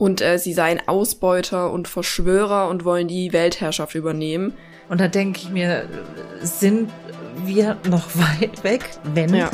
Und 0.00 0.22
äh, 0.22 0.38
sie 0.38 0.54
seien 0.54 0.80
Ausbeuter 0.88 1.70
und 1.70 1.86
Verschwörer 1.86 2.68
und 2.68 2.86
wollen 2.86 3.06
die 3.06 3.34
Weltherrschaft 3.34 3.94
übernehmen. 3.94 4.54
Und 4.88 4.98
da 4.98 5.08
denke 5.08 5.40
ich 5.42 5.50
mir, 5.50 5.84
sind 6.40 6.90
wir 7.44 7.76
noch 7.86 8.06
weit 8.14 8.64
weg, 8.64 8.88
wenn 9.12 9.34
ja. 9.34 9.50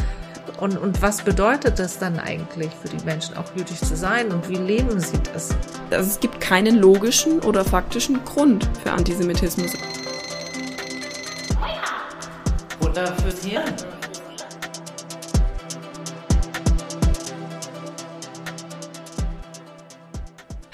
Und, 0.60 0.78
und 0.78 1.02
was 1.02 1.22
bedeutet 1.22 1.80
das 1.80 1.98
dann 1.98 2.20
eigentlich 2.20 2.70
für 2.80 2.88
die 2.88 3.04
Menschen, 3.04 3.36
auch 3.36 3.44
jüdisch 3.56 3.80
zu 3.80 3.96
sein 3.96 4.30
und 4.30 4.48
wie 4.48 4.54
leben 4.54 5.00
sie 5.00 5.18
das? 5.34 5.50
Also 5.90 6.10
es 6.10 6.20
gibt 6.20 6.40
keinen 6.40 6.76
logischen 6.76 7.40
oder 7.40 7.64
faktischen 7.64 8.24
Grund 8.24 8.66
für 8.84 8.92
Antisemitismus. 8.92 9.72
Wunder 12.80 13.06
fürs 13.16 13.44
Hirn. 13.44 13.95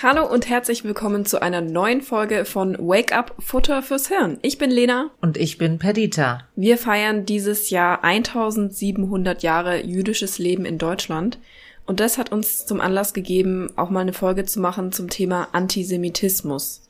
Hallo 0.02 0.26
und 0.26 0.48
herzlich 0.48 0.82
willkommen 0.82 1.26
zu 1.26 1.40
einer 1.42 1.60
neuen 1.60 2.00
Folge 2.00 2.44
von 2.44 2.76
Wake 2.76 3.12
Up 3.12 3.36
Futter 3.38 3.84
fürs 3.84 4.08
Hirn. 4.08 4.36
Ich 4.42 4.58
bin 4.58 4.72
Lena. 4.72 5.10
Und 5.20 5.36
ich 5.36 5.58
bin 5.58 5.78
Perdita. 5.78 6.40
Wir 6.56 6.76
feiern 6.76 7.24
dieses 7.24 7.70
Jahr 7.70 8.02
1700 8.02 9.44
Jahre 9.44 9.84
jüdisches 9.86 10.40
Leben 10.40 10.64
in 10.64 10.78
Deutschland. 10.78 11.38
Und 11.86 12.00
das 12.00 12.18
hat 12.18 12.32
uns 12.32 12.66
zum 12.66 12.80
Anlass 12.80 13.14
gegeben, 13.14 13.70
auch 13.76 13.90
mal 13.90 14.00
eine 14.00 14.12
Folge 14.12 14.44
zu 14.44 14.58
machen 14.58 14.90
zum 14.90 15.08
Thema 15.08 15.50
Antisemitismus. 15.52 16.82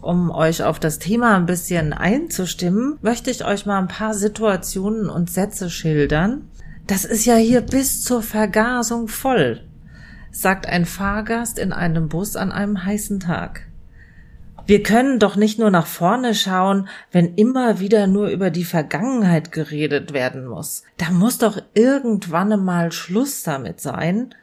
Um 0.00 0.30
euch 0.30 0.62
auf 0.62 0.80
das 0.80 0.98
Thema 0.98 1.36
ein 1.36 1.44
bisschen 1.44 1.92
einzustimmen, 1.92 2.98
möchte 3.02 3.30
ich 3.30 3.44
euch 3.44 3.66
mal 3.66 3.78
ein 3.78 3.88
paar 3.88 4.14
Situationen 4.14 5.10
und 5.10 5.28
Sätze 5.28 5.68
schildern. 5.68 6.48
Das 6.86 7.04
ist 7.04 7.26
ja 7.26 7.36
hier 7.36 7.60
bis 7.60 8.02
zur 8.02 8.22
Vergasung 8.22 9.08
voll 9.08 9.60
sagt 10.34 10.66
ein 10.66 10.84
Fahrgast 10.84 11.58
in 11.58 11.72
einem 11.72 12.08
Bus 12.08 12.36
an 12.36 12.52
einem 12.52 12.84
heißen 12.84 13.20
Tag. 13.20 13.66
Wir 14.66 14.82
können 14.82 15.18
doch 15.18 15.36
nicht 15.36 15.58
nur 15.58 15.70
nach 15.70 15.86
vorne 15.86 16.34
schauen, 16.34 16.88
wenn 17.12 17.34
immer 17.34 17.80
wieder 17.80 18.06
nur 18.06 18.28
über 18.28 18.50
die 18.50 18.64
Vergangenheit 18.64 19.52
geredet 19.52 20.12
werden 20.12 20.46
muss. 20.46 20.82
Da 20.96 21.10
muss 21.10 21.38
doch 21.38 21.60
irgendwann 21.74 22.64
mal 22.64 22.90
Schluss 22.90 23.42
damit 23.42 23.80
sein, 23.80 24.34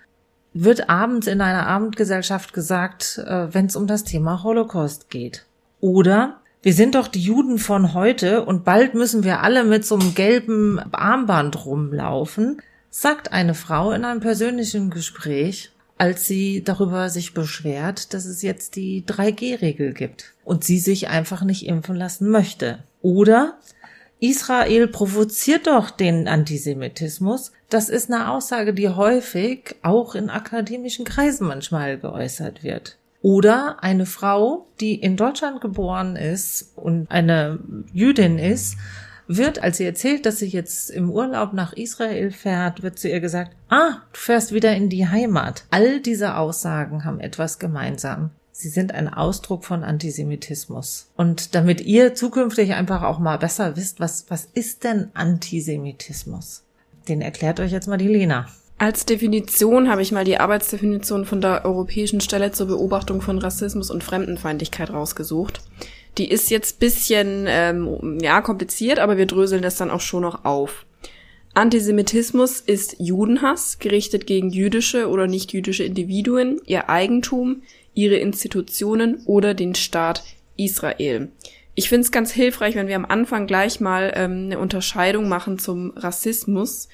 wird 0.54 0.90
abends 0.90 1.28
in 1.28 1.42
einer 1.42 1.66
Abendgesellschaft 1.66 2.54
gesagt, 2.54 3.20
äh, 3.26 3.54
wenn 3.54 3.66
es 3.66 3.76
um 3.76 3.88
das 3.88 4.04
Thema 4.04 4.44
Holocaust 4.44 5.10
geht. 5.10 5.46
Oder 5.80 6.42
wir 6.62 6.74
sind 6.74 6.96
doch 6.96 7.08
die 7.08 7.22
Juden 7.22 7.58
von 7.58 7.96
heute 7.96 8.46
und 8.46 8.64
bald 8.64 8.94
müssen 8.94 9.24
wir 9.24 9.42
alle 9.42 9.64
mit 9.64 9.86
so 9.86 9.96
einem 9.96 10.14
gelben 10.14 10.80
Armband 10.92 11.66
rumlaufen, 11.66 12.62
sagt 12.92 13.32
eine 13.32 13.56
Frau 13.56 13.92
in 13.92 14.06
einem 14.06 14.20
persönlichen 14.20 14.92
Gespräch 14.92 15.71
als 16.02 16.26
sie 16.26 16.64
darüber 16.64 17.12
sich 17.12 17.36
beschwert, 17.36 18.16
dass 18.16 18.26
es 18.26 18.42
jetzt 18.42 18.76
die 18.76 19.04
3G-Regel 19.06 19.94
gibt 19.94 20.34
und 20.44 20.64
sie 20.64 20.80
sich 20.80 21.10
einfach 21.10 21.44
nicht 21.44 21.68
impfen 21.68 21.96
lassen 21.96 22.28
möchte. 22.28 22.80
Oder 23.04 23.60
Israel 24.20 24.88
provoziert 24.88 25.68
doch 25.68 25.92
den 25.92 26.28
Antisemitismus. 26.28 27.52
Das 27.70 27.88
ist 27.88 28.12
eine 28.12 28.32
Aussage, 28.32 28.74
die 28.74 28.90
häufig 28.90 29.76
auch 29.84 30.16
in 30.16 30.32
akademischen 30.32 31.06
Kreisen 31.06 31.46
manchmal 31.46 32.00
geäußert 32.00 32.64
wird. 32.64 32.98
Oder 33.22 33.84
eine 33.84 34.08
Frau, 34.08 34.66
die 34.80 34.96
in 34.96 35.18
Deutschland 35.18 35.62
geboren 35.62 36.16
ist 36.16 36.72
und 36.78 37.12
eine 37.12 37.60
Jüdin 37.94 38.40
ist, 38.40 38.76
wird, 39.38 39.64
als 39.64 39.78
sie 39.78 39.86
erzählt, 39.86 40.26
dass 40.26 40.40
sie 40.40 40.48
jetzt 40.48 40.90
im 40.90 41.10
Urlaub 41.10 41.54
nach 41.54 41.74
Israel 41.74 42.32
fährt, 42.32 42.84
wird 42.84 43.00
zu 43.00 43.10
ihr 43.10 43.20
gesagt, 43.20 43.56
ah, 43.70 43.98
du 44.14 44.20
fährst 44.20 44.54
wieder 44.54 44.76
in 44.76 44.90
die 44.90 45.08
Heimat. 45.08 45.66
All 45.72 46.00
diese 46.00 46.36
Aussagen 46.36 47.06
haben 47.06 47.20
etwas 47.20 47.60
gemeinsam. 47.60 48.32
Sie 48.52 48.70
sind 48.70 48.94
ein 48.94 49.12
Ausdruck 49.12 49.66
von 49.66 49.84
Antisemitismus. 49.84 51.10
Und 51.16 51.56
damit 51.56 51.82
ihr 51.82 52.14
zukünftig 52.14 52.74
einfach 52.74 53.02
auch 53.02 53.18
mal 53.18 53.38
besser 53.38 53.76
wisst, 53.76 54.00
was, 54.00 54.26
was 54.30 54.48
ist 54.54 54.84
denn 54.84 55.10
Antisemitismus? 55.14 56.64
Den 57.08 57.22
erklärt 57.22 57.60
euch 57.60 57.72
jetzt 57.72 57.88
mal 57.88 57.98
die 57.98 58.08
Lena. 58.08 58.46
Als 58.78 59.06
Definition 59.06 59.90
habe 59.90 60.02
ich 60.02 60.12
mal 60.12 60.26
die 60.26 60.40
Arbeitsdefinition 60.40 61.26
von 61.26 61.40
der 61.40 61.66
Europäischen 61.66 62.20
Stelle 62.20 62.52
zur 62.52 62.68
Beobachtung 62.68 63.22
von 63.22 63.38
Rassismus 63.38 63.92
und 63.92 64.04
Fremdenfeindlichkeit 64.04 64.92
rausgesucht. 64.92 65.62
Die 66.22 66.30
ist 66.30 66.52
jetzt 66.52 66.78
bisschen 66.78 67.46
ähm, 67.48 68.20
ja 68.22 68.42
kompliziert, 68.42 69.00
aber 69.00 69.18
wir 69.18 69.26
dröseln 69.26 69.64
das 69.64 69.78
dann 69.78 69.90
auch 69.90 70.02
schon 70.02 70.22
noch 70.22 70.46
auf. 70.46 70.86
Antisemitismus 71.56 72.60
ist 72.60 72.98
Judenhass, 73.00 73.80
gerichtet 73.80 74.28
gegen 74.28 74.52
jüdische 74.52 75.10
oder 75.10 75.26
nicht 75.26 75.52
jüdische 75.52 75.84
Individuen, 75.84 76.62
ihr 76.68 76.92
Eigentum, 76.92 77.64
ihre 77.96 78.18
Institutionen 78.18 79.24
oder 79.26 79.56
den 79.56 79.74
Staat 79.74 80.24
Israel. 80.58 81.30
Ich 81.74 81.90
finde 81.90 82.02
es 82.06 82.12
ganz 82.12 82.32
hilfreich, 82.32 82.76
wenn 82.76 82.88
wir 82.88 82.98
am 82.98 83.06
Anfang 83.06 83.48
gleich 83.48 83.80
mal 83.80 84.14
ähm, 84.16 84.44
eine 84.46 84.60
Unterscheidung 84.60 85.28
machen 85.28 85.58
zum 85.58 85.90
Rassismus, 85.96 86.88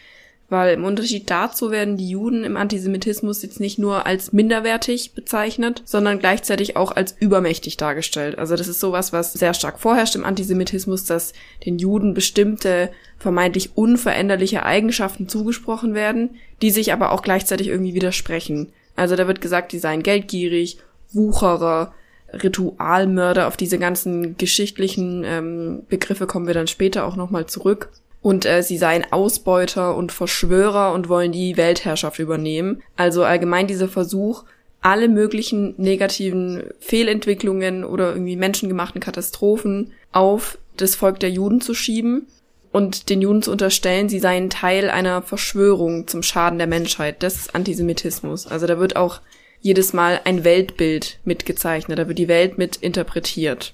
weil 0.49 0.73
im 0.73 0.85
Unterschied 0.85 1.29
dazu 1.29 1.71
werden 1.71 1.97
die 1.97 2.09
Juden 2.09 2.45
im 2.45 2.55
Antisemitismus 2.55 3.41
jetzt 3.41 3.59
nicht 3.59 3.79
nur 3.79 4.05
als 4.05 4.31
minderwertig 4.31 5.13
bezeichnet, 5.13 5.81
sondern 5.83 6.19
gleichzeitig 6.19 6.77
auch 6.77 6.91
als 6.91 7.15
übermächtig 7.19 7.75
dargestellt. 7.75 8.37
Also 8.37 8.55
das 8.55 8.69
ist 8.69 8.79
sowas, 8.79 9.11
was 9.11 9.33
sehr 9.33 9.53
stark 9.53 9.79
vorherrscht 9.79 10.15
im 10.15 10.23
Antisemitismus, 10.23 11.03
dass 11.03 11.33
den 11.65 11.79
Juden 11.79 12.13
bestimmte 12.13 12.89
vermeintlich 13.17 13.71
unveränderliche 13.75 14.63
Eigenschaften 14.63 15.27
zugesprochen 15.27 15.93
werden, 15.93 16.35
die 16.61 16.71
sich 16.71 16.93
aber 16.93 17.11
auch 17.11 17.23
gleichzeitig 17.23 17.67
irgendwie 17.67 17.93
widersprechen. 17.93 18.71
Also 18.95 19.15
da 19.15 19.27
wird 19.27 19.41
gesagt, 19.41 19.73
die 19.73 19.79
seien 19.79 20.01
geldgierig, 20.01 20.77
Wucherer, 21.11 21.93
Ritualmörder, 22.31 23.47
auf 23.47 23.57
diese 23.57 23.79
ganzen 23.79 24.37
geschichtlichen 24.37 25.23
ähm, 25.25 25.83
Begriffe 25.89 26.27
kommen 26.27 26.47
wir 26.47 26.53
dann 26.53 26.67
später 26.67 27.05
auch 27.05 27.15
nochmal 27.15 27.47
zurück 27.47 27.89
und 28.21 28.45
äh, 28.45 28.63
sie 28.63 28.77
seien 28.77 29.05
Ausbeuter 29.11 29.95
und 29.95 30.11
Verschwörer 30.11 30.93
und 30.93 31.09
wollen 31.09 31.31
die 31.31 31.57
Weltherrschaft 31.57 32.19
übernehmen. 32.19 32.81
Also 32.95 33.23
allgemein 33.23 33.67
dieser 33.67 33.87
Versuch, 33.87 34.43
alle 34.81 35.07
möglichen 35.07 35.73
negativen 35.77 36.63
Fehlentwicklungen 36.79 37.83
oder 37.83 38.09
irgendwie 38.09 38.35
menschengemachten 38.35 39.01
Katastrophen 39.01 39.93
auf 40.11 40.57
das 40.77 40.95
Volk 40.95 41.19
der 41.19 41.31
Juden 41.31 41.61
zu 41.61 41.73
schieben 41.73 42.27
und 42.71 43.09
den 43.09 43.21
Juden 43.21 43.41
zu 43.41 43.51
unterstellen, 43.51 44.09
sie 44.09 44.19
seien 44.19 44.49
Teil 44.49 44.89
einer 44.89 45.21
Verschwörung 45.21 46.07
zum 46.07 46.21
Schaden 46.21 46.59
der 46.59 46.67
Menschheit. 46.67 47.23
Das 47.23 47.35
ist 47.35 47.55
Antisemitismus. 47.55 48.47
Also 48.47 48.67
da 48.67 48.79
wird 48.79 48.95
auch 48.95 49.21
jedes 49.61 49.93
Mal 49.93 50.21
ein 50.23 50.43
Weltbild 50.43 51.19
mitgezeichnet, 51.25 51.97
da 51.97 52.07
wird 52.07 52.19
die 52.19 52.27
Welt 52.27 52.57
mit 52.57 52.77
interpretiert. 52.77 53.73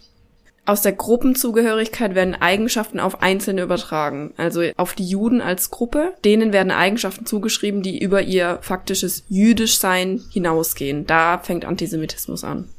Aus 0.66 0.82
der 0.82 0.94
Gruppenzugehörigkeit 0.94 2.16
werden 2.16 2.36
Eigenschaften 2.36 3.02
auf 3.02 3.22
Einzelne 3.22 3.64
übertragen, 3.64 4.34
also 4.38 4.62
auf 4.78 4.94
die 4.94 5.06
Juden 5.06 5.42
als 5.42 5.72
Gruppe. 5.72 6.14
Denen 6.24 6.54
werden 6.54 6.72
Eigenschaften 6.72 7.26
zugeschrieben, 7.26 7.82
die 7.82 8.00
über 8.00 8.22
ihr 8.22 8.60
faktisches 8.62 9.26
Jüdischsein 9.28 10.22
hinausgehen. 10.32 11.06
Da 11.06 11.40
fängt 11.40 11.66
Antisemitismus 11.66 12.46
an. 12.46 12.70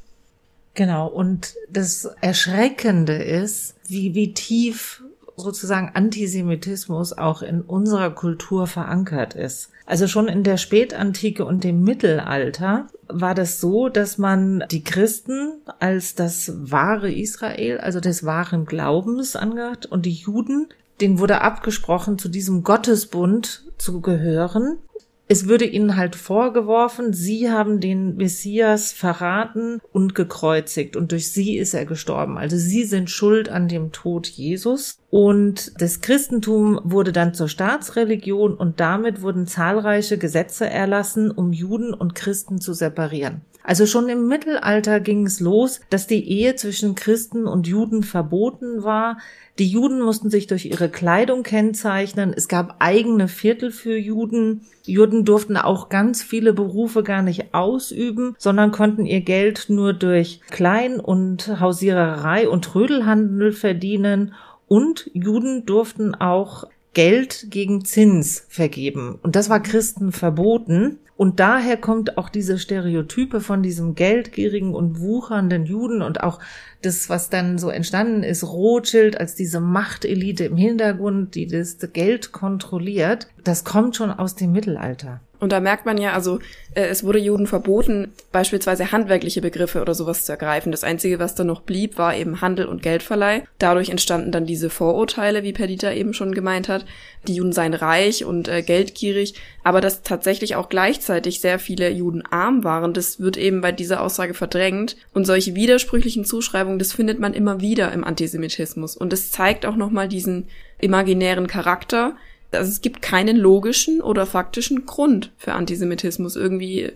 Genau, 0.72 1.08
und 1.08 1.54
das 1.70 2.06
Erschreckende 2.22 3.22
ist, 3.22 3.74
wie, 3.86 4.14
wie 4.14 4.32
tief 4.32 5.02
sozusagen 5.36 5.90
Antisemitismus 5.94 7.12
auch 7.12 7.42
in 7.42 7.60
unserer 7.60 8.10
Kultur 8.10 8.66
verankert 8.66 9.34
ist. 9.34 9.70
Also 9.84 10.06
schon 10.06 10.28
in 10.28 10.42
der 10.42 10.56
Spätantike 10.56 11.44
und 11.44 11.64
dem 11.64 11.82
Mittelalter 11.82 12.86
war 13.08 13.34
das 13.34 13.60
so, 13.60 13.88
dass 13.88 14.18
man 14.18 14.64
die 14.70 14.84
Christen 14.84 15.52
als 15.80 16.14
das 16.14 16.52
wahre 16.54 17.12
Israel, 17.12 17.78
also 17.78 18.00
des 18.00 18.24
wahren 18.24 18.64
Glaubens 18.64 19.36
angehört 19.36 19.86
und 19.86 20.06
die 20.06 20.12
Juden, 20.12 20.68
denen 21.00 21.18
wurde 21.18 21.40
abgesprochen, 21.40 22.18
zu 22.18 22.28
diesem 22.28 22.62
Gottesbund 22.62 23.64
zu 23.78 24.00
gehören 24.00 24.78
es 25.26 25.48
würde 25.48 25.64
ihnen 25.64 25.96
halt 25.96 26.16
vorgeworfen, 26.16 27.14
sie 27.14 27.50
haben 27.50 27.80
den 27.80 28.16
Messias 28.16 28.92
verraten 28.92 29.80
und 29.92 30.14
gekreuzigt 30.14 30.96
und 30.96 31.12
durch 31.12 31.32
sie 31.32 31.56
ist 31.56 31.72
er 31.72 31.86
gestorben. 31.86 32.36
Also 32.36 32.56
sie 32.56 32.84
sind 32.84 33.08
schuld 33.08 33.48
an 33.48 33.68
dem 33.68 33.90
Tod 33.90 34.26
Jesus. 34.26 34.98
Und 35.08 35.80
das 35.80 36.00
Christentum 36.00 36.80
wurde 36.84 37.12
dann 37.12 37.34
zur 37.34 37.48
Staatsreligion 37.48 38.54
und 38.54 38.80
damit 38.80 39.22
wurden 39.22 39.46
zahlreiche 39.46 40.18
Gesetze 40.18 40.68
erlassen, 40.68 41.30
um 41.30 41.52
Juden 41.52 41.94
und 41.94 42.14
Christen 42.14 42.60
zu 42.60 42.74
separieren. 42.74 43.42
Also 43.66 43.86
schon 43.86 44.10
im 44.10 44.28
Mittelalter 44.28 45.00
ging 45.00 45.24
es 45.24 45.40
los, 45.40 45.80
dass 45.88 46.06
die 46.06 46.28
Ehe 46.28 46.54
zwischen 46.54 46.94
Christen 46.94 47.46
und 47.46 47.66
Juden 47.66 48.02
verboten 48.02 48.84
war. 48.84 49.16
Die 49.58 49.66
Juden 49.66 50.02
mussten 50.02 50.28
sich 50.28 50.46
durch 50.46 50.66
ihre 50.66 50.90
Kleidung 50.90 51.42
kennzeichnen. 51.42 52.34
Es 52.36 52.48
gab 52.48 52.76
eigene 52.80 53.26
Viertel 53.26 53.70
für 53.70 53.96
Juden. 53.96 54.66
Juden 54.84 55.24
durften 55.24 55.56
auch 55.56 55.88
ganz 55.88 56.22
viele 56.22 56.52
Berufe 56.52 57.02
gar 57.02 57.22
nicht 57.22 57.54
ausüben, 57.54 58.36
sondern 58.36 58.70
konnten 58.70 59.06
ihr 59.06 59.22
Geld 59.22 59.66
nur 59.70 59.94
durch 59.94 60.40
Klein- 60.50 61.00
und 61.00 61.58
Hausiererei 61.58 62.46
und 62.46 62.66
Trödelhandel 62.66 63.52
verdienen. 63.52 64.34
Und 64.68 65.10
Juden 65.14 65.64
durften 65.64 66.14
auch 66.14 66.64
Geld 66.94 67.46
gegen 67.50 67.84
Zins 67.84 68.44
vergeben. 68.48 69.18
Und 69.22 69.36
das 69.36 69.50
war 69.50 69.60
Christen 69.60 70.12
verboten. 70.12 70.98
Und 71.16 71.38
daher 71.38 71.76
kommt 71.76 72.18
auch 72.18 72.28
diese 72.28 72.58
Stereotype 72.58 73.40
von 73.40 73.62
diesem 73.62 73.94
geldgierigen 73.94 74.74
und 74.74 74.98
wuchernden 74.98 75.64
Juden 75.64 76.02
und 76.02 76.22
auch 76.22 76.40
das, 76.82 77.08
was 77.08 77.30
dann 77.30 77.56
so 77.56 77.70
entstanden 77.70 78.24
ist, 78.24 78.42
Rothschild 78.42 79.20
als 79.20 79.36
diese 79.36 79.60
Machtelite 79.60 80.46
im 80.46 80.56
Hintergrund, 80.56 81.36
die 81.36 81.46
das 81.46 81.78
Geld 81.92 82.32
kontrolliert, 82.32 83.28
das 83.44 83.64
kommt 83.64 83.94
schon 83.94 84.10
aus 84.10 84.34
dem 84.34 84.50
Mittelalter. 84.50 85.20
Und 85.44 85.50
da 85.50 85.60
merkt 85.60 85.84
man 85.84 85.98
ja, 85.98 86.14
also 86.14 86.38
äh, 86.74 86.86
es 86.86 87.04
wurde 87.04 87.18
Juden 87.18 87.46
verboten, 87.46 88.14
beispielsweise 88.32 88.92
handwerkliche 88.92 89.42
Begriffe 89.42 89.82
oder 89.82 89.94
sowas 89.94 90.24
zu 90.24 90.32
ergreifen. 90.32 90.72
Das 90.72 90.84
Einzige, 90.84 91.18
was 91.18 91.34
dann 91.34 91.48
noch 91.48 91.60
blieb, 91.60 91.98
war 91.98 92.16
eben 92.16 92.40
Handel 92.40 92.64
und 92.64 92.80
Geldverleih. 92.80 93.42
Dadurch 93.58 93.90
entstanden 93.90 94.32
dann 94.32 94.46
diese 94.46 94.70
Vorurteile, 94.70 95.42
wie 95.42 95.52
Perdita 95.52 95.92
eben 95.92 96.14
schon 96.14 96.32
gemeint 96.32 96.70
hat. 96.70 96.86
Die 97.28 97.34
Juden 97.34 97.52
seien 97.52 97.74
reich 97.74 98.24
und 98.24 98.48
äh, 98.48 98.62
geldgierig, 98.62 99.34
aber 99.62 99.82
dass 99.82 100.02
tatsächlich 100.02 100.56
auch 100.56 100.70
gleichzeitig 100.70 101.42
sehr 101.42 101.58
viele 101.58 101.90
Juden 101.90 102.22
arm 102.24 102.64
waren, 102.64 102.94
das 102.94 103.20
wird 103.20 103.36
eben 103.36 103.60
bei 103.60 103.70
dieser 103.70 104.00
Aussage 104.00 104.32
verdrängt. 104.32 104.96
Und 105.12 105.26
solche 105.26 105.54
widersprüchlichen 105.54 106.24
Zuschreibungen, 106.24 106.78
das 106.78 106.94
findet 106.94 107.20
man 107.20 107.34
immer 107.34 107.60
wieder 107.60 107.92
im 107.92 108.02
Antisemitismus. 108.02 108.96
Und 108.96 109.12
das 109.12 109.30
zeigt 109.30 109.66
auch 109.66 109.76
nochmal 109.76 110.08
diesen 110.08 110.48
imaginären 110.80 111.48
Charakter, 111.48 112.16
also 112.54 112.70
es 112.70 112.80
gibt 112.80 113.02
keinen 113.02 113.36
logischen 113.36 114.00
oder 114.00 114.26
faktischen 114.26 114.86
Grund 114.86 115.32
für 115.36 115.52
Antisemitismus. 115.52 116.36
Irgendwie 116.36 116.92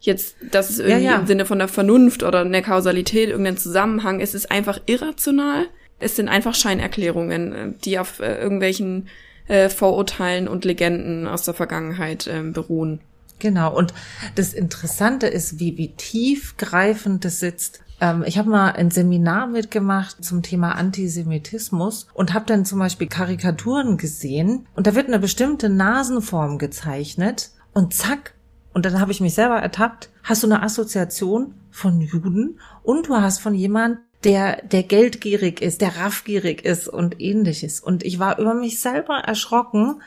jetzt, 0.00 0.36
dass 0.50 0.70
es 0.70 0.78
irgendwie 0.78 1.04
ja, 1.04 1.12
ja. 1.12 1.18
im 1.18 1.26
Sinne 1.26 1.46
von 1.46 1.58
der 1.58 1.68
Vernunft 1.68 2.22
oder 2.22 2.40
einer 2.40 2.62
Kausalität 2.62 3.30
irgendeinen 3.30 3.56
Zusammenhang. 3.56 4.20
Es 4.20 4.34
ist 4.34 4.50
einfach 4.50 4.80
irrational. 4.86 5.66
Es 5.98 6.16
sind 6.16 6.28
einfach 6.28 6.54
Scheinerklärungen, 6.54 7.52
äh, 7.52 7.72
die 7.84 7.98
auf 7.98 8.20
äh, 8.20 8.40
irgendwelchen 8.40 9.08
äh, 9.48 9.68
Vorurteilen 9.68 10.48
und 10.48 10.64
Legenden 10.64 11.26
aus 11.26 11.44
der 11.44 11.54
Vergangenheit 11.54 12.26
äh, 12.26 12.42
beruhen. 12.42 13.00
Genau. 13.38 13.74
Und 13.74 13.92
das 14.36 14.54
Interessante 14.54 15.26
ist, 15.26 15.58
wie, 15.58 15.76
wie 15.76 15.92
tiefgreifend 15.94 17.24
das 17.24 17.40
sitzt. 17.40 17.80
Ähm, 18.00 18.24
ich 18.26 18.38
habe 18.38 18.50
mal 18.50 18.72
ein 18.72 18.90
Seminar 18.90 19.46
mitgemacht 19.46 20.24
zum 20.24 20.42
Thema 20.42 20.72
Antisemitismus 20.72 22.08
und 22.14 22.34
habe 22.34 22.46
dann 22.46 22.64
zum 22.64 22.78
Beispiel 22.78 23.06
Karikaturen 23.06 23.96
gesehen 23.96 24.66
und 24.74 24.86
da 24.86 24.94
wird 24.94 25.08
eine 25.08 25.18
bestimmte 25.18 25.68
Nasenform 25.68 26.58
gezeichnet 26.58 27.50
und 27.72 27.94
zack, 27.94 28.34
und 28.72 28.84
dann 28.84 29.00
habe 29.00 29.12
ich 29.12 29.20
mich 29.20 29.34
selber 29.34 29.56
ertappt, 29.56 30.10
hast 30.24 30.42
du 30.42 30.48
eine 30.48 30.62
Assoziation 30.62 31.54
von 31.70 32.00
Juden 32.00 32.58
und 32.82 33.08
du 33.08 33.14
hast 33.14 33.40
von 33.40 33.54
jemand, 33.54 33.98
der, 34.24 34.62
der 34.62 34.82
geldgierig 34.82 35.60
ist, 35.60 35.80
der 35.80 35.96
raffgierig 35.96 36.64
ist 36.64 36.88
und 36.88 37.20
ähnliches. 37.20 37.80
Und 37.80 38.04
ich 38.04 38.18
war 38.18 38.38
über 38.38 38.54
mich 38.54 38.80
selber 38.80 39.18
erschrocken, 39.18 40.02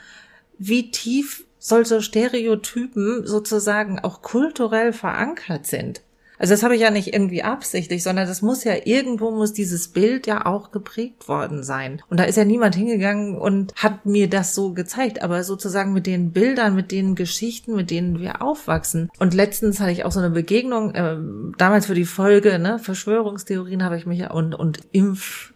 wie 0.58 0.90
tief 0.90 1.44
solche 1.58 2.02
Stereotypen 2.02 3.26
sozusagen 3.26 4.00
auch 4.00 4.22
kulturell 4.22 4.92
verankert 4.92 5.66
sind. 5.66 6.02
Also 6.38 6.54
das 6.54 6.62
habe 6.62 6.74
ich 6.74 6.80
ja 6.80 6.90
nicht 6.90 7.12
irgendwie 7.12 7.42
absichtlich, 7.42 8.02
sondern 8.02 8.26
das 8.26 8.42
muss 8.42 8.64
ja 8.64 8.74
irgendwo 8.84 9.30
muss 9.30 9.52
dieses 9.52 9.88
Bild 9.88 10.26
ja 10.26 10.46
auch 10.46 10.70
geprägt 10.70 11.28
worden 11.28 11.62
sein. 11.62 12.02
Und 12.08 12.20
da 12.20 12.24
ist 12.24 12.36
ja 12.36 12.44
niemand 12.44 12.74
hingegangen 12.74 13.36
und 13.36 13.74
hat 13.74 14.06
mir 14.06 14.28
das 14.28 14.54
so 14.54 14.72
gezeigt, 14.72 15.22
aber 15.22 15.42
sozusagen 15.44 15.92
mit 15.92 16.06
den 16.06 16.32
Bildern, 16.32 16.74
mit 16.74 16.92
den 16.92 17.14
Geschichten, 17.14 17.74
mit 17.74 17.90
denen 17.90 18.20
wir 18.20 18.42
aufwachsen. 18.42 19.10
Und 19.18 19.34
letztens 19.34 19.80
hatte 19.80 19.92
ich 19.92 20.04
auch 20.04 20.12
so 20.12 20.20
eine 20.20 20.30
Begegnung, 20.30 20.94
äh, 20.94 21.16
damals 21.58 21.86
für 21.86 21.94
die 21.94 22.04
Folge, 22.04 22.58
ne, 22.58 22.78
Verschwörungstheorien 22.78 23.84
habe 23.84 23.96
ich 23.96 24.06
mich 24.06 24.20
ja 24.20 24.30
und, 24.30 24.54
und 24.54 24.80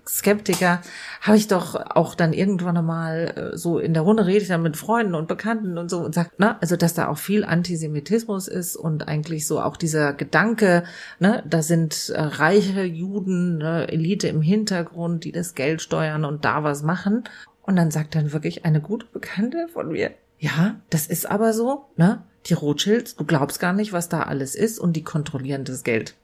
Impfskeptiker 0.03 0.83
habe 1.21 1.37
ich 1.37 1.49
doch 1.49 1.75
auch 1.75 2.15
dann 2.15 2.33
irgendwann 2.33 2.77
einmal 2.77 3.53
äh, 3.53 3.57
so 3.57 3.79
in 3.79 3.95
der 3.95 4.03
Runde 4.03 4.27
rede 4.27 4.41
ich 4.41 4.49
dann 4.49 4.63
mit 4.63 4.77
Freunden 4.77 5.15
und 5.15 5.29
Bekannten 5.29 5.79
und 5.79 5.91
so 5.91 6.01
und 6.01 6.15
sagt, 6.15 6.41
ne, 6.41 6.61
also 6.61 6.77
dass 6.77 6.95
da 6.95 7.09
auch 7.09 7.19
viel 7.19 7.45
Antisemitismus 7.45 8.49
ist 8.49 8.77
und 8.77 9.07
eigentlich 9.07 9.47
so 9.47 9.61
auch 9.61 9.77
dieser 9.77 10.13
Gedanke, 10.13 10.83
ne, 11.21 11.43
da 11.49 11.63
sind 11.63 12.11
äh, 12.11 12.21
reiche 12.21 12.83
Juden, 12.83 13.59
ne, 13.59 13.89
Elite 13.89 14.29
im 14.29 14.43
Hintergrund, 14.43 15.25
die 15.25 15.33
das 15.33 15.55
Geld 15.55 15.81
steuern 15.83 16.25
und 16.25 16.45
da 16.45 16.65
was 16.65 16.83
machen. 16.83 17.25
Und 17.63 17.77
dann 17.77 17.93
sagt 17.93 18.17
dann 18.17 18.33
wirklich 18.33 18.65
eine 18.65 18.81
gute 18.81 19.07
Bekannte 19.07 19.69
von 19.73 19.93
mir, 19.93 20.11
ja, 20.39 20.81
das 20.91 21.07
ist 21.07 21.31
aber 21.31 21.53
so, 21.53 21.85
ne? 21.97 22.23
Die 22.47 22.55
Rothschilds, 22.55 23.15
du 23.15 23.25
glaubst 23.25 23.61
gar 23.61 23.73
nicht, 23.73 23.93
was 23.93 24.09
da 24.09 24.25
alles 24.25 24.57
ist 24.57 24.81
und 24.81 24.95
die 24.95 25.05
kontrollieren 25.05 25.63
das 25.63 25.85
Geld. 25.85 26.17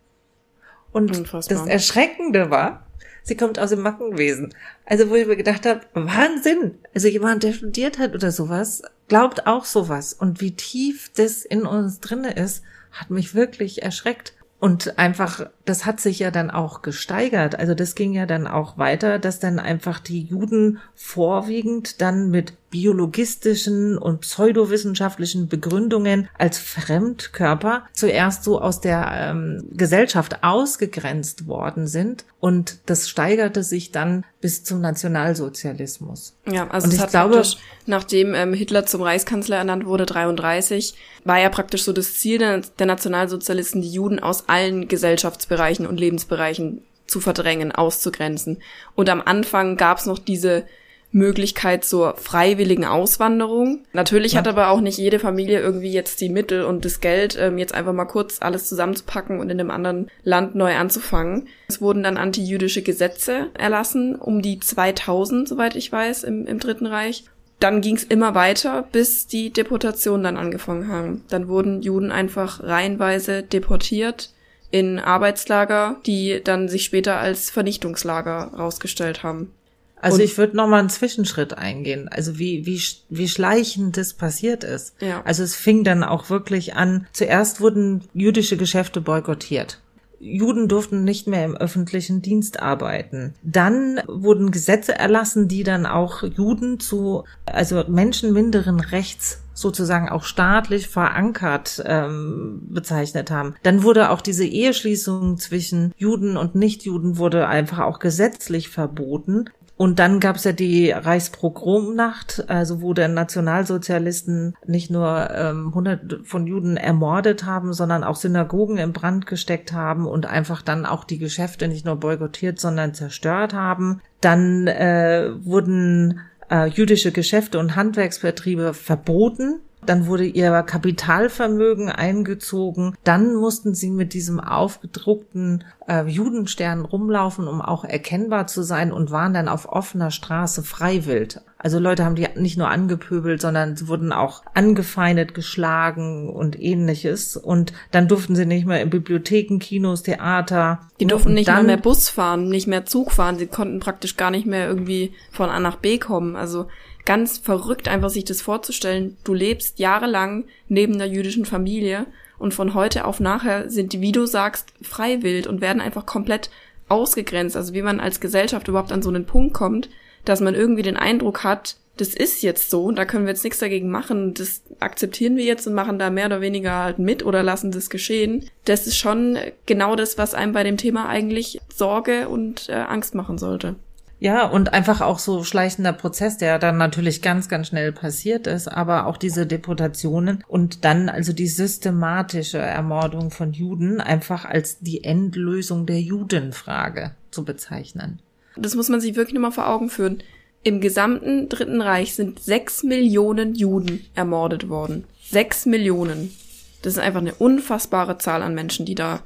Und 0.90 1.16
Unfassbar. 1.16 1.58
das 1.58 1.69
Erschreckende 1.69 2.50
war, 2.50 2.88
sie 3.28 3.36
kommt 3.36 3.58
aus 3.58 3.70
dem 3.70 3.82
Mackenwesen. 3.82 4.54
Also 4.86 5.10
wo 5.10 5.14
ich 5.14 5.26
mir 5.26 5.36
gedacht 5.36 5.66
habe, 5.66 5.82
Wahnsinn. 5.94 6.78
Also 6.94 7.08
jemand, 7.08 7.42
der 7.42 7.52
studiert 7.52 7.98
hat 7.98 8.14
oder 8.14 8.32
sowas, 8.32 8.82
glaubt 9.06 9.46
auch 9.46 9.64
sowas. 9.64 10.14
Und 10.14 10.40
wie 10.40 10.56
tief 10.56 11.10
das 11.14 11.44
in 11.44 11.66
uns 11.66 12.00
drinne 12.00 12.32
ist, 12.32 12.64
hat 12.90 13.10
mich 13.10 13.34
wirklich 13.34 13.82
erschreckt. 13.82 14.32
Und 14.58 14.98
einfach, 14.98 15.50
das 15.69 15.85
hat 15.85 16.00
sich 16.00 16.19
ja 16.19 16.31
dann 16.31 16.50
auch 16.50 16.82
gesteigert. 16.82 17.59
Also 17.59 17.75
das 17.75 17.94
ging 17.94 18.12
ja 18.12 18.26
dann 18.26 18.47
auch 18.47 18.79
weiter, 18.79 19.19
dass 19.19 19.38
dann 19.38 19.59
einfach 19.59 19.99
die 20.00 20.23
Juden 20.23 20.79
vorwiegend 20.94 22.00
dann 22.00 22.31
mit 22.31 22.55
biologistischen 22.70 23.97
und 23.97 24.20
pseudowissenschaftlichen 24.20 25.49
Begründungen 25.49 26.29
als 26.37 26.59
Fremdkörper 26.59 27.85
zuerst 27.93 28.44
so 28.44 28.61
aus 28.61 28.81
der 28.81 29.11
ähm, 29.12 29.69
Gesellschaft 29.73 30.43
ausgegrenzt 30.43 31.47
worden 31.47 31.87
sind 31.87 32.25
und 32.41 32.79
das 32.87 33.09
steigerte 33.09 33.62
sich 33.62 33.91
dann 33.91 34.25
bis 34.41 34.62
zum 34.65 34.81
Nationalsozialismus. 34.81 36.37
Ja, 36.47 36.69
also 36.69 36.87
und 36.87 36.94
ich 36.94 37.06
glaube, 37.09 37.43
nachdem 37.87 38.35
ähm, 38.35 38.53
Hitler 38.53 38.87
zum 38.87 39.03
Reichskanzler 39.03 39.56
ernannt 39.56 39.87
wurde, 39.87 40.06
33, 40.06 40.94
war 41.25 41.41
ja 41.41 41.49
praktisch 41.49 41.82
so 41.82 41.93
das 41.93 42.15
Ziel 42.15 42.38
der, 42.38 42.61
der 42.79 42.87
Nationalsozialisten, 42.87 43.82
die 43.82 43.91
Juden 43.91 44.20
aus 44.20 44.49
allen 44.49 44.87
Gesellschaftsbereichen 44.87 45.57
und 45.87 45.99
Lebensbereichen 45.99 46.82
zu 47.06 47.20
verdrängen, 47.20 47.72
auszugrenzen. 47.72 48.58
Und 48.94 49.08
am 49.08 49.22
Anfang 49.25 49.76
gab 49.76 49.99
es 49.99 50.06
noch 50.06 50.19
diese 50.19 50.64
Möglichkeit 51.10 51.84
zur 51.84 52.16
freiwilligen 52.16 52.84
Auswanderung. 52.84 53.84
Natürlich 53.93 54.32
ja. 54.32 54.40
hat 54.40 54.49
aber 54.49 54.69
auch 54.69 54.81
nicht 54.81 54.99
jede 54.99 55.19
Familie 55.19 55.60
irgendwie 55.60 55.90
jetzt 55.90 56.20
die 56.20 56.28
Mittel 56.28 56.64
und 56.64 56.84
das 56.84 57.00
Geld, 57.00 57.37
ähm, 57.40 57.56
jetzt 57.56 57.75
einfach 57.75 57.94
mal 57.94 58.05
kurz 58.05 58.43
alles 58.43 58.69
zusammenzupacken 58.69 59.40
und 59.40 59.49
in 59.49 59.58
einem 59.58 59.70
anderen 59.70 60.10
Land 60.22 60.55
neu 60.55 60.76
anzufangen. 60.76 61.49
Es 61.69 61.81
wurden 61.81 62.02
dann 62.02 62.19
antijüdische 62.19 62.82
Gesetze 62.82 63.46
erlassen, 63.55 64.16
um 64.16 64.43
die 64.43 64.60
2000, 64.60 65.49
soweit 65.49 65.76
ich 65.76 65.90
weiß, 65.90 66.25
im, 66.25 66.46
im 66.46 66.58
Dritten 66.58 66.87
Reich. 66.87 67.25
Dann 67.58 67.81
ging 67.81 67.96
es 67.96 68.05
immer 68.05 68.34
weiter, 68.34 68.87
bis 68.93 69.26
die 69.26 69.50
Deportation 69.50 70.22
dann 70.22 70.37
angefangen 70.37 70.88
haben. 70.88 71.25
Dann 71.28 71.49
wurden 71.49 71.82
Juden 71.82 72.12
einfach 72.12 72.62
reihenweise 72.62 73.43
deportiert 73.43 74.31
in 74.70 74.99
Arbeitslager, 74.99 75.97
die 76.06 76.41
dann 76.43 76.69
sich 76.69 76.84
später 76.84 77.19
als 77.19 77.51
Vernichtungslager 77.51 78.53
rausgestellt 78.56 79.22
haben. 79.22 79.53
Also 80.01 80.17
und 80.17 80.22
ich 80.22 80.39
würde 80.39 80.56
noch 80.56 80.69
mal 80.69 80.79
einen 80.79 80.91
Zwischenschritt 80.91 81.58
eingehen. 81.58 82.08
Also 82.08 82.39
wie 82.39 82.67
wie 82.67 82.81
wie 83.08 83.29
schleichend 83.29 83.96
das 83.96 84.15
passiert 84.15 84.65
ist. 84.65 84.94
Ja. 85.01 85.22
Also 85.25 85.43
es 85.43 85.56
fing 85.56 85.84
dann 85.84 86.05
auch 86.05 86.31
wirklich 86.31 86.75
an. 86.75 87.06
Zuerst 87.13 87.60
wurden 87.60 88.05
jüdische 88.15 88.56
Geschäfte 88.56 89.01
boykottiert. 89.01 89.81
Juden 90.20 90.69
durften 90.69 91.05
nicht 91.05 91.29
mehr 91.29 91.44
im 91.44 91.56
öffentlichen 91.56 92.22
Dienst 92.22 92.60
arbeiten. 92.60 93.34
Dann 93.43 94.01
wurden 94.08 94.51
Gesetze 94.51 94.96
erlassen, 94.96 95.46
die 95.46 95.63
dann 95.63 95.87
auch 95.87 96.22
Juden 96.25 96.81
zu, 96.81 97.25
also 97.46 97.84
Menschen 97.87 98.32
minderen 98.32 98.81
Rechts 98.81 99.43
sozusagen 99.60 100.08
auch 100.08 100.24
staatlich 100.24 100.88
verankert 100.88 101.82
ähm, 101.86 102.62
bezeichnet 102.69 103.31
haben. 103.31 103.55
Dann 103.62 103.82
wurde 103.82 104.10
auch 104.10 104.20
diese 104.20 104.44
Eheschließung 104.44 105.38
zwischen 105.38 105.93
Juden 105.96 106.36
und 106.36 106.55
Nichtjuden 106.55 107.19
wurde 107.19 107.48
einfach 107.48 107.81
auch 107.81 107.98
gesetzlich 107.98 108.69
verboten. 108.69 109.46
Und 109.79 110.00
dann 110.00 110.19
gab's 110.19 110.43
ja 110.43 110.50
die 110.50 110.91
Reichspogromnacht, 110.91 112.50
also 112.50 112.82
wo 112.82 112.94
der 112.94 113.06
Nationalsozialisten 113.06 114.56
nicht 114.67 114.91
nur 114.91 115.31
ähm, 115.31 115.72
hundert 115.72 116.27
von 116.27 116.48
Juden 116.48 116.77
ermordet 116.77 117.44
haben, 117.44 117.72
sondern 117.72 118.03
auch 118.03 118.17
Synagogen 118.17 118.77
in 118.77 118.93
Brand 118.93 119.27
gesteckt 119.27 119.72
haben 119.72 120.05
und 120.05 120.27
einfach 120.27 120.62
dann 120.62 120.84
auch 120.84 121.05
die 121.05 121.19
Geschäfte 121.19 121.69
nicht 121.69 121.86
nur 121.86 121.94
boykottiert, 121.94 122.58
sondern 122.58 122.93
zerstört 122.93 123.55
haben. 123.55 124.00
Dann 124.20 124.67
äh, 124.67 125.31
wurden 125.44 126.22
äh, 126.50 126.67
jüdische 126.67 127.12
Geschäfte 127.12 127.58
und 127.58 127.76
Handwerksbetriebe 127.76 128.74
verboten 128.74 129.60
dann 129.86 130.06
wurde 130.06 130.24
ihr 130.24 130.62
Kapitalvermögen 130.62 131.88
eingezogen. 131.88 132.94
Dann 133.05 133.34
mussten 133.34 133.74
sie 133.74 133.90
mit 133.90 134.12
diesem 134.12 134.40
aufgedruckten 134.40 135.64
äh, 135.88 136.05
Judenstern 136.06 136.84
rumlaufen, 136.84 137.46
um 137.48 137.62
auch 137.62 137.84
erkennbar 137.84 138.48
zu 138.48 138.62
sein 138.62 138.93
und 138.93 139.10
waren 139.10 139.34
dann 139.34 139.48
auf 139.48 139.69
offener 139.69 140.10
Straße 140.10 140.62
freiwillig. 140.62 141.38
Also 141.60 141.81
Leute 141.81 142.05
haben 142.05 142.15
die 142.15 142.27
nicht 142.36 142.56
nur 142.56 142.69
angepöbelt, 142.69 143.41
sondern 143.41 143.77
sie 143.77 143.88
wurden 143.88 144.12
auch 144.12 144.43
angefeindet, 144.55 145.34
geschlagen 145.34 146.31
und 146.31 146.60
ähnliches. 146.60 147.36
Und 147.36 147.72
dann 147.91 148.06
durften 148.06 148.36
sie 148.36 148.46
nicht 148.46 148.65
mehr 148.65 148.81
in 148.81 148.91
Bibliotheken, 148.91 149.58
Kinos, 149.58 150.05
Theater. 150.05 150.88
Die 151.00 151.06
durften 151.06 151.34
nicht 151.34 151.48
dann, 151.48 151.67
mehr 151.67 151.77
Bus 151.77 152.10
fahren, 152.10 152.48
nicht 152.48 152.69
mehr 152.69 152.86
Zug 152.86 153.10
fahren. 153.10 153.38
Sie 153.38 153.48
konnten 153.48 153.81
praktisch 153.81 154.17
gar 154.17 154.31
nicht 154.31 154.46
mehr 154.46 154.69
irgendwie 154.69 155.12
von 155.32 155.50
A 155.50 155.58
nach 155.58 155.77
B 155.77 155.98
kommen. 155.98 156.36
Also 156.36 156.69
ganz 157.05 157.38
verrückt, 157.38 157.88
einfach 157.88 158.10
sich 158.10 158.24
das 158.24 158.41
vorzustellen. 158.41 159.17
Du 159.24 159.34
lebst 159.34 159.81
jahrelang 159.81 160.44
neben 160.69 160.94
einer 160.94 161.06
jüdischen 161.06 161.44
Familie 161.44 162.06
und 162.38 162.55
von 162.55 162.74
heute 162.74 163.05
auf 163.05 163.19
nachher 163.19 163.69
sind 163.69 163.93
die, 163.93 164.00
wie 164.00 164.12
du 164.12 164.27
sagst, 164.27 164.72
freiwillig 164.81 165.48
und 165.48 165.60
werden 165.60 165.82
einfach 165.82 166.06
komplett 166.06 166.50
ausgegrenzt. 166.88 167.56
Also 167.56 167.74
wie 167.74 167.82
man 167.82 167.98
als 167.98 168.20
Gesellschaft 168.20 168.69
überhaupt 168.69 168.93
an 168.93 169.03
so 169.03 169.08
einen 169.08 169.27
Punkt 169.27 169.55
kommt, 169.55 169.88
dass 170.29 170.41
man 170.41 170.55
irgendwie 170.55 170.82
den 170.82 170.97
Eindruck 170.97 171.44
hat, 171.44 171.77
das 171.97 172.08
ist 172.08 172.43
jetzt 172.43 172.70
so, 172.70 172.91
da 172.93 173.05
können 173.05 173.25
wir 173.25 173.32
jetzt 173.32 173.44
nichts 173.44 173.58
dagegen 173.58 173.91
machen, 173.91 174.35
das 174.35 174.63
akzeptieren 174.79 175.37
wir 175.37 175.44
jetzt 175.44 175.67
und 175.67 175.75
machen 175.75 175.99
da 175.99 176.11
mehr 176.11 176.27
oder 176.27 176.41
weniger 176.41 176.77
halt 176.77 176.99
mit 176.99 177.25
oder 177.25 177.43
lassen 177.43 177.73
das 177.73 177.91
geschehen. 177.91 178.49
Das 178.65 178.87
ist 178.87 178.97
schon 178.97 179.37
genau 179.67 179.97
das, 179.97 180.17
was 180.17 180.35
einem 180.35 180.53
bei 180.53 180.63
dem 180.63 180.77
Thema 180.77 181.08
eigentlich 181.08 181.61
Sorge 181.75 182.29
und 182.29 182.69
äh, 182.69 182.75
Angst 182.75 183.15
machen 183.15 183.39
sollte. 183.39 183.75
Ja, 184.20 184.47
und 184.47 184.73
einfach 184.73 185.01
auch 185.01 185.20
so 185.20 185.44
schleichender 185.44 185.93
Prozess, 185.93 186.39
der 186.39 186.58
dann 186.58 186.77
natürlich 186.77 187.23
ganz, 187.23 187.49
ganz 187.49 187.69
schnell 187.69 187.93
passiert 187.93 188.49
ist, 188.49 188.67
aber 188.67 189.06
auch 189.06 189.17
diese 189.17 189.47
Deportationen 189.47 190.43
und 190.49 190.85
dann 190.85 191.08
also 191.08 191.32
die 191.32 191.47
systematische 191.47 192.58
Ermordung 192.58 193.31
von 193.31 193.53
Juden 193.53 194.01
einfach 194.01 194.44
als 194.44 194.81
die 194.81 195.05
Endlösung 195.05 195.87
der 195.87 196.01
Judenfrage 196.01 197.13
zu 197.31 197.44
bezeichnen. 197.44 198.20
Das 198.60 198.74
muss 198.74 198.88
man 198.88 199.00
sich 199.00 199.17
wirklich 199.17 199.34
nochmal 199.34 199.53
vor 199.53 199.69
Augen 199.69 199.91
führen. 199.91 200.22
Im 200.62 200.81
gesamten 200.81 201.48
Dritten 201.48 201.81
Reich 201.81 202.15
sind 202.15 202.41
sechs 202.41 202.82
Millionen 202.82 203.55
Juden 203.55 204.05
ermordet 204.15 204.69
worden. 204.69 205.05
Sechs 205.22 205.67
Millionen. 205.67 206.34
Das 206.82 206.94
ist 206.94 206.98
einfach 206.98 207.20
eine 207.20 207.34
unfassbare 207.34 208.19
Zahl 208.19 208.43
an 208.43 208.55
Menschen, 208.55 208.86
die 208.86 208.94
da 208.94 209.22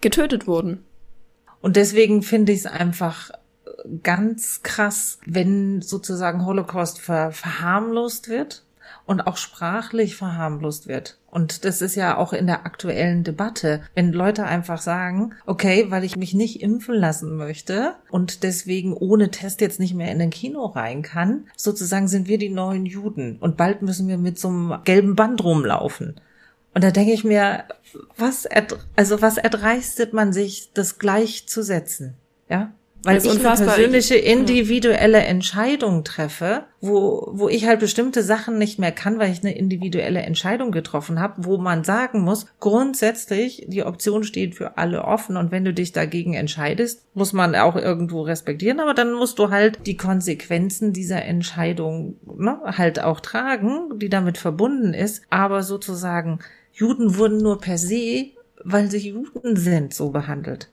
getötet 0.00 0.46
wurden. 0.46 0.84
Und 1.60 1.76
deswegen 1.76 2.22
finde 2.22 2.52
ich 2.52 2.60
es 2.60 2.66
einfach 2.66 3.30
ganz 4.02 4.62
krass, 4.62 5.18
wenn 5.26 5.82
sozusagen 5.82 6.44
Holocaust 6.44 7.00
ver 7.00 7.32
verharmlost 7.32 8.28
wird 8.28 8.64
und 9.06 9.26
auch 9.26 9.36
sprachlich 9.36 10.16
verharmlost 10.16 10.88
wird. 10.88 11.18
Und 11.30 11.64
das 11.64 11.82
ist 11.82 11.94
ja 11.94 12.16
auch 12.16 12.32
in 12.32 12.46
der 12.46 12.64
aktuellen 12.64 13.24
Debatte, 13.24 13.82
wenn 13.94 14.12
Leute 14.12 14.44
einfach 14.44 14.80
sagen, 14.80 15.34
okay, 15.46 15.86
weil 15.88 16.04
ich 16.04 16.16
mich 16.16 16.32
nicht 16.32 16.62
impfen 16.62 16.94
lassen 16.94 17.36
möchte 17.36 17.94
und 18.10 18.44
deswegen 18.44 18.94
ohne 18.94 19.30
Test 19.30 19.60
jetzt 19.60 19.80
nicht 19.80 19.94
mehr 19.94 20.12
in 20.12 20.20
den 20.20 20.30
Kino 20.30 20.64
rein 20.66 21.02
kann, 21.02 21.46
sozusagen 21.56 22.08
sind 22.08 22.28
wir 22.28 22.38
die 22.38 22.50
neuen 22.50 22.86
Juden 22.86 23.36
und 23.40 23.56
bald 23.56 23.82
müssen 23.82 24.08
wir 24.08 24.18
mit 24.18 24.38
so 24.38 24.48
einem 24.48 24.74
gelben 24.84 25.16
Band 25.16 25.42
rumlaufen. 25.42 26.20
Und 26.72 26.82
da 26.82 26.90
denke 26.90 27.12
ich 27.12 27.24
mir, 27.24 27.64
was, 28.16 28.48
also 28.96 29.22
was 29.22 29.36
erdreistet 29.36 30.12
man 30.12 30.32
sich, 30.32 30.72
das 30.74 30.98
gleichzusetzen? 30.98 32.14
Ja, 32.48 32.72
weil 33.04 33.18
ich 33.18 33.30
eine 33.30 33.38
persönliche 33.40 34.16
individuelle 34.16 35.18
Entscheidung 35.18 36.04
treffe, 36.04 36.64
wo, 36.80 37.28
wo 37.32 37.48
ich 37.48 37.66
halt 37.66 37.80
bestimmte 37.80 38.22
Sachen 38.22 38.58
nicht 38.58 38.78
mehr 38.78 38.92
kann, 38.92 39.18
weil 39.18 39.32
ich 39.32 39.40
eine 39.40 39.56
individuelle 39.56 40.20
Entscheidung 40.20 40.70
getroffen 40.70 41.20
habe, 41.20 41.44
wo 41.44 41.58
man 41.58 41.84
sagen 41.84 42.20
muss, 42.20 42.46
grundsätzlich, 42.60 43.64
die 43.68 43.84
Option 43.84 44.24
steht 44.24 44.54
für 44.54 44.78
alle 44.78 45.04
offen 45.04 45.36
und 45.36 45.50
wenn 45.50 45.64
du 45.64 45.72
dich 45.72 45.92
dagegen 45.92 46.34
entscheidest, 46.34 47.04
muss 47.14 47.32
man 47.32 47.54
auch 47.54 47.76
irgendwo 47.76 48.22
respektieren, 48.22 48.80
aber 48.80 48.94
dann 48.94 49.12
musst 49.12 49.38
du 49.38 49.50
halt 49.50 49.86
die 49.86 49.96
Konsequenzen 49.96 50.92
dieser 50.92 51.22
Entscheidung 51.22 52.16
ne, 52.24 52.58
halt 52.64 53.02
auch 53.02 53.20
tragen, 53.20 53.98
die 53.98 54.08
damit 54.08 54.38
verbunden 54.38 54.94
ist, 54.94 55.22
aber 55.30 55.62
sozusagen 55.62 56.38
Juden 56.72 57.16
wurden 57.16 57.38
nur 57.38 57.60
per 57.60 57.78
se, 57.78 58.30
weil 58.64 58.90
sie 58.90 59.10
Juden 59.10 59.56
sind, 59.56 59.94
so 59.94 60.10
behandelt 60.10 60.68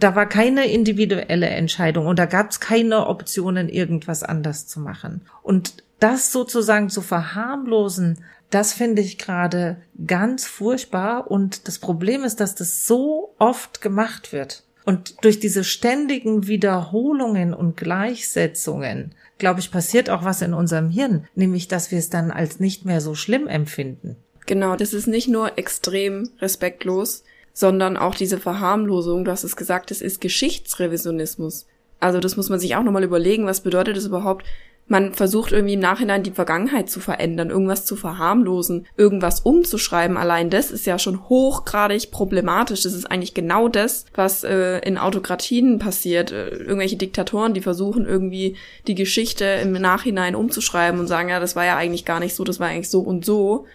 da 0.00 0.16
war 0.16 0.26
keine 0.26 0.66
individuelle 0.66 1.48
Entscheidung 1.48 2.06
und 2.06 2.18
da 2.18 2.26
gab 2.26 2.50
es 2.50 2.60
keine 2.60 3.06
Optionen, 3.06 3.68
irgendwas 3.68 4.22
anders 4.22 4.66
zu 4.66 4.80
machen. 4.80 5.22
Und 5.42 5.84
das 6.00 6.32
sozusagen 6.32 6.88
zu 6.88 7.02
verharmlosen, 7.02 8.18
das 8.48 8.72
finde 8.72 9.02
ich 9.02 9.18
gerade 9.18 9.76
ganz 10.06 10.46
furchtbar. 10.46 11.30
Und 11.30 11.68
das 11.68 11.78
Problem 11.78 12.24
ist, 12.24 12.40
dass 12.40 12.54
das 12.54 12.86
so 12.86 13.34
oft 13.38 13.80
gemacht 13.80 14.32
wird. 14.32 14.64
Und 14.84 15.22
durch 15.22 15.38
diese 15.38 15.62
ständigen 15.62 16.46
Wiederholungen 16.48 17.54
und 17.54 17.76
Gleichsetzungen, 17.76 19.14
glaube 19.38 19.60
ich, 19.60 19.70
passiert 19.70 20.10
auch 20.10 20.24
was 20.24 20.42
in 20.42 20.54
unserem 20.54 20.90
Hirn, 20.90 21.26
nämlich 21.34 21.68
dass 21.68 21.90
wir 21.90 21.98
es 21.98 22.10
dann 22.10 22.30
als 22.30 22.58
nicht 22.58 22.84
mehr 22.84 23.00
so 23.00 23.14
schlimm 23.14 23.46
empfinden. 23.46 24.16
Genau, 24.46 24.74
das 24.74 24.94
ist 24.94 25.06
nicht 25.06 25.28
nur 25.28 25.58
extrem 25.58 26.30
respektlos, 26.40 27.22
sondern 27.52 27.96
auch 27.96 28.14
diese 28.14 28.38
Verharmlosung, 28.38 29.24
du 29.24 29.30
hast 29.30 29.44
es 29.44 29.56
gesagt, 29.56 29.90
es 29.90 30.02
ist 30.02 30.20
Geschichtsrevisionismus. 30.20 31.66
Also 32.00 32.18
das 32.18 32.36
muss 32.36 32.48
man 32.48 32.58
sich 32.58 32.76
auch 32.76 32.82
nochmal 32.82 33.04
überlegen, 33.04 33.46
was 33.46 33.60
bedeutet 33.60 33.96
das 33.96 34.06
überhaupt? 34.06 34.44
Man 34.86 35.14
versucht 35.14 35.52
irgendwie 35.52 35.74
im 35.74 35.80
Nachhinein 35.80 36.24
die 36.24 36.32
Vergangenheit 36.32 36.90
zu 36.90 36.98
verändern, 36.98 37.50
irgendwas 37.50 37.86
zu 37.86 37.94
verharmlosen, 37.94 38.88
irgendwas 38.96 39.38
umzuschreiben. 39.38 40.16
Allein 40.16 40.50
das 40.50 40.72
ist 40.72 40.84
ja 40.84 40.98
schon 40.98 41.28
hochgradig 41.28 42.10
problematisch. 42.10 42.82
Das 42.82 42.94
ist 42.94 43.08
eigentlich 43.08 43.32
genau 43.32 43.68
das, 43.68 44.06
was 44.16 44.42
äh, 44.42 44.78
in 44.80 44.98
Autokratien 44.98 45.78
passiert. 45.78 46.32
Äh, 46.32 46.48
irgendwelche 46.48 46.96
Diktatoren, 46.96 47.54
die 47.54 47.60
versuchen 47.60 48.04
irgendwie 48.04 48.56
die 48.88 48.96
Geschichte 48.96 49.44
im 49.44 49.72
Nachhinein 49.74 50.34
umzuschreiben 50.34 50.98
und 50.98 51.06
sagen, 51.06 51.28
ja, 51.28 51.38
das 51.38 51.54
war 51.54 51.64
ja 51.64 51.76
eigentlich 51.76 52.04
gar 52.04 52.18
nicht 52.18 52.34
so, 52.34 52.42
das 52.42 52.58
war 52.58 52.66
eigentlich 52.66 52.90
so 52.90 52.98
und 52.98 53.24
so. 53.24 53.66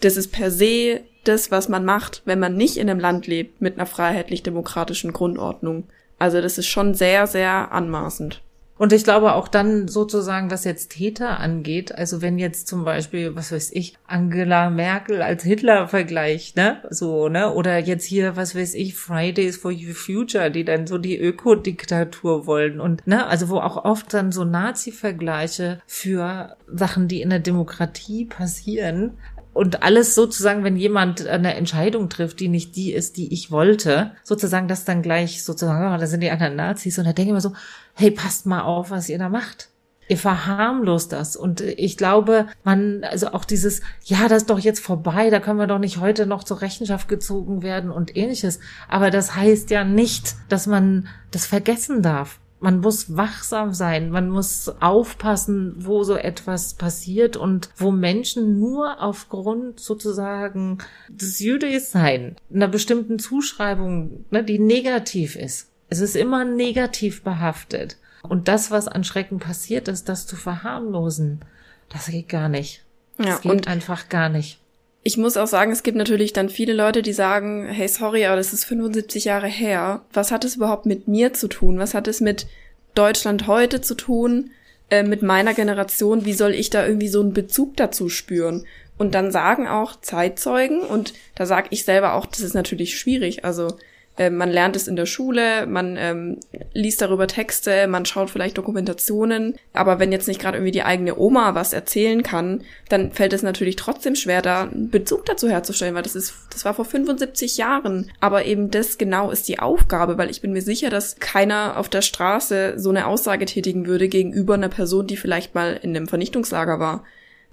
Das 0.00 0.16
ist 0.16 0.32
per 0.32 0.50
se 0.50 1.02
das, 1.24 1.50
was 1.50 1.68
man 1.68 1.84
macht, 1.84 2.22
wenn 2.24 2.38
man 2.38 2.56
nicht 2.56 2.76
in 2.76 2.90
einem 2.90 3.00
Land 3.00 3.26
lebt 3.26 3.60
mit 3.60 3.74
einer 3.74 3.86
freiheitlich-demokratischen 3.86 5.12
Grundordnung. 5.12 5.84
Also 6.18 6.40
das 6.40 6.58
ist 6.58 6.68
schon 6.68 6.94
sehr, 6.94 7.26
sehr 7.26 7.72
anmaßend. 7.72 8.42
Und 8.78 8.92
ich 8.92 9.04
glaube 9.04 9.34
auch 9.34 9.46
dann 9.46 9.86
sozusagen, 9.86 10.50
was 10.50 10.64
jetzt 10.64 10.90
Täter 10.90 11.38
angeht, 11.38 11.94
also 11.94 12.20
wenn 12.20 12.36
jetzt 12.36 12.66
zum 12.66 12.84
Beispiel, 12.84 13.36
was 13.36 13.52
weiß 13.52 13.70
ich, 13.74 13.94
Angela 14.08 14.70
Merkel 14.70 15.22
als 15.22 15.44
Hitler 15.44 15.86
vergleicht, 15.86 16.56
ne, 16.56 16.82
so, 16.90 17.28
ne, 17.28 17.52
oder 17.52 17.78
jetzt 17.78 18.04
hier, 18.04 18.34
was 18.34 18.56
weiß 18.56 18.74
ich, 18.74 18.96
Fridays 18.96 19.58
for 19.58 19.72
Future, 19.94 20.50
die 20.50 20.64
dann 20.64 20.88
so 20.88 20.98
die 20.98 21.16
Ökodiktatur 21.16 22.46
wollen 22.46 22.80
und, 22.80 23.06
ne, 23.06 23.24
also 23.26 23.50
wo 23.50 23.58
auch 23.58 23.84
oft 23.84 24.12
dann 24.14 24.32
so 24.32 24.42
Nazi-Vergleiche 24.42 25.80
für 25.86 26.56
Sachen, 26.66 27.06
die 27.06 27.20
in 27.20 27.30
der 27.30 27.38
Demokratie 27.38 28.24
passieren, 28.24 29.12
und 29.54 29.82
alles 29.82 30.14
sozusagen, 30.14 30.64
wenn 30.64 30.76
jemand 30.76 31.26
eine 31.26 31.54
Entscheidung 31.54 32.08
trifft, 32.08 32.40
die 32.40 32.48
nicht 32.48 32.74
die 32.76 32.92
ist, 32.92 33.16
die 33.16 33.32
ich 33.32 33.50
wollte, 33.50 34.12
sozusagen 34.22 34.68
das 34.68 34.84
dann 34.84 35.02
gleich 35.02 35.44
sozusagen, 35.44 35.94
oh, 35.94 35.98
da 35.98 36.06
sind 36.06 36.20
die 36.20 36.30
anderen 36.30 36.56
Nazis 36.56 36.98
und 36.98 37.04
da 37.04 37.12
denke 37.12 37.30
ich 37.30 37.34
mir 37.34 37.40
so, 37.40 37.52
hey, 37.94 38.10
passt 38.10 38.46
mal 38.46 38.62
auf, 38.62 38.90
was 38.90 39.08
ihr 39.08 39.18
da 39.18 39.28
macht. 39.28 39.68
Ihr 40.08 40.18
verharmlost 40.18 41.12
das. 41.12 41.36
Und 41.36 41.60
ich 41.60 41.96
glaube, 41.96 42.46
man, 42.64 43.04
also 43.04 43.28
auch 43.28 43.44
dieses, 43.44 43.82
ja, 44.04 44.28
das 44.28 44.42
ist 44.42 44.50
doch 44.50 44.58
jetzt 44.58 44.80
vorbei, 44.80 45.30
da 45.30 45.38
können 45.38 45.58
wir 45.58 45.66
doch 45.66 45.78
nicht 45.78 46.00
heute 46.00 46.26
noch 46.26 46.44
zur 46.44 46.60
Rechenschaft 46.60 47.08
gezogen 47.08 47.62
werden 47.62 47.90
und 47.90 48.16
ähnliches. 48.16 48.58
Aber 48.88 49.10
das 49.10 49.36
heißt 49.36 49.70
ja 49.70 49.84
nicht, 49.84 50.34
dass 50.48 50.66
man 50.66 51.08
das 51.30 51.46
vergessen 51.46 52.02
darf 52.02 52.40
man 52.62 52.78
muss 52.78 53.16
wachsam 53.16 53.74
sein, 53.74 54.10
man 54.10 54.30
muss 54.30 54.72
aufpassen, 54.80 55.74
wo 55.78 56.04
so 56.04 56.14
etwas 56.14 56.74
passiert 56.74 57.36
und 57.36 57.70
wo 57.76 57.90
Menschen 57.90 58.60
nur 58.60 59.02
aufgrund 59.02 59.80
sozusagen 59.80 60.78
des 61.08 61.40
Jüdischsein, 61.40 62.36
einer 62.54 62.68
bestimmten 62.68 63.18
Zuschreibung, 63.18 64.24
ne, 64.30 64.44
die 64.44 64.60
negativ 64.60 65.34
ist. 65.34 65.70
Es 65.88 65.98
ist 65.98 66.14
immer 66.14 66.44
negativ 66.44 67.22
behaftet. 67.22 67.96
Und 68.22 68.46
das, 68.46 68.70
was 68.70 68.86
an 68.86 69.02
Schrecken 69.02 69.40
passiert 69.40 69.88
ist, 69.88 70.08
das 70.08 70.28
zu 70.28 70.36
verharmlosen, 70.36 71.40
das 71.88 72.06
geht 72.06 72.28
gar 72.28 72.48
nicht. 72.48 72.84
Das 73.18 73.26
ja, 73.26 73.38
geht 73.38 73.66
einfach 73.66 74.08
gar 74.08 74.28
nicht. 74.28 74.60
Ich 75.04 75.16
muss 75.16 75.36
auch 75.36 75.48
sagen, 75.48 75.72
es 75.72 75.82
gibt 75.82 75.96
natürlich 75.96 76.32
dann 76.32 76.48
viele 76.48 76.72
Leute, 76.72 77.02
die 77.02 77.12
sagen, 77.12 77.66
hey, 77.66 77.88
sorry, 77.88 78.24
aber 78.24 78.36
das 78.36 78.52
ist 78.52 78.64
75 78.64 79.24
Jahre 79.24 79.48
her. 79.48 80.02
Was 80.12 80.30
hat 80.30 80.44
es 80.44 80.56
überhaupt 80.56 80.86
mit 80.86 81.08
mir 81.08 81.32
zu 81.32 81.48
tun? 81.48 81.78
Was 81.78 81.94
hat 81.94 82.06
es 82.06 82.20
mit 82.20 82.46
Deutschland 82.94 83.48
heute 83.48 83.80
zu 83.80 83.96
tun? 83.96 84.50
Äh, 84.90 85.02
mit 85.02 85.22
meiner 85.22 85.54
Generation? 85.54 86.24
Wie 86.24 86.34
soll 86.34 86.54
ich 86.54 86.70
da 86.70 86.86
irgendwie 86.86 87.08
so 87.08 87.20
einen 87.20 87.32
Bezug 87.32 87.76
dazu 87.76 88.08
spüren? 88.08 88.64
Und 88.96 89.16
dann 89.16 89.32
sagen 89.32 89.66
auch 89.66 90.00
Zeitzeugen, 90.00 90.82
und 90.82 91.14
da 91.34 91.46
sage 91.46 91.68
ich 91.70 91.84
selber 91.84 92.12
auch, 92.12 92.26
das 92.26 92.40
ist 92.40 92.54
natürlich 92.54 92.96
schwierig. 92.96 93.44
Also 93.44 93.78
äh, 94.18 94.28
man 94.28 94.50
lernt 94.50 94.76
es 94.76 94.88
in 94.88 94.96
der 94.96 95.06
Schule, 95.06 95.66
man 95.66 95.96
ähm, 95.96 96.38
liest 96.74 97.00
darüber 97.00 97.26
Texte, 97.26 97.86
man 97.86 98.04
schaut 98.04 98.28
vielleicht 98.28 98.58
Dokumentationen, 98.58 99.56
aber 99.72 99.98
wenn 99.98 100.12
jetzt 100.12 100.28
nicht 100.28 100.40
gerade 100.40 100.58
irgendwie 100.58 100.72
die 100.72 100.82
eigene 100.82 101.16
Oma 101.18 101.54
was 101.54 101.72
erzählen 101.72 102.22
kann, 102.22 102.62
dann 102.90 103.12
fällt 103.12 103.32
es 103.32 103.42
natürlich 103.42 103.76
trotzdem 103.76 104.14
schwer, 104.14 104.42
da 104.42 104.64
einen 104.64 104.90
Bezug 104.90 105.24
dazu 105.24 105.48
herzustellen, 105.48 105.94
weil 105.94 106.02
das 106.02 106.14
ist, 106.14 106.34
das 106.50 106.64
war 106.66 106.74
vor 106.74 106.84
75 106.84 107.56
Jahren. 107.56 108.10
Aber 108.20 108.44
eben 108.44 108.70
das 108.70 108.98
genau 108.98 109.30
ist 109.30 109.48
die 109.48 109.60
Aufgabe, 109.60 110.18
weil 110.18 110.30
ich 110.30 110.42
bin 110.42 110.52
mir 110.52 110.62
sicher, 110.62 110.90
dass 110.90 111.16
keiner 111.16 111.78
auf 111.78 111.88
der 111.88 112.02
Straße 112.02 112.74
so 112.76 112.90
eine 112.90 113.06
Aussage 113.06 113.46
tätigen 113.46 113.86
würde 113.86 114.08
gegenüber 114.08 114.54
einer 114.54 114.68
Person, 114.68 115.06
die 115.06 115.16
vielleicht 115.16 115.54
mal 115.54 115.78
in 115.82 115.96
einem 115.96 116.06
Vernichtungslager 116.06 116.78
war. 116.78 117.04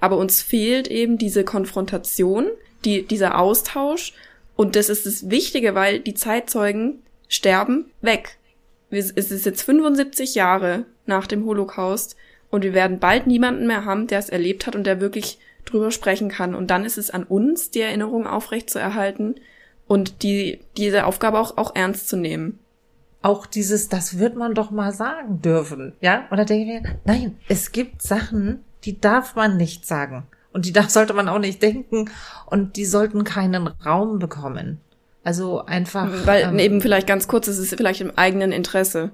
Aber 0.01 0.17
uns 0.17 0.41
fehlt 0.41 0.87
eben 0.87 1.17
diese 1.17 1.43
Konfrontation, 1.45 2.47
die, 2.85 3.05
dieser 3.05 3.37
Austausch 3.37 4.13
und 4.59 4.75
das 4.75 4.89
ist 4.89 5.05
das 5.05 5.29
Wichtige, 5.29 5.73
weil 5.73 6.01
die 6.01 6.15
Zeitzeugen 6.15 7.01
sterben 7.29 7.85
weg. 8.01 8.39
Es 8.89 9.09
ist 9.09 9.45
jetzt 9.45 9.61
75 9.61 10.35
Jahre 10.35 10.83
nach 11.05 11.27
dem 11.27 11.45
Holocaust 11.45 12.17
Und 12.49 12.65
wir 12.65 12.73
werden 12.73 12.99
bald 12.99 13.25
niemanden 13.25 13.67
mehr 13.67 13.85
haben, 13.85 14.07
der 14.07 14.19
es 14.19 14.27
erlebt 14.27 14.67
hat 14.67 14.75
und 14.75 14.83
der 14.83 14.99
wirklich 14.99 15.39
drüber 15.63 15.91
sprechen 15.91 16.27
kann. 16.27 16.55
Und 16.55 16.71
dann 16.71 16.83
ist 16.83 16.97
es 16.97 17.09
an 17.09 17.23
uns, 17.23 17.71
die 17.71 17.79
Erinnerung 17.79 18.27
aufrechtzuerhalten 18.27 19.35
und 19.87 20.23
die, 20.23 20.59
diese 20.75 21.05
Aufgabe 21.05 21.39
auch, 21.39 21.55
auch 21.55 21.73
ernst 21.73 22.09
zu 22.09 22.17
nehmen. 22.17 22.59
Auch 23.21 23.45
dieses, 23.45 23.87
das 23.87 24.19
wird 24.19 24.35
man 24.35 24.55
doch 24.55 24.71
mal 24.71 24.91
sagen 24.91 25.41
dürfen, 25.41 25.93
ja? 26.01 26.27
Und 26.31 26.37
da 26.37 26.43
denke 26.43 26.73
ich 26.73 26.81
mir, 26.81 26.99
nein, 27.05 27.37
es 27.47 27.71
gibt 27.71 28.01
Sachen, 28.01 28.65
die 28.83 28.99
darf 28.99 29.35
man 29.37 29.55
nicht 29.55 29.85
sagen. 29.85 30.27
Und 30.53 30.65
die 30.65 30.73
darf, 30.73 30.89
sollte 30.89 31.13
man 31.13 31.29
auch 31.29 31.39
nicht 31.39 31.61
denken. 31.61 32.09
Und 32.45 32.75
die 32.75 32.85
sollten 32.85 33.23
keinen 33.23 33.67
Raum 33.67 34.19
bekommen. 34.19 34.79
Also 35.23 35.65
einfach. 35.65 36.09
Weil 36.25 36.43
ähm, 36.43 36.59
eben 36.59 36.81
vielleicht 36.81 37.07
ganz 37.07 37.27
kurz, 37.27 37.47
es 37.47 37.59
ist 37.59 37.75
vielleicht 37.75 38.01
im 38.01 38.17
eigenen 38.17 38.51
Interesse 38.51 39.11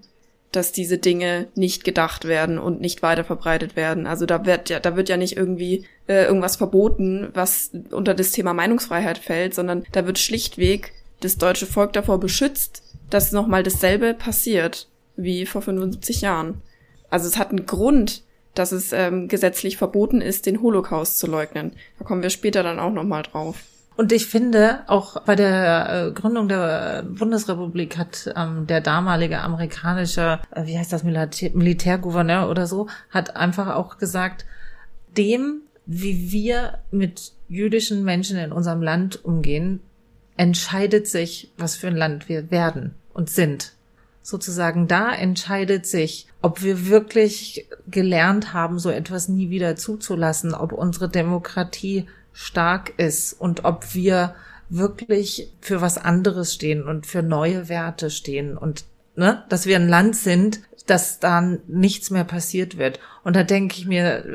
dass 0.56 0.72
diese 0.72 0.98
Dinge 0.98 1.48
nicht 1.56 1.84
gedacht 1.84 2.26
werden 2.26 2.58
und 2.58 2.80
nicht 2.80 3.02
weiterverbreitet 3.02 3.76
werden. 3.76 4.08
Also 4.08 4.26
da 4.26 4.46
wird 4.46 4.70
ja, 4.70 4.80
da 4.80 4.96
wird 4.96 5.10
ja 5.10 5.18
nicht 5.18 5.36
irgendwie 5.36 5.86
äh, 6.08 6.26
irgendwas 6.26 6.56
verboten, 6.56 7.30
was 7.34 7.72
unter 7.92 8.14
das 8.14 8.32
Thema 8.32 8.54
Meinungsfreiheit 8.54 9.18
fällt, 9.18 9.54
sondern 9.54 9.86
da 9.92 10.06
wird 10.06 10.20
schlichtweg 10.20 10.94
das 11.20 11.38
deutsche 11.38 11.66
Volk 11.66 11.94
davor 11.94 12.20
beschützt, 12.20 12.84
dass 13.10 13.32
nochmal 13.32 13.64
dasselbe 13.64 14.14
passiert 14.14 14.88
wie 15.16 15.46
vor 15.46 15.62
75 15.62 16.22
Jahren. 16.22 16.62
Also 17.10 17.28
es 17.28 17.38
hat 17.38 17.50
einen 17.50 17.66
Grund, 17.66 18.24
dass 18.56 18.72
es 18.72 18.92
ähm, 18.94 19.28
gesetzlich 19.28 19.78
verboten 19.78 20.22
ist, 20.22 20.46
den 20.46 20.62
Holocaust 20.62 21.20
zu 21.20 21.28
leugnen. 21.28 21.74
Da 22.00 22.06
kommen 22.06 22.24
wir 22.24 22.30
später 22.30 22.64
dann 22.64 22.80
auch 22.80 22.92
nochmal 22.92 23.24
drauf. 23.24 23.64
Und 23.98 24.12
ich 24.12 24.26
finde, 24.26 24.82
auch 24.88 25.22
bei 25.22 25.36
der 25.36 26.08
äh, 26.08 26.12
Gründung 26.12 26.50
der 26.50 27.06
Bundesrepublik 27.08 27.98
hat 27.98 28.34
ähm, 28.36 28.68
der 28.68 28.82
damalige 28.82 29.40
amerikanische, 29.40 30.40
äh, 30.52 30.66
wie 30.66 30.78
heißt 30.78 30.92
das, 30.92 31.04
Militär, 31.04 31.52
Militärgouverneur 31.54 32.50
oder 32.50 32.68
so, 32.68 32.88
hat 33.10 33.38
einfach 33.38 33.74
auch 33.76 33.98
gesagt, 33.98 34.46
dem, 35.16 35.62
wie 35.86 36.32
wir 36.32 36.80
mit 36.92 37.32
jüdischen 37.48 38.04
Menschen 38.04 38.38
in 38.38 38.52
unserem 38.52 38.82
Land 38.82 39.24
umgehen, 39.24 39.80
entscheidet 40.36 41.08
sich, 41.08 41.54
was 41.58 41.78
für 41.78 41.88
ein 41.88 41.96
Land 41.96 42.28
wir 42.28 42.52
werden 42.52 42.96
und 43.14 43.30
sind. 43.30 43.75
Sozusagen 44.28 44.88
da 44.88 45.14
entscheidet 45.14 45.86
sich, 45.86 46.26
ob 46.42 46.64
wir 46.64 46.88
wirklich 46.88 47.68
gelernt 47.86 48.54
haben, 48.54 48.80
so 48.80 48.90
etwas 48.90 49.30
nie 49.30 49.52
wieder 49.52 49.76
zuzulassen, 49.76 50.56
ob 50.56 50.72
unsere 50.72 51.08
Demokratie 51.08 52.08
stark 52.34 52.94
ist 52.98 53.34
und 53.34 53.66
ob 53.66 53.94
wir 53.94 54.34
wirklich 54.68 55.54
für 55.62 55.80
was 55.80 56.00
anderes 56.00 56.56
stehen 56.56 56.82
und 56.88 57.06
für 57.06 57.22
neue 57.22 57.70
Werte 57.70 58.10
stehen 58.10 58.58
und 58.58 58.86
ne, 59.16 59.44
dass 59.50 59.68
wir 59.68 59.76
ein 59.76 59.90
Land 59.90 60.16
sind, 60.16 60.60
dass 60.88 61.20
dann 61.20 61.60
nichts 61.68 62.10
mehr 62.10 62.24
passiert 62.24 62.80
wird. 62.80 63.00
Und 63.24 63.36
da 63.36 63.44
denke 63.44 63.78
ich 63.78 63.86
mir, 63.86 64.26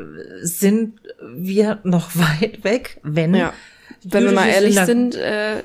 sind 0.42 1.00
wir 1.34 1.80
noch 1.82 2.10
weit 2.14 2.62
weg, 2.62 3.00
wenn 3.02 3.34
ja. 3.34 3.52
wenn 4.04 4.22
wir 4.22 4.32
mal 4.32 4.50
ehrlich 4.50 4.78
sind, 4.78 5.16
äh, 5.16 5.64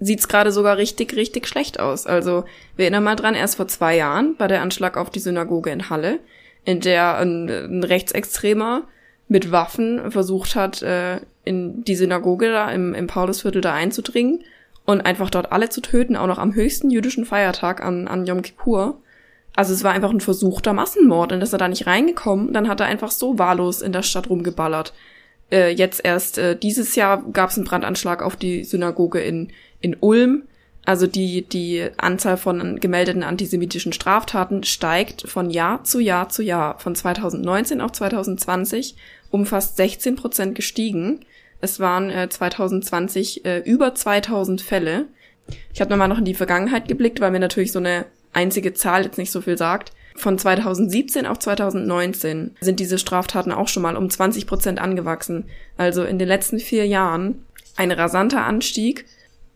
sieht's 0.00 0.28
gerade 0.28 0.52
sogar 0.52 0.76
richtig, 0.76 1.16
richtig 1.16 1.48
schlecht 1.48 1.80
aus. 1.80 2.06
Also 2.06 2.44
wir 2.76 2.84
erinnern 2.84 3.04
mal 3.04 3.16
dran, 3.16 3.34
erst 3.34 3.56
vor 3.56 3.68
zwei 3.68 3.96
Jahren 3.96 4.36
bei 4.36 4.46
der 4.46 4.62
Anschlag 4.62 4.96
auf 4.96 5.10
die 5.10 5.20
Synagoge 5.20 5.70
in 5.70 5.88
Halle, 5.88 6.20
in 6.64 6.80
der 6.80 7.18
ein, 7.18 7.48
ein 7.48 7.84
Rechtsextremer 7.84 8.82
mit 9.28 9.50
Waffen 9.50 10.10
versucht 10.10 10.54
hat, 10.54 10.82
äh, 10.82 11.20
in 11.44 11.84
die 11.84 11.96
Synagoge 11.96 12.50
da 12.50 12.70
im, 12.70 12.94
im 12.94 13.06
Paulusviertel 13.06 13.60
da 13.60 13.72
einzudringen 13.72 14.44
und 14.84 15.00
einfach 15.00 15.30
dort 15.30 15.52
alle 15.52 15.68
zu 15.68 15.80
töten, 15.80 16.16
auch 16.16 16.26
noch 16.26 16.38
am 16.38 16.54
höchsten 16.54 16.90
jüdischen 16.90 17.24
Feiertag 17.24 17.82
an, 17.82 18.08
an 18.08 18.26
Yom 18.26 18.42
Kippur. 18.42 19.00
Also 19.54 19.72
es 19.72 19.82
war 19.82 19.92
einfach 19.92 20.10
ein 20.10 20.20
versuchter 20.20 20.72
Massenmord 20.72 21.32
und 21.32 21.42
ist 21.42 21.52
er 21.52 21.58
da 21.58 21.68
nicht 21.68 21.86
reingekommen, 21.86 22.52
dann 22.52 22.68
hat 22.68 22.80
er 22.80 22.86
einfach 22.86 23.10
so 23.10 23.38
wahllos 23.38 23.80
in 23.80 23.92
der 23.92 24.02
Stadt 24.02 24.28
rumgeballert. 24.28 24.92
Äh, 25.50 25.70
jetzt 25.70 26.04
erst 26.04 26.38
äh, 26.38 26.56
dieses 26.56 26.94
Jahr 26.94 27.22
gab 27.32 27.50
es 27.50 27.56
einen 27.56 27.66
Brandanschlag 27.66 28.22
auf 28.22 28.36
die 28.36 28.64
Synagoge 28.64 29.20
in, 29.20 29.50
in 29.86 29.96
Ulm. 30.00 30.42
Also 30.84 31.06
die, 31.06 31.42
die 31.42 31.88
Anzahl 31.96 32.36
von 32.36 32.78
gemeldeten 32.78 33.22
antisemitischen 33.22 33.92
Straftaten 33.92 34.62
steigt 34.62 35.28
von 35.28 35.50
Jahr 35.50 35.82
zu 35.82 35.98
Jahr 35.98 36.28
zu 36.28 36.42
Jahr, 36.42 36.78
von 36.78 36.94
2019 36.94 37.80
auf 37.80 37.92
2020 37.92 38.94
um 39.30 39.46
fast 39.46 39.76
16 39.76 40.14
Prozent 40.14 40.54
gestiegen. 40.54 41.20
Es 41.60 41.80
waren 41.80 42.10
äh, 42.10 42.28
2020 42.28 43.44
äh, 43.44 43.58
über 43.58 43.94
2000 43.94 44.62
Fälle. 44.62 45.06
Ich 45.72 45.80
habe 45.80 45.90
nochmal 45.90 46.08
noch 46.08 46.18
in 46.18 46.24
die 46.24 46.34
Vergangenheit 46.34 46.86
geblickt, 46.86 47.20
weil 47.20 47.32
mir 47.32 47.40
natürlich 47.40 47.72
so 47.72 47.80
eine 47.80 48.06
einzige 48.32 48.74
Zahl 48.74 49.04
jetzt 49.04 49.18
nicht 49.18 49.32
so 49.32 49.40
viel 49.40 49.58
sagt. 49.58 49.92
Von 50.14 50.38
2017 50.38 51.26
auf 51.26 51.38
2019 51.38 52.56
sind 52.60 52.80
diese 52.80 52.98
Straftaten 52.98 53.52
auch 53.52 53.68
schon 53.68 53.82
mal 53.82 53.96
um 53.96 54.08
20 54.08 54.46
Prozent 54.46 54.80
angewachsen. 54.80 55.46
Also 55.76 56.04
in 56.04 56.18
den 56.18 56.28
letzten 56.28 56.58
vier 56.58 56.86
Jahren 56.86 57.44
ein 57.76 57.90
rasanter 57.90 58.44
Anstieg, 58.44 59.04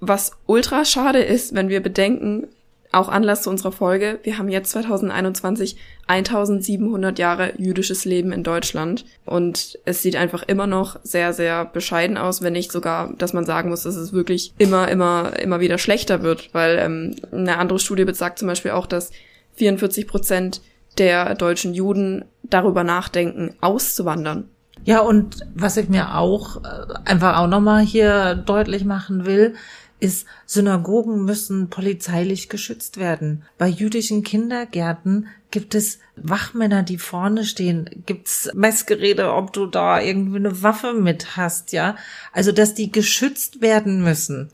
was 0.01 0.33
ultra 0.47 0.85
schade 0.85 1.21
ist, 1.21 1.55
wenn 1.55 1.69
wir 1.69 1.83
bedenken, 1.83 2.49
auch 2.93 3.09
Anlass 3.09 3.43
zu 3.43 3.51
unserer 3.51 3.71
Folge. 3.71 4.19
Wir 4.25 4.39
haben 4.39 4.49
jetzt 4.49 4.73
2021 4.73 5.77
1700 6.09 7.19
Jahre 7.19 7.53
jüdisches 7.57 8.05
Leben 8.05 8.33
in 8.33 8.43
Deutschland 8.43 9.05
und 9.25 9.79
es 9.85 10.03
sieht 10.03 10.17
einfach 10.17 10.43
immer 10.43 10.67
noch 10.67 10.99
sehr, 11.05 11.33
sehr 11.33 11.65
bescheiden 11.67 12.19
aus, 12.19 12.43
wenn 12.43 12.53
nicht 12.53 12.73
sogar, 12.73 13.13
dass 13.17 13.33
man 13.33 13.45
sagen 13.45 13.71
muss, 13.71 13.85
dass 13.85 13.95
es 13.95 14.13
wirklich 14.13 14.53
immer, 14.59 14.89
immer, 14.89 15.39
immer 15.39 15.61
wieder 15.61 15.79
schlechter 15.79 16.23
wird, 16.23 16.53
weil 16.53 16.79
ähm, 16.79 17.15
eine 17.31 17.59
andere 17.59 17.79
Studie 17.79 18.05
besagt 18.05 18.41
zum 18.41 18.49
Beispiel 18.49 18.73
auch, 18.73 18.87
dass 18.87 19.13
44 19.55 20.09
Prozent 20.09 20.61
der 20.99 21.37
deutschen 21.37 21.75
Juden 21.75 22.25
darüber 22.43 22.83
nachdenken, 22.83 23.55
auszuwandern. 23.61 24.49
Ja, 24.85 25.01
und 25.01 25.47
was 25.55 25.77
ich 25.77 25.89
mir 25.89 26.17
auch 26.17 26.57
äh, 26.65 26.95
einfach 27.05 27.39
auch 27.39 27.47
nochmal 27.47 27.83
hier 27.83 28.35
deutlich 28.35 28.85
machen 28.85 29.27
will, 29.27 29.55
ist, 30.01 30.27
Synagogen 30.47 31.25
müssen 31.25 31.69
polizeilich 31.69 32.49
geschützt 32.49 32.97
werden. 32.99 33.45
Bei 33.59 33.69
jüdischen 33.69 34.23
Kindergärten 34.23 35.29
gibt 35.51 35.75
es 35.75 35.99
Wachmänner, 36.17 36.83
die 36.83 36.99
vorne 36.99 37.45
stehen, 37.45 37.89
gibt's 38.07 38.51
Messgeräte, 38.55 39.33
ob 39.33 39.53
du 39.53 39.67
da 39.67 40.01
irgendwie 40.01 40.37
eine 40.37 40.63
Waffe 40.63 40.95
mit 40.95 41.37
hast, 41.37 41.73
ja? 41.73 41.97
Also, 42.33 42.53
dass 42.53 42.75
die 42.75 42.91
geschützt 42.91 43.61
werden 43.61 44.03
müssen. 44.03 44.51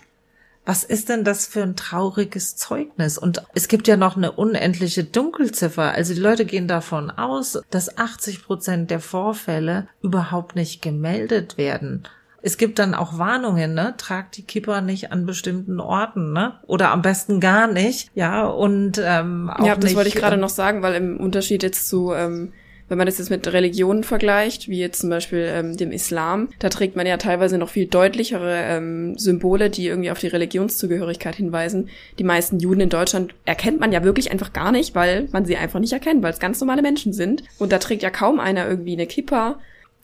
Was 0.64 0.82
ist 0.82 1.08
denn 1.08 1.22
das 1.22 1.46
für 1.46 1.62
ein 1.62 1.76
trauriges 1.76 2.56
Zeugnis? 2.56 3.18
Und 3.18 3.44
es 3.54 3.68
gibt 3.68 3.86
ja 3.86 3.96
noch 3.96 4.16
eine 4.16 4.32
unendliche 4.32 5.04
Dunkelziffer. 5.04 5.92
Also 5.92 6.12
die 6.12 6.20
Leute 6.20 6.44
gehen 6.44 6.66
davon 6.66 7.08
aus, 7.08 7.60
dass 7.70 7.96
80 7.96 8.44
Prozent 8.44 8.90
der 8.90 8.98
Vorfälle 8.98 9.86
überhaupt 10.02 10.56
nicht 10.56 10.82
gemeldet 10.82 11.56
werden 11.56 12.02
es 12.42 12.58
gibt 12.58 12.78
dann 12.78 12.94
auch 12.94 13.18
Warnungen, 13.18 13.74
ne? 13.74 13.94
Tragt 13.96 14.36
die 14.36 14.42
Kipper 14.42 14.80
nicht 14.80 15.12
an 15.12 15.26
bestimmten 15.26 15.80
Orten, 15.80 16.32
ne? 16.32 16.54
Oder 16.66 16.90
am 16.90 17.02
besten 17.02 17.40
gar 17.40 17.66
nicht, 17.66 18.10
ja. 18.14 18.46
Und 18.46 19.00
ähm, 19.02 19.50
auch 19.50 19.66
ja, 19.66 19.74
das 19.74 19.84
nicht, 19.84 19.96
wollte 19.96 20.08
ich 20.08 20.14
gerade 20.14 20.34
ähm, 20.34 20.40
noch 20.40 20.48
sagen, 20.48 20.82
weil 20.82 20.94
im 20.94 21.18
Unterschied 21.18 21.62
jetzt 21.62 21.88
zu 21.88 22.12
ähm, 22.12 22.52
wenn 22.88 22.98
man 22.98 23.06
das 23.06 23.18
jetzt 23.18 23.30
mit 23.30 23.46
Religionen 23.52 24.04
vergleicht, 24.04 24.68
wie 24.68 24.78
jetzt 24.78 25.00
zum 25.00 25.10
Beispiel 25.10 25.50
ähm, 25.52 25.76
dem 25.76 25.90
Islam, 25.90 26.48
da 26.58 26.68
trägt 26.68 26.96
man 26.96 27.06
ja 27.06 27.16
teilweise 27.16 27.58
noch 27.58 27.68
viel 27.68 27.86
deutlichere 27.86 28.62
ähm, 28.62 29.18
Symbole, 29.18 29.70
die 29.70 29.88
irgendwie 29.88 30.10
auf 30.10 30.20
die 30.20 30.28
Religionszugehörigkeit 30.28 31.34
hinweisen. 31.34 31.88
Die 32.18 32.24
meisten 32.24 32.60
Juden 32.60 32.82
in 32.82 32.88
Deutschland 32.88 33.34
erkennt 33.44 33.80
man 33.80 33.92
ja 33.92 34.04
wirklich 34.04 34.30
einfach 34.30 34.52
gar 34.52 34.72
nicht, 34.72 34.94
weil 34.94 35.28
man 35.32 35.44
sie 35.44 35.56
einfach 35.56 35.80
nicht 35.80 35.92
erkennt, 35.92 36.22
weil 36.22 36.32
es 36.32 36.38
ganz 36.38 36.60
normale 36.60 36.82
Menschen 36.82 37.12
sind. 37.12 37.42
Und 37.58 37.72
da 37.72 37.78
trägt 37.78 38.02
ja 38.02 38.10
kaum 38.10 38.38
einer 38.38 38.68
irgendwie 38.68 38.92
eine 38.92 39.06
Kippa 39.06 39.58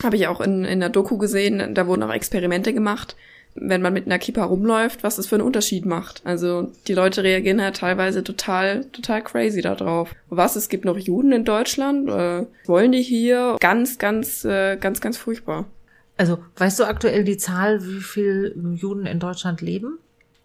habe 0.05 0.17
ich 0.17 0.27
auch 0.27 0.41
in, 0.41 0.65
in 0.65 0.81
der 0.81 0.89
Doku 0.89 1.19
gesehen, 1.19 1.75
da 1.75 1.87
wurden 1.87 2.03
auch 2.03 2.13
Experimente 2.13 2.73
gemacht, 2.73 3.17
wenn 3.55 3.83
man 3.83 3.93
mit 3.93 4.07
einer 4.07 4.19
Kippa 4.19 4.45
rumläuft, 4.45 5.03
was 5.03 5.17
das 5.17 5.27
für 5.27 5.37
einen 5.37 5.45
Unterschied 5.45 5.85
macht. 5.85 6.23
Also 6.25 6.73
die 6.87 6.95
Leute 6.95 7.23
reagieren 7.23 7.61
halt 7.61 7.77
teilweise 7.77 8.25
total, 8.25 8.85
total 8.87 9.23
crazy 9.23 9.61
darauf. 9.61 10.15
Was, 10.31 10.57
es 10.57 10.69
gibt 10.69 10.85
noch 10.85 10.97
Juden 10.97 11.33
in 11.33 11.45
Deutschland? 11.45 12.09
Äh, 12.09 12.47
wollen 12.67 12.93
die 12.93 13.03
hier? 13.03 13.57
Ganz, 13.61 13.99
ganz, 13.99 14.45
äh, 14.45 14.77
ganz, 14.77 15.01
ganz 15.01 15.19
furchtbar. 15.19 15.67
Also 16.17 16.39
weißt 16.57 16.81
du 16.81 16.85
aktuell 16.85 17.25
die 17.25 17.37
Zahl, 17.37 17.85
wie 17.85 18.01
viel 18.01 18.55
Juden 18.75 19.07
in 19.07 19.19
Deutschland 19.19 19.61
leben? 19.61 19.99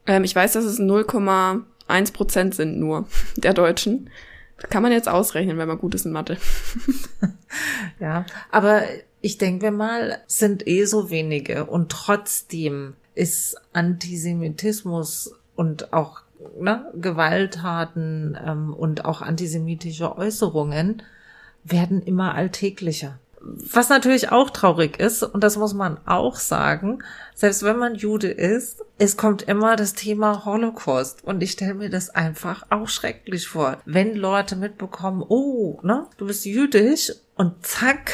Ähm, 0.06 0.24
ich 0.24 0.36
weiß, 0.36 0.54
dass 0.54 0.66
es 0.66 0.80
0,1 0.80 2.14
Prozent 2.14 2.56
sind 2.56 2.80
nur 2.80 3.08
der 3.38 3.54
Deutschen. 3.54 4.10
kann 4.70 4.84
man 4.84 4.92
jetzt 4.92 5.08
ausrechnen, 5.08 5.58
wenn 5.58 5.68
man 5.68 5.78
gut 5.78 5.96
ist 5.96 6.06
in 6.06 6.12
Mathe. 6.12 6.38
ja, 8.00 8.26
aber 8.52 8.84
ich 9.28 9.38
denke 9.38 9.72
mal, 9.72 10.20
sind 10.26 10.66
eh 10.70 10.86
so 10.86 11.10
wenige 11.10 11.66
und 11.66 11.92
trotzdem 11.92 12.94
ist 13.14 13.58
Antisemitismus 13.74 15.36
und 15.54 15.92
auch 15.92 16.22
ne, 16.58 16.86
Gewalttaten 16.96 18.38
ähm, 18.42 18.74
und 18.74 19.04
auch 19.04 19.22
antisemitische 19.22 20.18
Äußerungen 20.18 21.04
werden 21.66 22.02
immer 22.02 22.36
alltäglicher. 22.36 23.20
was 23.42 23.90
natürlich 23.90 24.32
auch 24.32 24.50
traurig 24.50 24.98
ist, 24.98 25.24
und 25.24 25.44
das 25.44 25.58
muss 25.58 25.74
man 25.74 25.98
auch 26.06 26.38
sagen, 26.38 27.00
selbst 27.36 27.64
wenn 27.64 27.78
man 27.78 27.96
Jude 27.96 28.30
ist, 28.30 28.84
es 28.98 29.18
kommt 29.18 29.42
immer 29.42 29.76
das 29.76 29.94
Thema 29.94 30.46
Holocaust. 30.46 31.24
Und 31.26 31.44
ich 31.44 31.52
stelle 31.52 31.74
mir 31.74 31.90
das 31.90 32.10
einfach 32.10 32.64
auch 32.70 32.88
schrecklich 32.88 33.48
vor. 33.48 33.78
Wenn 33.86 34.16
Leute 34.16 34.56
mitbekommen, 34.56 35.22
oh, 35.28 35.80
ne, 35.84 36.08
du 36.18 36.28
bist 36.28 36.46
jüdisch 36.46 37.12
und 37.36 37.66
zack, 37.66 38.14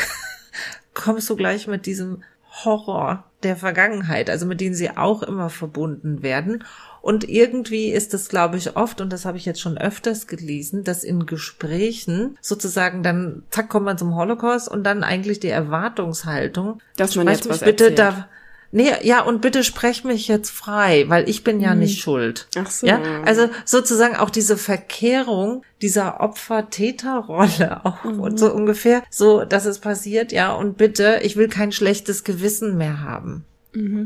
kommst 0.94 1.30
du 1.30 1.36
gleich 1.36 1.68
mit 1.68 1.86
diesem 1.86 2.24
Horror 2.64 3.24
der 3.42 3.56
Vergangenheit, 3.56 4.30
also 4.30 4.46
mit 4.46 4.62
denen 4.62 4.76
sie 4.76 4.96
auch 4.96 5.24
immer 5.24 5.50
verbunden 5.50 6.22
werden. 6.22 6.64
Und 7.02 7.28
irgendwie 7.28 7.92
ist 7.92 8.14
es, 8.14 8.30
glaube 8.30 8.58
ich, 8.58 8.78
oft, 8.78 9.02
und 9.02 9.12
das 9.12 9.26
habe 9.26 9.38
ich 9.38 9.46
jetzt 9.46 9.60
schon 9.60 9.78
öfters 9.78 10.28
gelesen, 10.28 10.84
dass 10.84 11.04
in 11.04 11.26
Gesprächen 11.26 12.38
sozusagen 12.42 13.04
dann, 13.04 13.44
zack, 13.50 13.70
kommt 13.70 13.86
man 13.86 13.98
zum 13.98 14.16
Holocaust 14.16 14.70
und 14.70 14.84
dann 14.84 15.04
eigentlich 15.04 15.40
die 15.40 15.50
Erwartungshaltung, 15.50 16.80
dass 16.96 17.16
man 17.16 17.28
jetzt 17.28 17.50
was 17.50 17.60
bitte 17.60 17.90
erzählt. 17.90 18.00
da, 18.00 18.28
Nee, 18.76 18.92
ja, 19.04 19.22
und 19.22 19.42
bitte 19.42 19.64
sprech 19.64 20.04
mich 20.04 20.28
jetzt 20.28 20.50
frei, 20.50 21.06
weil 21.08 21.30
ich 21.30 21.44
bin 21.44 21.62
ja 21.62 21.76
nicht 21.76 22.02
schuld. 22.02 22.48
Ach 22.58 22.72
so. 22.72 22.88
Ja, 22.88 23.00
also 23.24 23.48
sozusagen 23.66 24.16
auch 24.16 24.32
diese 24.32 24.58
Verkehrung 24.58 25.62
dieser 25.84 26.20
Opfer-Täter-Rolle 26.22 27.82
auch 27.86 28.04
und 28.04 28.40
so 28.40 28.52
ungefähr, 28.52 29.04
so, 29.12 29.46
dass 29.46 29.66
es 29.66 29.78
passiert, 29.78 30.32
ja, 30.32 30.54
und 30.54 30.76
bitte, 30.76 31.20
ich 31.22 31.38
will 31.38 31.50
kein 31.50 31.72
schlechtes 31.72 32.24
Gewissen 32.24 32.76
mehr 32.76 33.02
haben. 33.02 33.46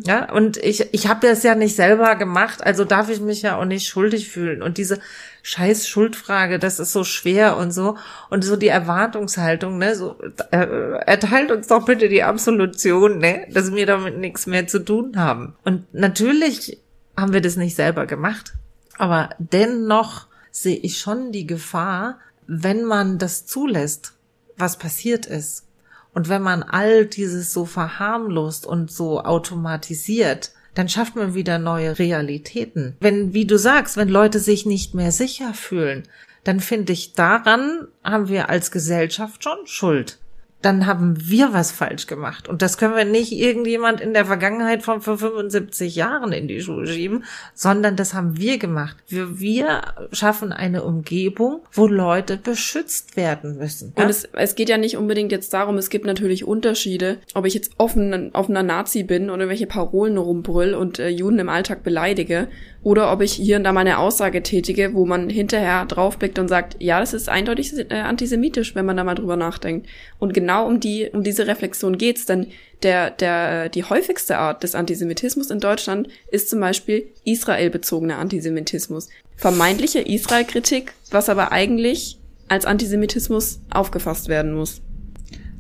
Ja, 0.06 0.32
und 0.34 0.58
ich, 0.58 0.94
ich 0.94 1.08
habe 1.08 1.28
das 1.28 1.44
ja 1.44 1.54
nicht 1.54 1.76
selber 1.76 2.16
gemacht, 2.16 2.62
also 2.62 2.86
darf 2.86 3.10
ich 3.10 3.20
mich 3.20 3.42
ja 3.42 3.58
auch 3.58 3.66
nicht 3.66 3.88
schuldig 3.88 4.30
fühlen. 4.30 4.62
Und 4.62 4.78
diese 4.78 5.00
scheiß 5.48 5.88
Schuldfrage, 5.88 6.60
das 6.60 6.78
ist 6.78 6.92
so 6.92 7.06
schwer 7.06 7.56
und 7.56 7.72
so. 7.72 7.96
Und 8.30 8.44
so 8.44 8.58
die 8.58 8.68
Erwartungshaltung, 8.68 9.78
ne, 9.78 9.96
so, 9.96 10.18
äh, 10.52 10.98
erteilt 11.06 11.52
uns 11.52 11.68
doch 11.68 11.86
bitte 11.86 12.10
die 12.10 12.24
Absolution, 12.24 13.20
ne, 13.20 13.48
dass 13.50 13.74
wir 13.74 13.86
damit 13.86 14.18
nichts 14.18 14.46
mehr 14.46 14.68
zu 14.68 14.84
tun 14.84 15.14
haben. 15.16 15.56
Und 15.64 15.86
natürlich 15.94 16.82
haben 17.16 17.32
wir 17.32 17.40
das 17.40 17.56
nicht 17.56 17.78
selber 17.78 18.06
gemacht. 18.08 18.56
Aber 18.98 19.30
dennoch 19.40 20.28
sehe 20.52 20.76
ich 20.76 20.98
schon 20.98 21.32
die 21.32 21.48
Gefahr, 21.48 22.20
wenn 22.46 22.84
man 22.84 23.18
das 23.18 23.46
zulässt, 23.46 24.16
was 24.58 24.78
passiert 24.78 25.26
ist. 25.28 25.66
Und 26.14 26.28
wenn 26.28 26.42
man 26.42 26.62
all 26.62 27.06
dieses 27.06 27.54
so 27.54 27.64
verharmlost 27.64 28.66
und 28.66 28.92
so 28.92 29.22
automatisiert, 29.22 30.52
dann 30.78 30.90
schafft 30.90 31.16
man 31.16 31.34
wieder 31.34 31.58
neue 31.58 31.98
Realitäten. 31.98 32.96
Wenn, 33.00 33.34
wie 33.34 33.46
du 33.46 33.58
sagst, 33.58 33.98
wenn 33.98 34.10
Leute 34.10 34.40
sich 34.40 34.68
nicht 34.68 34.94
mehr 34.94 35.12
sicher 35.12 35.56
fühlen, 35.56 36.04
dann 36.44 36.60
finde 36.60 36.94
ich, 36.94 37.14
daran 37.14 37.88
haben 38.04 38.30
wir 38.30 38.50
als 38.50 38.70
Gesellschaft 38.70 39.44
schon 39.44 39.58
Schuld. 39.66 40.20
Dann 40.62 40.88
haben 40.88 41.16
wir 41.30 41.54
was 41.54 41.72
falsch 41.72 42.08
gemacht. 42.08 42.48
Und 42.48 42.62
das 42.62 42.78
können 42.78 42.96
wir 42.96 43.06
nicht 43.06 43.32
irgendjemand 43.32 44.02
in 44.02 44.14
der 44.14 44.26
Vergangenheit 44.26 44.84
von 44.84 45.02
vor 45.02 45.18
75 45.18 45.96
Jahren 45.96 46.32
in 46.32 46.48
die 46.48 46.62
Schuhe 46.62 46.88
schieben, 46.88 47.24
sondern 47.54 47.96
das 47.96 48.14
haben 48.14 48.38
wir 48.38 48.58
gemacht. 48.58 48.98
Wir, 49.08 49.40
wir 49.40 49.82
schaffen 50.12 50.52
eine 50.52 50.84
Umgebung, 50.84 51.62
wo 51.72 51.88
Leute 51.88 52.38
beschützt 52.38 53.16
werden 53.18 53.58
müssen. 53.58 53.94
Und 53.96 54.10
es, 54.10 54.26
es 54.34 54.56
geht 54.56 54.70
ja 54.70 54.78
nicht 54.78 54.98
unbedingt 54.98 55.32
jetzt 55.32 55.54
darum, 55.54 55.78
es 55.78 55.90
gibt 55.90 56.06
natürlich 56.06 56.44
Unterschiede, 56.44 57.20
ob 57.34 57.46
ich 57.46 57.54
jetzt 57.54 57.74
offen, 57.78 58.32
offener 58.34 58.64
Nazi 58.64 59.04
bin 59.04 59.30
oder 59.30 59.50
welche 59.50 59.68
Parolen 59.68 60.18
rumbrüll 60.18 60.74
und 60.74 61.00
äh, 61.00 61.10
Juden 61.10 61.40
im 61.40 61.50
Alltag 61.50 61.84
beleidige 61.84 62.48
oder 62.88 63.12
ob 63.12 63.22
ich 63.22 63.34
hier 63.34 63.58
und 63.58 63.66
da 63.66 63.74
mal 63.74 63.82
eine 63.82 63.98
Aussage 63.98 64.42
tätige, 64.44 64.94
wo 64.94 65.06
man 65.06 65.30
hinterher 65.30 65.84
draufblickt 65.86 66.40
und 66.40 66.48
sagt, 66.48 66.78
ja, 66.80 67.02
das 67.02 67.14
ist 67.14 67.28
eindeutig 67.28 67.74
äh, 67.78 67.96
antisemitisch, 67.96 68.76
wenn 68.76 68.86
man 68.86 68.96
da 68.96 69.04
mal 69.04 69.14
drüber 69.14 69.36
nachdenkt. 69.36 69.88
Und 70.20 70.34
genau 70.34 70.47
um 70.66 70.80
die, 70.80 71.10
um 71.12 71.24
diese 71.24 71.48
Reflexion 71.48 71.98
geht's, 71.98 72.26
denn 72.26 72.48
der, 72.84 73.12
der, 73.12 73.70
die 73.70 73.84
häufigste 73.84 74.38
Art 74.38 74.64
des 74.64 74.76
Antisemitismus 74.76 75.50
in 75.50 75.60
Deutschland 75.60 76.08
ist 76.32 76.50
zum 76.50 76.60
Beispiel 76.60 77.08
Israel-bezogener 77.26 78.18
Antisemitismus. 78.18 79.10
Vermeintliche 79.36 80.00
Israel-Kritik, 80.00 80.94
was 81.12 81.30
aber 81.30 81.52
eigentlich 81.52 82.20
als 82.48 82.66
Antisemitismus 82.66 83.60
aufgefasst 83.70 84.30
werden 84.30 84.54
muss. 84.54 84.82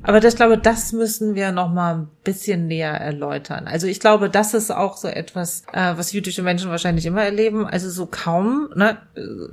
Aber 0.08 0.22
das, 0.22 0.36
ich 0.36 0.38
glaube, 0.38 0.58
das 0.58 0.94
müssen 0.94 1.36
wir 1.36 1.52
noch 1.52 1.70
mal 1.70 1.96
ein 1.96 2.08
bisschen 2.24 2.68
näher 2.68 2.94
erläutern. 2.94 3.68
Also 3.68 3.88
ich 3.88 4.00
glaube, 4.00 4.30
das 4.30 4.54
ist 4.54 4.72
auch 4.72 4.96
so 4.96 5.10
etwas, 5.10 5.64
äh, 5.74 5.98
was 5.98 6.14
jüdische 6.14 6.44
Menschen 6.44 6.72
wahrscheinlich 6.72 7.06
immer 7.06 7.24
erleben. 7.24 7.68
Also 7.68 7.90
so 7.90 8.06
kaum, 8.06 8.70
ne, 8.74 9.00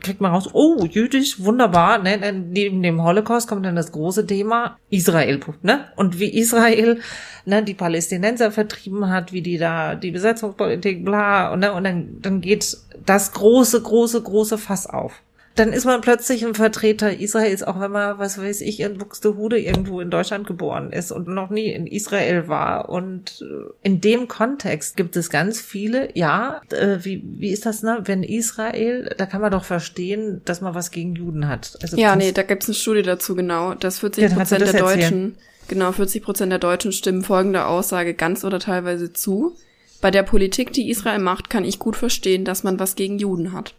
kriegt 0.01 0.21
man 0.21 0.31
raus, 0.31 0.51
oh, 0.53 0.87
jüdisch, 0.89 1.43
wunderbar, 1.43 1.99
ne, 1.99 2.33
neben 2.33 2.85
dem 2.85 3.03
Holocaust 3.03 3.49
kommt 3.49 3.67
dann 3.67 3.75
das 3.75 3.91
große 3.91 4.29
Thema 4.29 4.79
Israel, 4.91 5.41
ne? 5.63 5.87
Und 5.97 6.21
wie 6.21 6.33
Israel, 6.33 7.01
ne, 7.45 7.65
die 7.65 7.75
Palästinenser 7.75 8.53
vertrieben 8.53 9.11
hat, 9.11 9.33
wie 9.33 9.43
die 9.43 9.59
da 9.59 9.97
die 9.97 10.13
Besetzungspolitik, 10.13 11.05
bla, 11.05 11.53
und, 11.53 11.59
ne, 11.61 11.73
und 11.73 11.83
dann, 11.83 12.21
dann 12.23 12.41
geht 12.41 12.77
das 13.05 13.33
große, 13.33 13.83
große, 13.83 14.23
große 14.23 14.59
Fass 14.59 14.87
auf 14.87 15.21
dann 15.55 15.73
ist 15.73 15.85
man 15.85 16.01
plötzlich 16.01 16.45
ein 16.45 16.55
Vertreter 16.55 17.17
Israels, 17.17 17.63
auch 17.63 17.79
wenn 17.79 17.93
man, 17.93 18.19
was 18.19 18.39
weiß 18.39 18.61
ich, 18.61 18.81
in 18.81 18.99
Buxtehude 18.99 19.61
irgendwo 19.61 20.01
in 20.01 20.11
Deutschland 20.11 20.49
geboren 20.49 20.91
ist 20.91 21.13
und 21.13 21.29
noch 21.29 21.51
nie 21.51 21.71
in 21.71 21.87
Israel 21.87 22.49
war. 22.49 22.89
Und 22.89 23.41
äh, 23.43 23.73
in 23.83 24.01
dem 24.01 24.27
Kontext 24.27 24.97
gibt 24.97 25.15
es 25.17 25.31
ganz 25.31 25.61
viele, 25.61 26.09
ja, 26.17 26.61
äh, 26.71 26.99
wie, 27.05 27.23
wie 27.39 27.51
ist 27.51 27.67
das, 27.67 27.85
ne? 27.85 28.01
Wenn 28.05 28.25
Israel, 28.25 29.15
da 29.17 29.27
kann 29.27 29.41
man 29.41 29.53
doch 29.53 29.65
verstehen, 29.65 30.43
dass 30.45 30.61
man 30.61 30.75
was 30.75 30.91
gegen 30.91 31.15
Juden 31.15 31.47
hat. 31.47 31.79
Also 31.83 31.97
ja, 31.97 32.17
nee, 32.17 32.33
da 32.33 32.43
gibt's 32.43 32.67
eine 32.67 32.75
Studie 32.75 33.03
dazu, 33.03 33.37
genau. 33.37 33.75
Dass 33.75 34.01
40 34.01 34.25
Ja, 34.25 34.31
Prozent 34.31 34.63
du 34.63 34.73
der 34.73 34.81
Deutschen, 34.81 35.37
genau, 35.69 35.93
40 35.93 36.23
Prozent 36.23 36.51
der 36.51 36.59
Deutschen 36.59 36.91
stimmen 36.91 37.23
folgender 37.23 37.69
Aussage 37.69 38.15
ganz 38.15 38.45
oder 38.45 38.59
teilweise 38.59 39.13
zu. 39.13 39.57
Bei 40.01 40.11
der 40.11 40.25
Politik, 40.25 40.73
die 40.73 40.91
Israel 40.91 41.21
macht, 41.21 41.49
kann 41.49 41.65
ich 41.65 41.79
gut 41.79 41.97
verstehen, 41.97 42.45
dass 42.45 42.65
man 42.65 42.81
was 42.81 42.97
gegen 42.97 43.19
Juden 43.19 43.53
hat. 43.53 43.75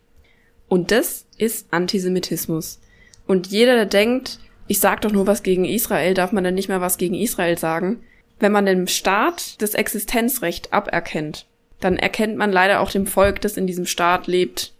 Und 0.68 0.92
das 0.92 1.26
ist 1.38 1.68
Antisemitismus. 1.72 2.80
Und 3.28 3.48
jeder, 3.48 3.76
der 3.76 3.86
denkt, 3.86 4.40
ich 4.68 4.80
sag 4.80 5.02
doch 5.02 5.12
nur 5.12 5.28
was 5.28 5.44
gegen 5.44 5.66
Israel, 5.66 6.14
darf 6.14 6.32
man 6.32 6.44
dann 6.44 6.56
nicht 6.56 6.70
mehr 6.70 6.82
was 6.82 6.98
gegen 6.98 7.16
Israel 7.16 7.58
sagen? 7.58 8.04
Wenn 8.40 8.52
man 8.52 8.66
dem 8.66 8.88
Staat 8.88 9.62
das 9.62 9.74
Existenzrecht 9.74 10.74
aberkennt, 10.74 11.46
dann 11.80 11.98
erkennt 11.98 12.38
man 12.38 12.52
leider 12.52 12.80
auch 12.80 12.92
dem 12.92 13.08
Volk, 13.08 13.42
das 13.42 13.58
in 13.58 13.68
diesem 13.68 13.86
Staat 13.86 14.28
lebt, 14.28 14.74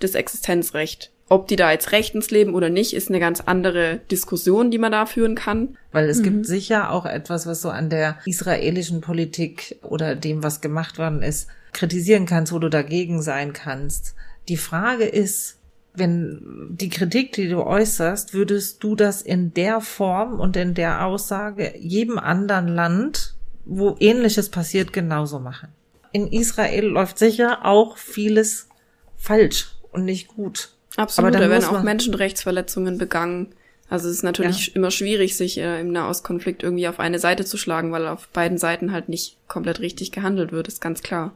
das 0.00 0.14
Existenzrecht. 0.14 1.10
Ob 1.28 1.48
die 1.48 1.56
da 1.56 1.72
jetzt 1.72 1.92
rechtens 1.92 2.30
leben 2.30 2.54
oder 2.54 2.68
nicht, 2.68 2.92
ist 2.92 3.08
eine 3.08 3.20
ganz 3.20 3.40
andere 3.40 4.00
Diskussion, 4.10 4.70
die 4.70 4.78
man 4.78 4.92
da 4.92 5.06
führen 5.06 5.34
kann. 5.34 5.78
Weil 5.90 6.10
es 6.10 6.22
gibt 6.22 6.44
sicher 6.44 6.90
auch 6.90 7.06
etwas, 7.06 7.46
was 7.46 7.62
so 7.62 7.70
an 7.70 7.88
der 7.88 8.18
israelischen 8.26 9.00
Politik 9.00 9.78
oder 9.82 10.14
dem, 10.14 10.42
was 10.42 10.60
gemacht 10.60 10.98
worden 10.98 11.22
ist, 11.22 11.48
kritisieren 11.72 12.26
kannst, 12.26 12.52
wo 12.52 12.58
du 12.58 12.68
dagegen 12.68 13.22
sein 13.22 13.54
kannst. 13.54 14.14
Die 14.48 14.56
Frage 14.56 15.04
ist, 15.04 15.58
wenn 15.94 16.68
die 16.70 16.88
Kritik, 16.88 17.32
die 17.32 17.48
du 17.48 17.62
äußerst, 17.62 18.32
würdest 18.34 18.82
du 18.82 18.94
das 18.94 19.22
in 19.22 19.52
der 19.54 19.80
Form 19.80 20.40
und 20.40 20.56
in 20.56 20.74
der 20.74 21.04
Aussage 21.04 21.74
jedem 21.78 22.18
anderen 22.18 22.68
Land, 22.68 23.34
wo 23.64 23.96
ähnliches 24.00 24.48
passiert, 24.48 24.92
genauso 24.92 25.38
machen? 25.38 25.68
In 26.12 26.26
Israel 26.26 26.86
läuft 26.86 27.18
sicher 27.18 27.64
auch 27.64 27.96
vieles 27.96 28.68
falsch 29.16 29.72
und 29.92 30.04
nicht 30.04 30.28
gut. 30.28 30.70
Absolut, 30.96 31.34
Aber 31.34 31.44
da 31.44 31.50
werden 31.50 31.64
auch 31.64 31.82
Menschenrechtsverletzungen 31.82 32.98
begangen. 32.98 33.54
Also 33.88 34.08
es 34.08 34.16
ist 34.16 34.22
natürlich 34.22 34.74
immer 34.74 34.90
schwierig, 34.90 35.36
sich 35.36 35.58
äh, 35.58 35.80
im 35.80 35.92
Nahostkonflikt 35.92 36.62
irgendwie 36.62 36.88
auf 36.88 36.98
eine 36.98 37.18
Seite 37.18 37.44
zu 37.44 37.58
schlagen, 37.58 37.92
weil 37.92 38.06
auf 38.06 38.28
beiden 38.28 38.56
Seiten 38.56 38.92
halt 38.92 39.08
nicht 39.08 39.36
komplett 39.48 39.80
richtig 39.80 40.12
gehandelt 40.12 40.52
wird, 40.52 40.68
ist 40.68 40.80
ganz 40.80 41.02
klar. 41.02 41.34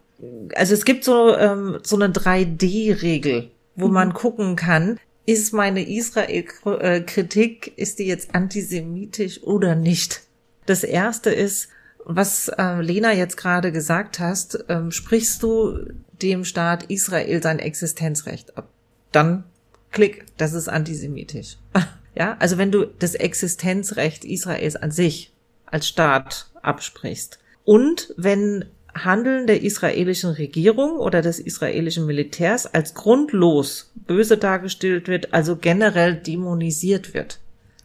Also 0.55 0.74
es 0.74 0.85
gibt 0.85 1.05
so, 1.05 1.37
ähm, 1.37 1.79
so 1.83 1.96
eine 1.96 2.09
3D-Regel, 2.09 3.50
wo 3.74 3.88
man 3.88 4.14
gucken 4.14 4.57
kann, 4.57 4.98
ist 5.26 5.52
meine 5.52 5.87
Israel-Kritik, 5.87 7.72
ist 7.76 7.98
die 7.98 8.07
jetzt 8.07 8.35
antisemitisch 8.35 9.42
oder 9.42 9.74
nicht? 9.74 10.22
Das 10.66 10.85
erste 10.85 11.31
ist, 11.31 11.68
was 12.05 12.48
äh, 12.48 12.81
Lena 12.81 13.12
jetzt 13.12 13.37
gerade 13.37 13.72
gesagt 13.72 14.20
hast, 14.20 14.64
ähm, 14.68 14.92
sprichst 14.92 15.42
du 15.42 15.81
dem 16.22 16.44
Staat 16.44 16.85
Israel 16.85 17.42
sein 17.42 17.59
Existenzrecht 17.59 18.57
ab? 18.57 18.68
Dann 19.11 19.44
klick, 19.90 20.24
das 20.37 20.52
ist 20.52 20.68
antisemitisch. 20.68 21.57
ja, 22.14 22.37
also 22.38 22.59
wenn 22.59 22.70
du 22.70 22.87
das 22.87 23.14
Existenzrecht 23.14 24.24
Israels 24.24 24.76
an 24.76 24.92
sich 24.92 25.33
als 25.66 25.88
Staat 25.88 26.48
absprichst 26.62 27.40
und 27.64 28.14
wenn 28.16 28.66
Handeln 29.05 29.47
der 29.47 29.63
israelischen 29.63 30.31
Regierung 30.31 30.99
oder 30.99 31.23
des 31.23 31.39
israelischen 31.39 32.07
Militärs 32.07 32.67
als 32.67 32.95
grundlos 32.95 33.91
böse 34.07 34.37
dargestellt 34.39 35.09
wird, 35.09 35.33
also 35.35 35.57
generell 35.57 36.15
dämonisiert 36.15 37.15
wird. 37.15 37.39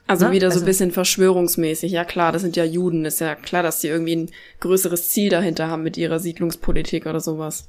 Also 0.07 0.25
Ne? 0.27 0.31
wieder 0.33 0.49
so 0.49 0.55
Also- 0.55 0.63
ein 0.63 0.67
bisschen 0.67 0.91
verschwörungsmäßig. 0.91 1.91
Ja 1.91 2.03
klar, 2.03 2.31
das 2.31 2.41
sind 2.41 2.55
ja 2.55 2.63
Juden. 2.65 3.05
Ist 3.05 3.21
ja 3.21 3.35
klar, 3.35 3.63
dass 3.63 3.79
die 3.79 3.87
irgendwie 3.87 4.15
ein 4.15 4.29
größeres 4.59 5.09
Ziel 5.09 5.29
dahinter 5.29 5.67
haben 5.67 5.83
mit 5.83 5.95
ihrer 5.97 6.19
Siedlungspolitik 6.19 7.05
oder 7.05 7.19
sowas. 7.19 7.67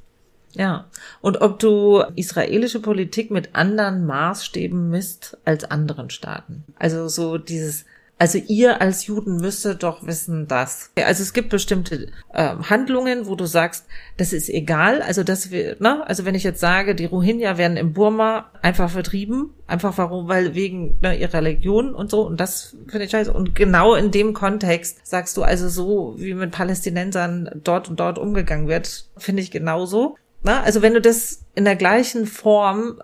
Ja. 0.55 0.87
Und 1.21 1.41
ob 1.41 1.59
du 1.61 2.03
israelische 2.17 2.81
Politik 2.81 3.31
mit 3.31 3.55
anderen 3.55 4.05
Maßstäben 4.07 4.91
misst 4.91 5.39
als 5.45 5.65
anderen 5.65 6.11
Staaten. 6.11 6.65
Also 6.79 7.09
so 7.09 7.39
dieses 7.39 7.85
Also 8.19 8.39
ihr 8.39 8.81
als 8.81 9.07
Juden 9.07 9.39
müsstet 9.39 9.83
doch 9.83 10.07
wissen, 10.07 10.47
dass. 10.47 10.93
Also 10.95 11.25
es 11.25 11.33
gibt 11.33 11.49
bestimmte 11.49 12.07
äh, 12.33 12.55
Handlungen, 12.71 13.27
wo 13.27 13.35
du 13.35 13.47
sagst, 13.47 13.87
das 14.17 14.33
ist 14.33 14.49
egal. 14.49 15.03
Also 15.03 15.25
dass 15.25 15.51
wir, 15.51 15.77
ne, 15.81 16.07
also 16.07 16.25
wenn 16.25 16.37
ich 16.37 16.45
jetzt 16.45 16.61
sage, 16.61 16.95
die 16.95 17.07
Rohingya 17.07 17.59
werden 17.59 17.77
in 17.77 17.93
Burma 17.93 18.51
einfach 18.63 18.91
vertrieben, 18.91 19.51
einfach 19.67 19.99
warum, 19.99 20.29
weil 20.29 20.55
wegen 20.55 20.99
ne, 21.01 21.19
ihrer 21.19 21.35
Religion 21.35 21.95
und 21.95 22.11
so. 22.11 22.25
Und 22.25 22.39
das 22.39 22.77
finde 22.87 23.07
ich 23.07 23.11
scheiße. 23.11 23.33
Und 23.33 23.57
genau 23.57 23.95
in 23.97 24.13
dem 24.13 24.35
Kontext 24.35 25.05
sagst 25.05 25.37
du 25.37 25.43
also 25.43 25.69
so, 25.69 26.15
wie 26.17 26.35
mit 26.35 26.53
Palästinensern 26.53 27.51
dort 27.65 27.89
und 27.89 27.99
dort 27.99 28.19
umgegangen 28.19 28.69
wird, 28.69 29.07
finde 29.17 29.43
ich 29.43 29.51
genauso. 29.51 30.17
Na, 30.45 30.63
also 30.63 30.81
wenn 30.81 30.95
du 30.95 31.01
das 31.01 31.43
in 31.57 31.65
der 31.65 31.77
gleichen 31.77 32.27
Form 32.27 33.01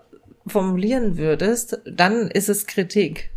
formulieren 0.47 1.17
würdest, 1.17 1.81
dann 1.85 2.29
ist 2.29 2.47
es 2.47 2.67
Kritik. 2.67 3.31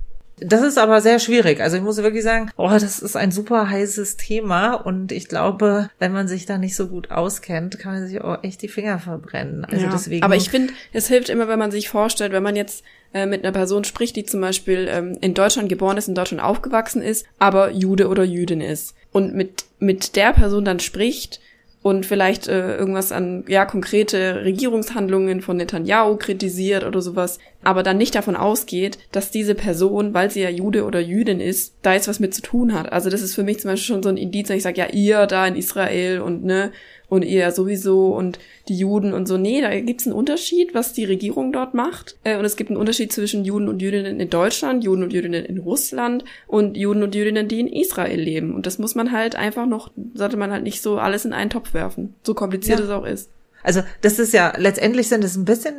Das 0.44 0.62
ist 0.62 0.78
aber 0.78 1.00
sehr 1.00 1.18
schwierig. 1.18 1.60
Also 1.60 1.76
ich 1.76 1.82
muss 1.82 1.96
wirklich 1.98 2.22
sagen, 2.22 2.50
oh, 2.56 2.68
das 2.68 3.00
ist 3.00 3.16
ein 3.16 3.32
super 3.32 3.68
heißes 3.68 4.16
Thema 4.16 4.74
und 4.74 5.12
ich 5.12 5.28
glaube, 5.28 5.90
wenn 5.98 6.12
man 6.12 6.28
sich 6.28 6.46
da 6.46 6.58
nicht 6.58 6.76
so 6.76 6.88
gut 6.88 7.10
auskennt, 7.10 7.78
kann 7.78 7.94
man 7.94 8.06
sich 8.06 8.20
auch 8.20 8.42
echt 8.42 8.62
die 8.62 8.68
Finger 8.68 8.98
verbrennen. 8.98 9.64
Also 9.64 9.84
ja, 9.84 9.90
deswegen. 9.90 10.22
Aber 10.22 10.36
ich 10.36 10.50
finde, 10.50 10.72
es 10.92 11.08
hilft 11.08 11.28
immer, 11.28 11.48
wenn 11.48 11.58
man 11.58 11.70
sich 11.70 11.88
vorstellt, 11.88 12.32
wenn 12.32 12.42
man 12.42 12.56
jetzt 12.56 12.84
äh, 13.14 13.26
mit 13.26 13.44
einer 13.44 13.52
Person 13.52 13.84
spricht, 13.84 14.16
die 14.16 14.24
zum 14.24 14.40
Beispiel 14.40 14.88
ähm, 14.90 15.18
in 15.20 15.34
Deutschland 15.34 15.68
geboren 15.68 15.96
ist, 15.96 16.08
in 16.08 16.14
Deutschland 16.14 16.42
aufgewachsen 16.42 17.02
ist, 17.02 17.26
aber 17.38 17.70
Jude 17.70 18.08
oder 18.08 18.24
Jüdin 18.24 18.60
ist 18.60 18.94
und 19.12 19.34
mit 19.34 19.64
mit 19.78 20.16
der 20.16 20.32
Person 20.32 20.64
dann 20.64 20.80
spricht 20.80 21.40
und 21.82 22.06
vielleicht 22.06 22.46
äh, 22.46 22.76
irgendwas 22.76 23.10
an 23.10 23.44
ja 23.48 23.64
konkrete 23.64 24.44
Regierungshandlungen 24.44 25.42
von 25.42 25.56
Netanyahu 25.56 26.16
kritisiert 26.16 26.84
oder 26.84 27.02
sowas, 27.02 27.38
aber 27.64 27.82
dann 27.82 27.98
nicht 27.98 28.14
davon 28.14 28.36
ausgeht, 28.36 28.98
dass 29.10 29.30
diese 29.32 29.54
Person, 29.54 30.14
weil 30.14 30.30
sie 30.30 30.42
ja 30.42 30.48
Jude 30.48 30.84
oder 30.84 31.00
Jüdin 31.00 31.40
ist, 31.40 31.74
da 31.82 31.92
jetzt 31.94 32.08
was 32.08 32.20
mit 32.20 32.34
zu 32.34 32.42
tun 32.42 32.72
hat. 32.72 32.92
Also 32.92 33.10
das 33.10 33.20
ist 33.20 33.34
für 33.34 33.42
mich 33.42 33.58
zum 33.58 33.70
Beispiel 33.70 33.94
schon 33.94 34.02
so 34.02 34.08
ein 34.08 34.16
Indiz, 34.16 34.48
wenn 34.48 34.56
ich 34.56 34.62
sage, 34.62 34.80
ja, 34.80 34.86
ihr 34.86 35.26
da 35.26 35.46
in 35.46 35.56
Israel 35.56 36.20
und 36.20 36.44
ne, 36.44 36.70
und 37.12 37.26
ihr 37.26 37.50
sowieso 37.50 38.16
und 38.16 38.38
die 38.68 38.78
Juden 38.78 39.12
und 39.12 39.28
so. 39.28 39.36
Nee, 39.36 39.60
da 39.60 39.78
gibt's 39.80 40.06
einen 40.06 40.16
Unterschied, 40.16 40.74
was 40.74 40.94
die 40.94 41.04
Regierung 41.04 41.52
dort 41.52 41.74
macht. 41.74 42.16
Äh, 42.24 42.38
und 42.38 42.46
es 42.46 42.56
gibt 42.56 42.70
einen 42.70 42.78
Unterschied 42.78 43.12
zwischen 43.12 43.44
Juden 43.44 43.68
und 43.68 43.82
Jüdinnen 43.82 44.18
in 44.18 44.30
Deutschland, 44.30 44.82
Juden 44.82 45.02
und 45.02 45.12
Jüdinnen 45.12 45.44
in 45.44 45.58
Russland 45.58 46.24
und 46.46 46.74
Juden 46.74 47.02
und 47.02 47.14
Jüdinnen, 47.14 47.48
die 47.48 47.60
in 47.60 47.66
Israel 47.68 48.18
leben. 48.18 48.54
Und 48.54 48.64
das 48.64 48.78
muss 48.78 48.94
man 48.94 49.12
halt 49.12 49.36
einfach 49.36 49.66
noch, 49.66 49.90
sollte 50.14 50.38
man 50.38 50.52
halt 50.52 50.62
nicht 50.62 50.80
so 50.80 50.96
alles 50.96 51.26
in 51.26 51.34
einen 51.34 51.50
Topf 51.50 51.74
werfen. 51.74 52.14
So 52.22 52.32
kompliziert 52.32 52.78
ja. 52.78 52.86
es 52.86 52.90
auch 52.90 53.04
ist. 53.04 53.28
Also 53.62 53.82
das 54.00 54.18
ist 54.18 54.32
ja, 54.32 54.54
letztendlich 54.56 55.10
sind 55.10 55.22
es 55.22 55.36
ein 55.36 55.44
bisschen, 55.44 55.74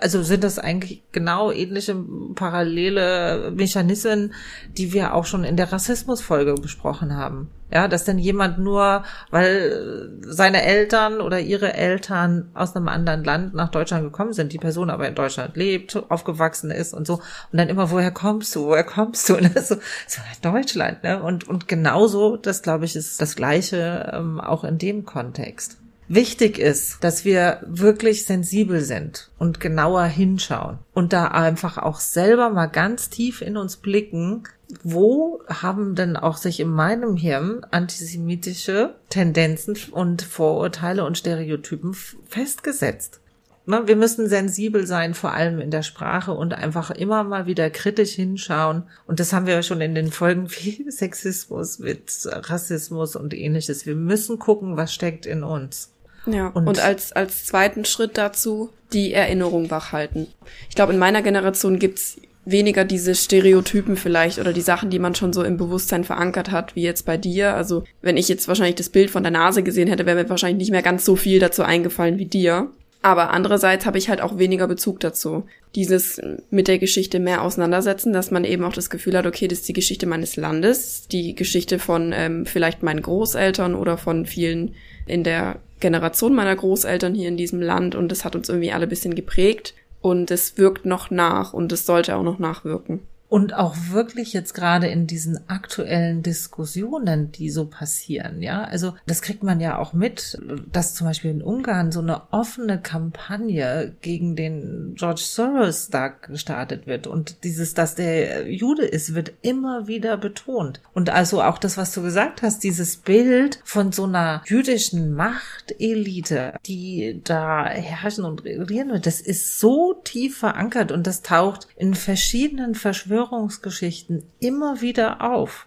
also 0.00 0.22
sind 0.22 0.44
das 0.44 0.60
eigentlich 0.60 1.02
genau 1.10 1.50
ähnliche 1.50 1.96
parallele 2.36 3.52
Mechanismen, 3.56 4.34
die 4.78 4.92
wir 4.92 5.14
auch 5.14 5.26
schon 5.26 5.42
in 5.42 5.56
der 5.56 5.72
Rassismusfolge 5.72 6.54
besprochen 6.54 7.16
haben. 7.16 7.50
Ja, 7.72 7.88
dass 7.88 8.04
denn 8.04 8.18
jemand 8.18 8.58
nur, 8.58 9.02
weil 9.30 10.12
seine 10.20 10.62
Eltern 10.62 11.20
oder 11.20 11.40
ihre 11.40 11.74
Eltern 11.74 12.48
aus 12.54 12.76
einem 12.76 12.86
anderen 12.86 13.24
Land 13.24 13.54
nach 13.54 13.70
Deutschland 13.70 14.04
gekommen 14.04 14.32
sind, 14.32 14.52
die 14.52 14.58
Person 14.58 14.88
aber 14.88 15.08
in 15.08 15.16
Deutschland 15.16 15.56
lebt, 15.56 15.96
aufgewachsen 16.08 16.70
ist 16.70 16.94
und 16.94 17.08
so, 17.08 17.14
und 17.14 17.58
dann 17.58 17.68
immer, 17.68 17.90
woher 17.90 18.12
kommst 18.12 18.54
du, 18.54 18.66
woher 18.66 18.84
kommst 18.84 19.28
du? 19.28 19.36
Und 19.36 19.58
so, 19.58 19.76
so 20.06 20.22
Deutschland, 20.42 21.02
ne? 21.02 21.22
Und, 21.22 21.48
und 21.48 21.68
genauso, 21.68 22.36
das 22.36 22.62
glaube 22.62 22.84
ich, 22.84 22.94
ist 22.94 23.20
das 23.20 23.36
Gleiche 23.36 24.12
ähm, 24.14 24.40
auch 24.40 24.64
in 24.64 24.78
dem 24.78 25.04
Kontext. 25.04 25.78
Wichtig 26.08 26.58
ist, 26.58 27.02
dass 27.02 27.24
wir 27.24 27.62
wirklich 27.66 28.26
sensibel 28.26 28.80
sind 28.80 29.30
und 29.38 29.58
genauer 29.58 30.04
hinschauen 30.04 30.78
und 30.94 31.12
da 31.12 31.28
einfach 31.28 31.78
auch 31.78 31.98
selber 31.98 32.50
mal 32.50 32.66
ganz 32.66 33.10
tief 33.10 33.42
in 33.42 33.56
uns 33.56 33.76
blicken, 33.76 34.44
wo 34.84 35.42
haben 35.48 35.96
denn 35.96 36.16
auch 36.16 36.36
sich 36.36 36.60
in 36.60 36.68
meinem 36.68 37.16
Hirn 37.16 37.66
antisemitische 37.72 38.94
Tendenzen 39.10 39.76
und 39.90 40.22
Vorurteile 40.22 41.04
und 41.04 41.18
Stereotypen 41.18 41.94
festgesetzt? 42.28 43.20
Ne, 43.68 43.82
wir 43.86 43.96
müssen 43.96 44.28
sensibel 44.28 44.86
sein, 44.86 45.12
vor 45.12 45.32
allem 45.32 45.60
in 45.60 45.72
der 45.72 45.82
Sprache 45.82 46.32
und 46.32 46.54
einfach 46.54 46.92
immer 46.92 47.24
mal 47.24 47.46
wieder 47.46 47.68
kritisch 47.68 48.12
hinschauen. 48.12 48.84
Und 49.08 49.18
das 49.18 49.32
haben 49.32 49.46
wir 49.46 49.54
ja 49.54 49.62
schon 49.64 49.80
in 49.80 49.96
den 49.96 50.12
Folgen 50.12 50.48
wie 50.50 50.88
Sexismus, 50.88 51.80
mit 51.80 52.12
Rassismus 52.26 53.16
und 53.16 53.34
ähnliches. 53.34 53.84
Wir 53.84 53.96
müssen 53.96 54.38
gucken, 54.38 54.76
was 54.76 54.94
steckt 54.94 55.26
in 55.26 55.42
uns. 55.42 55.90
Ja, 56.26 56.48
und, 56.48 56.66
und 56.66 56.80
als, 56.80 57.12
als 57.12 57.46
zweiten 57.46 57.84
Schritt 57.84 58.18
dazu 58.18 58.70
die 58.92 59.12
Erinnerung 59.12 59.70
wachhalten. 59.70 60.28
Ich 60.68 60.74
glaube, 60.74 60.92
in 60.92 60.98
meiner 60.98 61.22
Generation 61.22 61.78
gibt's 61.78 62.16
weniger 62.44 62.84
diese 62.84 63.14
Stereotypen 63.14 63.96
vielleicht 63.96 64.38
oder 64.38 64.52
die 64.52 64.60
Sachen, 64.60 64.88
die 64.88 65.00
man 65.00 65.14
schon 65.14 65.32
so 65.32 65.42
im 65.42 65.56
Bewusstsein 65.56 66.04
verankert 66.04 66.50
hat, 66.52 66.76
wie 66.76 66.82
jetzt 66.82 67.04
bei 67.04 67.16
dir. 67.16 67.54
Also 67.54 67.82
wenn 68.02 68.16
ich 68.16 68.28
jetzt 68.28 68.46
wahrscheinlich 68.46 68.76
das 68.76 68.88
Bild 68.88 69.10
von 69.10 69.24
der 69.24 69.32
Nase 69.32 69.62
gesehen 69.62 69.88
hätte, 69.88 70.06
wäre 70.06 70.22
mir 70.22 70.30
wahrscheinlich 70.30 70.58
nicht 70.58 70.70
mehr 70.70 70.82
ganz 70.82 71.04
so 71.04 71.16
viel 71.16 71.40
dazu 71.40 71.64
eingefallen 71.64 72.18
wie 72.18 72.26
dir. 72.26 72.70
Aber 73.06 73.30
andererseits 73.30 73.86
habe 73.86 73.98
ich 73.98 74.08
halt 74.08 74.20
auch 74.20 74.36
weniger 74.36 74.66
Bezug 74.66 74.98
dazu. 74.98 75.44
Dieses 75.76 76.20
mit 76.50 76.66
der 76.66 76.80
Geschichte 76.80 77.20
mehr 77.20 77.42
auseinandersetzen, 77.42 78.12
dass 78.12 78.32
man 78.32 78.42
eben 78.42 78.64
auch 78.64 78.72
das 78.72 78.90
Gefühl 78.90 79.16
hat, 79.16 79.26
okay, 79.26 79.46
das 79.46 79.60
ist 79.60 79.68
die 79.68 79.74
Geschichte 79.74 80.06
meines 80.06 80.34
Landes, 80.34 81.06
die 81.06 81.36
Geschichte 81.36 81.78
von 81.78 82.12
ähm, 82.12 82.46
vielleicht 82.46 82.82
meinen 82.82 83.02
Großeltern 83.02 83.76
oder 83.76 83.96
von 83.96 84.26
vielen 84.26 84.74
in 85.06 85.22
der 85.22 85.60
Generation 85.78 86.34
meiner 86.34 86.56
Großeltern 86.56 87.14
hier 87.14 87.28
in 87.28 87.36
diesem 87.36 87.62
Land 87.62 87.94
und 87.94 88.10
das 88.10 88.24
hat 88.24 88.34
uns 88.34 88.48
irgendwie 88.48 88.72
alle 88.72 88.88
bisschen 88.88 89.14
geprägt 89.14 89.74
und 90.00 90.32
es 90.32 90.58
wirkt 90.58 90.84
noch 90.84 91.08
nach 91.08 91.52
und 91.52 91.70
es 91.70 91.86
sollte 91.86 92.16
auch 92.16 92.24
noch 92.24 92.40
nachwirken. 92.40 93.02
Und 93.28 93.54
auch 93.54 93.74
wirklich 93.90 94.32
jetzt 94.32 94.54
gerade 94.54 94.86
in 94.86 95.06
diesen 95.08 95.48
aktuellen 95.48 96.22
Diskussionen, 96.22 97.32
die 97.32 97.50
so 97.50 97.66
passieren, 97.66 98.40
ja. 98.40 98.62
Also 98.62 98.94
das 99.06 99.20
kriegt 99.20 99.42
man 99.42 99.60
ja 99.60 99.78
auch 99.78 99.92
mit, 99.92 100.38
dass 100.70 100.94
zum 100.94 101.08
Beispiel 101.08 101.32
in 101.32 101.42
Ungarn 101.42 101.90
so 101.90 102.00
eine 102.00 102.32
offene 102.32 102.80
Kampagne 102.80 103.94
gegen 104.00 104.36
den 104.36 104.94
George 104.96 105.22
Soros 105.24 105.88
da 105.88 106.08
gestartet 106.08 106.86
wird. 106.86 107.08
Und 107.08 107.42
dieses, 107.42 107.74
dass 107.74 107.96
der 107.96 108.48
Jude 108.48 108.84
ist, 108.84 109.14
wird 109.14 109.32
immer 109.42 109.88
wieder 109.88 110.16
betont. 110.16 110.80
Und 110.94 111.10
also 111.10 111.42
auch 111.42 111.58
das, 111.58 111.76
was 111.76 111.92
du 111.92 112.02
gesagt 112.02 112.42
hast, 112.42 112.62
dieses 112.62 112.96
Bild 112.96 113.60
von 113.64 113.90
so 113.90 114.04
einer 114.04 114.42
jüdischen 114.46 115.14
Machtelite, 115.14 116.54
die 116.64 117.20
da 117.24 117.66
herrschen 117.66 118.24
und 118.24 118.44
regieren 118.44 118.90
wird, 118.90 119.06
das 119.06 119.20
ist 119.20 119.58
so 119.58 119.94
tief 120.04 120.38
verankert 120.38 120.92
und 120.92 121.08
das 121.08 121.22
taucht 121.22 121.66
in 121.76 121.94
verschiedenen 121.94 122.76
Verschwörungen 122.76 123.15
Verschwörungsgeschichten 123.16 124.24
immer 124.40 124.80
wieder 124.80 125.22
auf. 125.22 125.66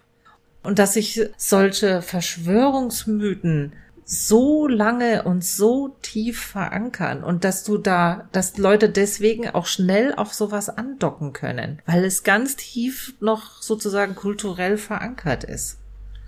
Und 0.62 0.78
dass 0.78 0.94
sich 0.94 1.20
solche 1.36 2.02
Verschwörungsmythen 2.02 3.72
so 4.04 4.66
lange 4.66 5.22
und 5.22 5.44
so 5.44 5.96
tief 6.02 6.40
verankern 6.40 7.22
und 7.22 7.44
dass 7.44 7.64
du 7.64 7.78
da, 7.78 8.28
dass 8.32 8.58
Leute 8.58 8.88
deswegen 8.88 9.48
auch 9.48 9.66
schnell 9.66 10.14
auf 10.14 10.34
sowas 10.34 10.68
andocken 10.68 11.32
können, 11.32 11.80
weil 11.86 12.04
es 12.04 12.24
ganz 12.24 12.56
tief 12.56 13.14
noch 13.20 13.62
sozusagen 13.62 14.16
kulturell 14.16 14.76
verankert 14.78 15.44
ist. 15.44 15.78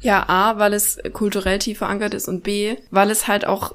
Ja, 0.01 0.29
A, 0.29 0.59
weil 0.59 0.75
es 0.75 0.99
kulturell 1.13 1.59
tief 1.59 1.79
verankert 1.79 2.15
ist 2.15 2.29
und 2.29 2.43
B, 2.43 2.77
weil 2.91 3.11
es 3.11 3.29
halt 3.29 3.47
auch, 3.47 3.75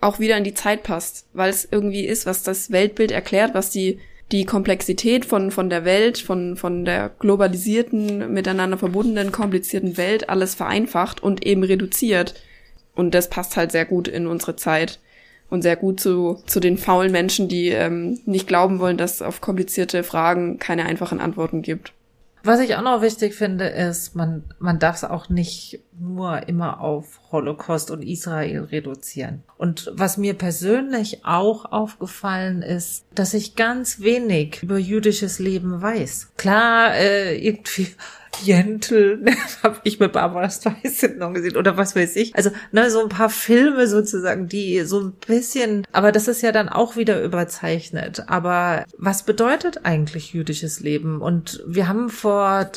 auch 0.00 0.18
wieder 0.18 0.36
in 0.36 0.44
die 0.44 0.54
Zeit 0.54 0.82
passt, 0.82 1.26
weil 1.32 1.50
es 1.50 1.66
irgendwie 1.70 2.06
ist, 2.06 2.26
was 2.26 2.42
das 2.42 2.70
Weltbild 2.70 3.10
erklärt, 3.10 3.54
was 3.54 3.70
die 3.70 4.00
die 4.32 4.44
Komplexität 4.44 5.24
von, 5.24 5.50
von 5.50 5.70
der 5.70 5.84
Welt, 5.84 6.18
von, 6.18 6.56
von 6.56 6.84
der 6.84 7.10
globalisierten, 7.18 8.32
miteinander 8.32 8.76
verbundenen, 8.76 9.30
komplizierten 9.30 9.96
Welt 9.96 10.28
alles 10.28 10.54
vereinfacht 10.54 11.22
und 11.22 11.46
eben 11.46 11.62
reduziert. 11.62 12.34
Und 12.94 13.14
das 13.14 13.30
passt 13.30 13.56
halt 13.56 13.70
sehr 13.72 13.84
gut 13.84 14.08
in 14.08 14.26
unsere 14.26 14.56
Zeit 14.56 14.98
und 15.48 15.62
sehr 15.62 15.76
gut 15.76 16.00
zu, 16.00 16.42
zu 16.46 16.58
den 16.58 16.76
faulen 16.76 17.12
Menschen, 17.12 17.48
die 17.48 17.68
ähm, 17.68 18.18
nicht 18.26 18.48
glauben 18.48 18.80
wollen, 18.80 18.96
dass 18.96 19.16
es 19.16 19.22
auf 19.22 19.40
komplizierte 19.40 20.02
Fragen 20.02 20.58
keine 20.58 20.86
einfachen 20.86 21.20
Antworten 21.20 21.62
gibt. 21.62 21.92
Was 22.46 22.60
ich 22.60 22.76
auch 22.76 22.82
noch 22.82 23.02
wichtig 23.02 23.34
finde, 23.34 23.66
ist, 23.66 24.14
man, 24.14 24.44
man 24.60 24.78
darf 24.78 24.94
es 24.94 25.04
auch 25.04 25.28
nicht 25.28 25.80
nur 25.98 26.48
immer 26.48 26.80
auf 26.80 27.18
Holocaust 27.32 27.90
und 27.90 28.02
Israel 28.02 28.62
reduzieren. 28.64 29.42
Und 29.58 29.90
was 29.92 30.16
mir 30.16 30.34
persönlich 30.34 31.24
auch 31.24 31.64
aufgefallen 31.64 32.62
ist, 32.62 33.04
dass 33.16 33.34
ich 33.34 33.56
ganz 33.56 33.98
wenig 33.98 34.62
über 34.62 34.78
jüdisches 34.78 35.40
Leben 35.40 35.82
weiß. 35.82 36.34
Klar, 36.36 36.94
äh, 36.94 37.36
irgendwie 37.36 37.88
Jentel, 38.42 39.24
habe 39.62 39.80
ich 39.84 40.00
mit 40.00 40.12
Barbara 40.12 40.48
Streisand 40.50 41.34
gesehen 41.34 41.56
oder 41.56 41.76
was 41.76 41.96
weiß 41.96 42.16
ich. 42.16 42.34
Also 42.34 42.50
ne, 42.72 42.90
so 42.90 43.02
ein 43.02 43.08
paar 43.08 43.30
Filme 43.30 43.86
sozusagen, 43.86 44.48
die 44.48 44.82
so 44.82 45.00
ein 45.00 45.12
bisschen, 45.26 45.86
aber 45.92 46.12
das 46.12 46.28
ist 46.28 46.42
ja 46.42 46.52
dann 46.52 46.68
auch 46.68 46.96
wieder 46.96 47.22
überzeichnet. 47.22 48.24
Aber 48.28 48.84
was 48.98 49.24
bedeutet 49.24 49.84
eigentlich 49.84 50.32
jüdisches 50.32 50.80
Leben? 50.80 51.20
Und 51.20 51.62
wir 51.66 51.88
haben 51.88 52.08
vor 52.10 52.70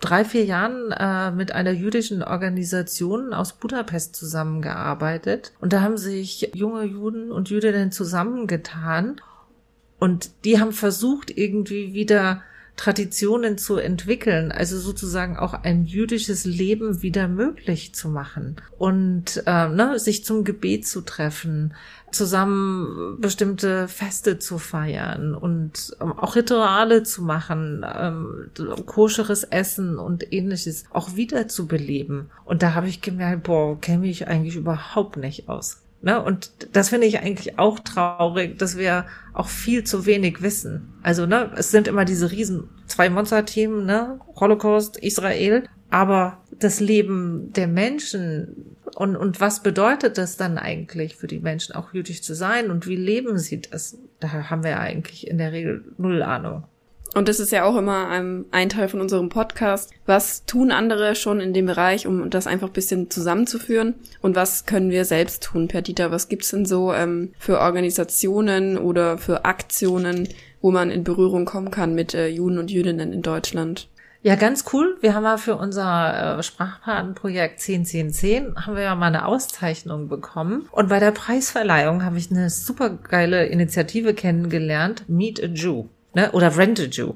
drei, 0.00 0.24
vier 0.24 0.44
Jahren 0.44 0.92
äh, 0.92 1.30
mit 1.30 1.52
einer 1.52 1.72
jüdischen 1.72 2.22
Organisation 2.22 3.32
aus 3.32 3.52
Budapest 3.52 4.16
zusammengearbeitet. 4.16 5.52
Und 5.60 5.72
da 5.72 5.82
haben 5.82 5.98
sich 5.98 6.50
junge 6.54 6.84
Juden 6.84 7.30
und 7.30 7.50
Jüdinnen 7.50 7.92
zusammengetan. 7.92 9.20
Und 9.98 10.30
die 10.44 10.58
haben 10.58 10.72
versucht, 10.72 11.36
irgendwie 11.36 11.92
wieder 11.92 12.42
Traditionen 12.76 13.58
zu 13.58 13.76
entwickeln, 13.76 14.52
also 14.52 14.78
sozusagen 14.78 15.36
auch 15.36 15.52
ein 15.52 15.84
jüdisches 15.84 16.44
Leben 16.44 17.02
wieder 17.02 17.28
möglich 17.28 17.94
zu 17.94 18.08
machen 18.08 18.56
und 18.78 19.42
äh, 19.46 19.68
ne, 19.68 19.98
sich 19.98 20.24
zum 20.24 20.44
Gebet 20.44 20.86
zu 20.86 21.02
treffen, 21.02 21.74
zusammen 22.10 23.20
bestimmte 23.20 23.86
Feste 23.88 24.38
zu 24.38 24.58
feiern 24.58 25.34
und 25.34 25.96
ähm, 26.00 26.12
auch 26.12 26.36
Rituale 26.36 27.02
zu 27.02 27.22
machen, 27.22 27.84
ähm, 27.86 28.50
koscheres 28.86 29.44
Essen 29.44 29.98
und 29.98 30.32
ähnliches 30.32 30.84
auch 30.90 31.16
wieder 31.16 31.48
zu 31.48 31.66
beleben. 31.66 32.30
Und 32.44 32.62
da 32.62 32.74
habe 32.74 32.88
ich 32.88 33.00
gemerkt, 33.00 33.44
boah, 33.44 33.80
kenne 33.80 34.08
ich 34.08 34.26
eigentlich 34.26 34.56
überhaupt 34.56 35.16
nicht 35.16 35.48
aus. 35.48 35.82
Ne? 36.02 36.22
Und 36.22 36.50
das 36.72 36.88
finde 36.88 37.06
ich 37.06 37.20
eigentlich 37.20 37.58
auch 37.58 37.78
traurig, 37.80 38.58
dass 38.58 38.78
wir 38.78 39.06
auch 39.34 39.48
viel 39.48 39.84
zu 39.84 40.06
wenig 40.06 40.40
wissen. 40.40 40.94
Also, 41.02 41.26
ne, 41.26 41.50
es 41.56 41.70
sind 41.70 41.88
immer 41.88 42.04
diese 42.04 42.30
riesen 42.30 42.68
zwei 42.86 43.10
Monster-Themen, 43.10 43.84
ne? 43.84 44.18
Holocaust, 44.36 44.96
Israel. 44.96 45.64
Aber 45.90 46.38
das 46.58 46.80
Leben 46.80 47.52
der 47.52 47.66
Menschen 47.66 48.76
und, 48.94 49.16
und 49.16 49.40
was 49.40 49.62
bedeutet 49.62 50.18
das 50.18 50.36
dann 50.36 50.58
eigentlich 50.58 51.16
für 51.16 51.26
die 51.26 51.38
Menschen, 51.38 51.74
auch 51.74 51.94
jüdisch 51.94 52.22
zu 52.22 52.34
sein 52.34 52.70
und 52.70 52.86
wie 52.86 52.96
leben 52.96 53.38
sie 53.38 53.60
das? 53.60 53.98
Da 54.18 54.50
haben 54.50 54.64
wir 54.64 54.78
eigentlich 54.78 55.26
in 55.26 55.38
der 55.38 55.52
Regel 55.52 55.84
null 55.96 56.22
Ahnung. 56.22 56.64
Und 57.14 57.28
das 57.28 57.40
ist 57.40 57.50
ja 57.50 57.64
auch 57.64 57.76
immer 57.76 58.08
ein, 58.08 58.68
Teil 58.68 58.88
von 58.88 59.00
unserem 59.00 59.28
Podcast. 59.28 59.90
Was 60.06 60.44
tun 60.44 60.70
andere 60.70 61.14
schon 61.14 61.40
in 61.40 61.52
dem 61.52 61.66
Bereich, 61.66 62.06
um 62.06 62.30
das 62.30 62.46
einfach 62.46 62.68
ein 62.68 62.72
bisschen 62.72 63.10
zusammenzuführen? 63.10 63.94
Und 64.20 64.36
was 64.36 64.64
können 64.64 64.90
wir 64.90 65.04
selbst 65.04 65.42
tun, 65.42 65.66
Perdita? 65.66 66.10
Was 66.10 66.28
gibt's 66.28 66.50
denn 66.50 66.66
so 66.66 66.92
ähm, 66.92 67.32
für 67.38 67.58
Organisationen 67.58 68.78
oder 68.78 69.18
für 69.18 69.44
Aktionen, 69.44 70.28
wo 70.60 70.70
man 70.70 70.90
in 70.90 71.02
Berührung 71.02 71.46
kommen 71.46 71.70
kann 71.70 71.94
mit 71.94 72.14
äh, 72.14 72.28
Juden 72.28 72.58
und 72.58 72.70
Jüdinnen 72.70 73.12
in 73.12 73.22
Deutschland? 73.22 73.88
Ja, 74.22 74.34
ganz 74.36 74.66
cool. 74.72 74.98
Wir 75.00 75.14
haben 75.14 75.24
ja 75.24 75.38
für 75.38 75.56
unser 75.56 76.38
äh, 76.38 76.42
Sprachpatenprojekt 76.42 77.58
101010 77.58 78.54
haben 78.66 78.76
wir 78.76 78.82
ja 78.82 78.94
mal 78.94 79.06
eine 79.06 79.24
Auszeichnung 79.24 80.08
bekommen. 80.08 80.68
Und 80.72 80.90
bei 80.90 81.00
der 81.00 81.10
Preisverleihung 81.10 82.04
habe 82.04 82.18
ich 82.18 82.30
eine 82.30 82.50
super 82.50 82.90
geile 82.90 83.46
Initiative 83.46 84.12
kennengelernt, 84.12 85.04
Meet 85.08 85.42
a 85.42 85.46
Jew 85.46 85.86
ne? 86.14 86.32
oder 86.32 86.56
Rent 86.56 86.80
a 86.80 86.84
Jew. 86.84 87.14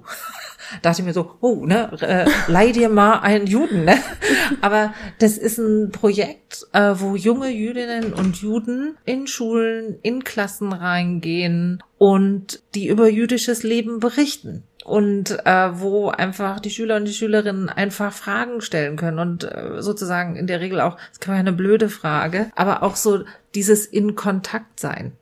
dachte 0.82 1.02
ich 1.02 1.06
mir 1.06 1.12
so, 1.12 1.36
oh, 1.40 1.64
ne, 1.66 1.90
äh, 2.00 2.26
leih 2.50 2.72
dir 2.72 2.88
mal 2.88 3.20
einen 3.20 3.46
Juden, 3.46 3.84
ne? 3.84 3.96
Aber 4.60 4.94
das 5.18 5.38
ist 5.38 5.58
ein 5.58 5.90
Projekt, 5.90 6.66
äh, 6.72 6.94
wo 6.96 7.16
junge 7.16 7.50
Jüdinnen 7.50 8.12
und 8.12 8.36
Juden 8.36 8.96
in 9.04 9.26
Schulen, 9.26 9.98
in 10.02 10.24
Klassen 10.24 10.72
reingehen 10.72 11.82
und 11.98 12.62
die 12.74 12.88
über 12.88 13.08
jüdisches 13.08 13.62
Leben 13.62 14.00
berichten 14.00 14.64
und 14.84 15.30
äh, 15.46 15.80
wo 15.80 16.08
einfach 16.08 16.60
die 16.60 16.70
Schüler 16.70 16.96
und 16.96 17.06
die 17.06 17.14
Schülerinnen 17.14 17.70
einfach 17.70 18.12
Fragen 18.12 18.60
stellen 18.60 18.96
können 18.96 19.18
und 19.18 19.44
äh, 19.44 19.80
sozusagen 19.80 20.36
in 20.36 20.46
der 20.46 20.60
Regel 20.60 20.80
auch, 20.80 20.98
es 21.10 21.20
kann 21.20 21.34
ja 21.34 21.40
eine 21.40 21.52
blöde 21.52 21.88
Frage, 21.88 22.50
aber 22.54 22.82
auch 22.82 22.96
so 22.96 23.24
dieses 23.54 23.86
in 23.86 24.14
Kontakt 24.14 24.80
sein. 24.80 25.12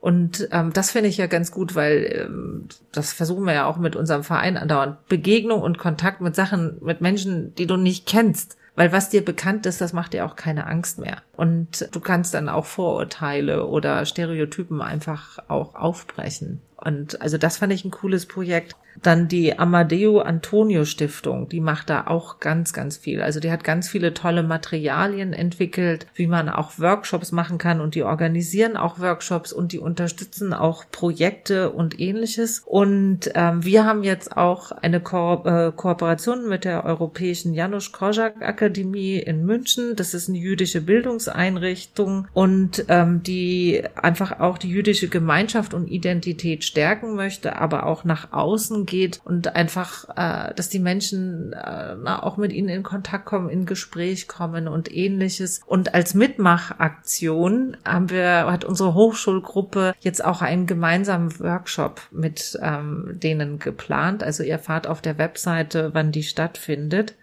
Und 0.00 0.48
ähm, 0.52 0.72
das 0.72 0.90
finde 0.90 1.08
ich 1.08 1.16
ja 1.16 1.26
ganz 1.26 1.50
gut, 1.50 1.74
weil 1.74 2.26
ähm, 2.26 2.68
das 2.92 3.12
versuchen 3.12 3.44
wir 3.44 3.54
ja 3.54 3.66
auch 3.66 3.76
mit 3.76 3.96
unserem 3.96 4.22
Verein 4.22 4.56
andauernd. 4.56 5.06
Begegnung 5.08 5.62
und 5.62 5.78
Kontakt 5.78 6.20
mit 6.20 6.36
Sachen, 6.36 6.78
mit 6.80 7.00
Menschen, 7.00 7.54
die 7.56 7.66
du 7.66 7.76
nicht 7.76 8.06
kennst. 8.06 8.56
Weil 8.76 8.92
was 8.92 9.08
dir 9.08 9.24
bekannt 9.24 9.64
ist, 9.64 9.80
das 9.80 9.94
macht 9.94 10.12
dir 10.12 10.26
auch 10.26 10.36
keine 10.36 10.66
Angst 10.66 10.98
mehr. 10.98 11.22
Und 11.34 11.88
du 11.92 12.00
kannst 12.00 12.34
dann 12.34 12.50
auch 12.50 12.66
Vorurteile 12.66 13.66
oder 13.66 14.04
Stereotypen 14.04 14.82
einfach 14.82 15.38
auch 15.48 15.74
aufbrechen. 15.74 16.60
Und 16.76 17.20
also 17.22 17.38
das 17.38 17.58
fand 17.58 17.72
ich 17.72 17.84
ein 17.84 17.90
cooles 17.90 18.26
Projekt. 18.26 18.76
Dann 19.02 19.28
die 19.28 19.58
Amadeo 19.58 20.20
Antonio 20.20 20.86
Stiftung, 20.86 21.48
die 21.48 21.60
macht 21.60 21.90
da 21.90 22.06
auch 22.06 22.40
ganz, 22.40 22.72
ganz 22.72 22.96
viel. 22.96 23.20
Also 23.20 23.40
die 23.40 23.50
hat 23.50 23.62
ganz 23.62 23.88
viele 23.88 24.14
tolle 24.14 24.42
Materialien 24.42 25.34
entwickelt, 25.34 26.06
wie 26.14 26.26
man 26.26 26.48
auch 26.48 26.78
Workshops 26.78 27.30
machen 27.30 27.58
kann 27.58 27.82
und 27.82 27.94
die 27.94 28.02
organisieren 28.04 28.76
auch 28.76 28.98
Workshops 28.98 29.52
und 29.52 29.72
die 29.72 29.78
unterstützen 29.78 30.54
auch 30.54 30.84
Projekte 30.90 31.70
und 31.70 32.00
ähnliches. 32.00 32.62
Und 32.64 33.30
ähm, 33.34 33.64
wir 33.64 33.84
haben 33.84 34.02
jetzt 34.02 34.36
auch 34.36 34.72
eine 34.72 35.00
Ko 35.00 35.42
äh, 35.44 35.72
Kooperation 35.76 36.48
mit 36.48 36.64
der 36.64 36.84
Europäischen 36.84 37.52
Janusz 37.52 37.92
Korczak 37.92 38.40
Akademie 38.40 39.18
in 39.18 39.44
München. 39.44 39.94
Das 39.96 40.14
ist 40.14 40.28
eine 40.28 40.38
jüdische 40.38 40.80
Bildungseinrichtung 40.80 42.28
und 42.32 42.86
ähm, 42.88 43.22
die 43.22 43.82
einfach 43.94 44.40
auch 44.40 44.56
die 44.56 44.70
jüdische 44.70 45.08
Gemeinschaft 45.08 45.74
und 45.74 45.88
Identität 45.88 46.64
stärken 46.66 47.14
möchte, 47.14 47.56
aber 47.56 47.86
auch 47.86 48.04
nach 48.04 48.32
außen 48.32 48.86
geht 48.86 49.20
und 49.24 49.54
einfach, 49.54 50.08
äh, 50.16 50.54
dass 50.54 50.68
die 50.68 50.78
Menschen 50.78 51.52
äh, 51.52 51.96
auch 52.04 52.36
mit 52.36 52.52
ihnen 52.52 52.68
in 52.68 52.82
Kontakt 52.82 53.26
kommen, 53.26 53.48
in 53.48 53.66
Gespräch 53.66 54.28
kommen 54.28 54.68
und 54.68 54.94
ähnliches. 54.94 55.60
Und 55.66 55.94
als 55.94 56.14
Mitmachaktion 56.14 57.76
haben 57.84 58.10
wir, 58.10 58.46
hat 58.46 58.64
unsere 58.64 58.94
Hochschulgruppe 58.94 59.94
jetzt 60.00 60.24
auch 60.24 60.42
einen 60.42 60.66
gemeinsamen 60.66 61.38
Workshop 61.40 62.00
mit 62.10 62.58
ähm, 62.62 63.12
denen 63.22 63.58
geplant. 63.58 64.22
Also 64.22 64.42
ihr 64.42 64.52
erfahrt 64.52 64.86
auf 64.86 65.00
der 65.00 65.18
Webseite, 65.18 65.90
wann 65.92 66.12
die 66.12 66.22
stattfindet. 66.22 67.14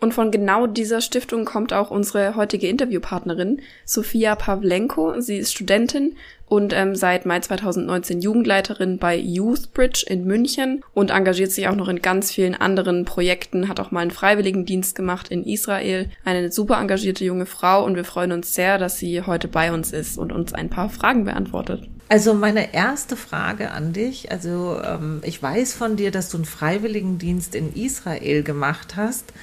Und 0.00 0.14
von 0.14 0.30
genau 0.30 0.66
dieser 0.66 1.00
Stiftung 1.00 1.44
kommt 1.44 1.72
auch 1.72 1.90
unsere 1.90 2.36
heutige 2.36 2.68
Interviewpartnerin, 2.68 3.60
Sophia 3.84 4.36
Pavlenko. 4.36 5.20
Sie 5.20 5.36
ist 5.36 5.52
Studentin 5.52 6.16
und 6.48 6.72
ähm, 6.72 6.94
seit 6.94 7.26
Mai 7.26 7.40
2019 7.40 8.20
Jugendleiterin 8.20 8.98
bei 8.98 9.16
Youthbridge 9.16 10.04
in 10.08 10.24
München 10.24 10.82
und 10.94 11.10
engagiert 11.10 11.52
sich 11.52 11.68
auch 11.68 11.74
noch 11.74 11.88
in 11.88 12.00
ganz 12.00 12.32
vielen 12.32 12.54
anderen 12.54 13.04
Projekten, 13.04 13.68
hat 13.68 13.80
auch 13.80 13.90
mal 13.90 14.00
einen 14.00 14.10
Freiwilligendienst 14.10 14.94
gemacht 14.94 15.28
in 15.28 15.44
Israel. 15.44 16.10
Eine 16.24 16.50
super 16.50 16.78
engagierte 16.80 17.24
junge 17.24 17.46
Frau 17.46 17.84
und 17.84 17.96
wir 17.96 18.04
freuen 18.04 18.32
uns 18.32 18.54
sehr, 18.54 18.78
dass 18.78 18.98
sie 18.98 19.22
heute 19.22 19.48
bei 19.48 19.72
uns 19.72 19.92
ist 19.92 20.18
und 20.18 20.32
uns 20.32 20.54
ein 20.54 20.70
paar 20.70 20.88
Fragen 20.88 21.24
beantwortet. 21.24 21.88
Also 22.10 22.32
meine 22.32 22.72
erste 22.72 23.16
Frage 23.16 23.70
an 23.70 23.92
dich, 23.92 24.30
also 24.30 24.80
ähm, 24.82 25.20
ich 25.24 25.42
weiß 25.42 25.74
von 25.74 25.96
dir, 25.96 26.10
dass 26.10 26.30
du 26.30 26.38
einen 26.38 26.46
Freiwilligendienst 26.46 27.54
in 27.54 27.74
Israel 27.74 28.42
gemacht 28.42 28.96
hast. 28.96 29.34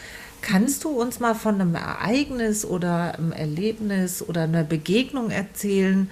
Kannst 0.41 0.83
du 0.83 0.89
uns 0.89 1.19
mal 1.19 1.35
von 1.35 1.61
einem 1.61 1.75
Ereignis 1.75 2.65
oder 2.65 3.15
einem 3.17 3.31
Erlebnis 3.31 4.27
oder 4.27 4.41
einer 4.41 4.63
Begegnung 4.63 5.29
erzählen, 5.29 6.09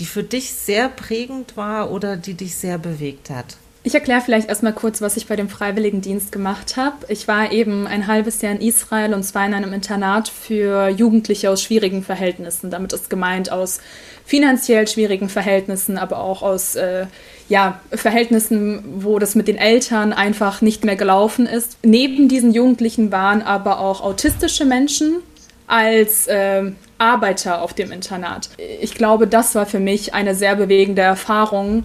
die 0.00 0.06
für 0.06 0.22
dich 0.22 0.52
sehr 0.52 0.88
prägend 0.88 1.56
war 1.56 1.92
oder 1.92 2.16
die 2.16 2.34
dich 2.34 2.56
sehr 2.56 2.78
bewegt 2.78 3.30
hat? 3.30 3.56
Ich 3.82 3.94
erkläre 3.94 4.20
vielleicht 4.20 4.50
erstmal 4.50 4.74
kurz, 4.74 5.00
was 5.00 5.16
ich 5.16 5.26
bei 5.26 5.36
dem 5.36 5.48
Freiwilligendienst 5.48 6.32
gemacht 6.32 6.76
habe. 6.76 6.96
Ich 7.08 7.28
war 7.28 7.50
eben 7.50 7.86
ein 7.86 8.06
halbes 8.06 8.42
Jahr 8.42 8.52
in 8.52 8.60
Israel 8.60 9.14
und 9.14 9.22
zwar 9.22 9.46
in 9.46 9.54
einem 9.54 9.72
Internat 9.72 10.28
für 10.28 10.88
Jugendliche 10.88 11.48
aus 11.48 11.62
schwierigen 11.62 12.02
Verhältnissen. 12.02 12.70
Damit 12.70 12.92
ist 12.92 13.08
gemeint 13.08 13.50
aus 13.50 13.80
finanziell 14.26 14.86
schwierigen 14.86 15.30
Verhältnissen, 15.30 15.96
aber 15.96 16.18
auch 16.18 16.42
aus 16.42 16.74
äh, 16.74 17.06
ja, 17.48 17.80
Verhältnissen, 17.90 18.82
wo 19.02 19.18
das 19.18 19.34
mit 19.34 19.48
den 19.48 19.56
Eltern 19.56 20.12
einfach 20.12 20.60
nicht 20.60 20.84
mehr 20.84 20.96
gelaufen 20.96 21.46
ist. 21.46 21.78
Neben 21.82 22.28
diesen 22.28 22.52
Jugendlichen 22.52 23.10
waren 23.10 23.40
aber 23.40 23.80
auch 23.80 24.02
autistische 24.02 24.66
Menschen 24.66 25.22
als 25.66 26.26
äh, 26.26 26.70
Arbeiter 27.00 27.62
auf 27.62 27.74
dem 27.74 27.92
Internat. 27.92 28.50
Ich 28.80 28.94
glaube, 28.94 29.26
das 29.26 29.54
war 29.54 29.66
für 29.66 29.80
mich 29.80 30.14
eine 30.14 30.34
sehr 30.34 30.56
bewegende 30.56 31.02
Erfahrung 31.02 31.84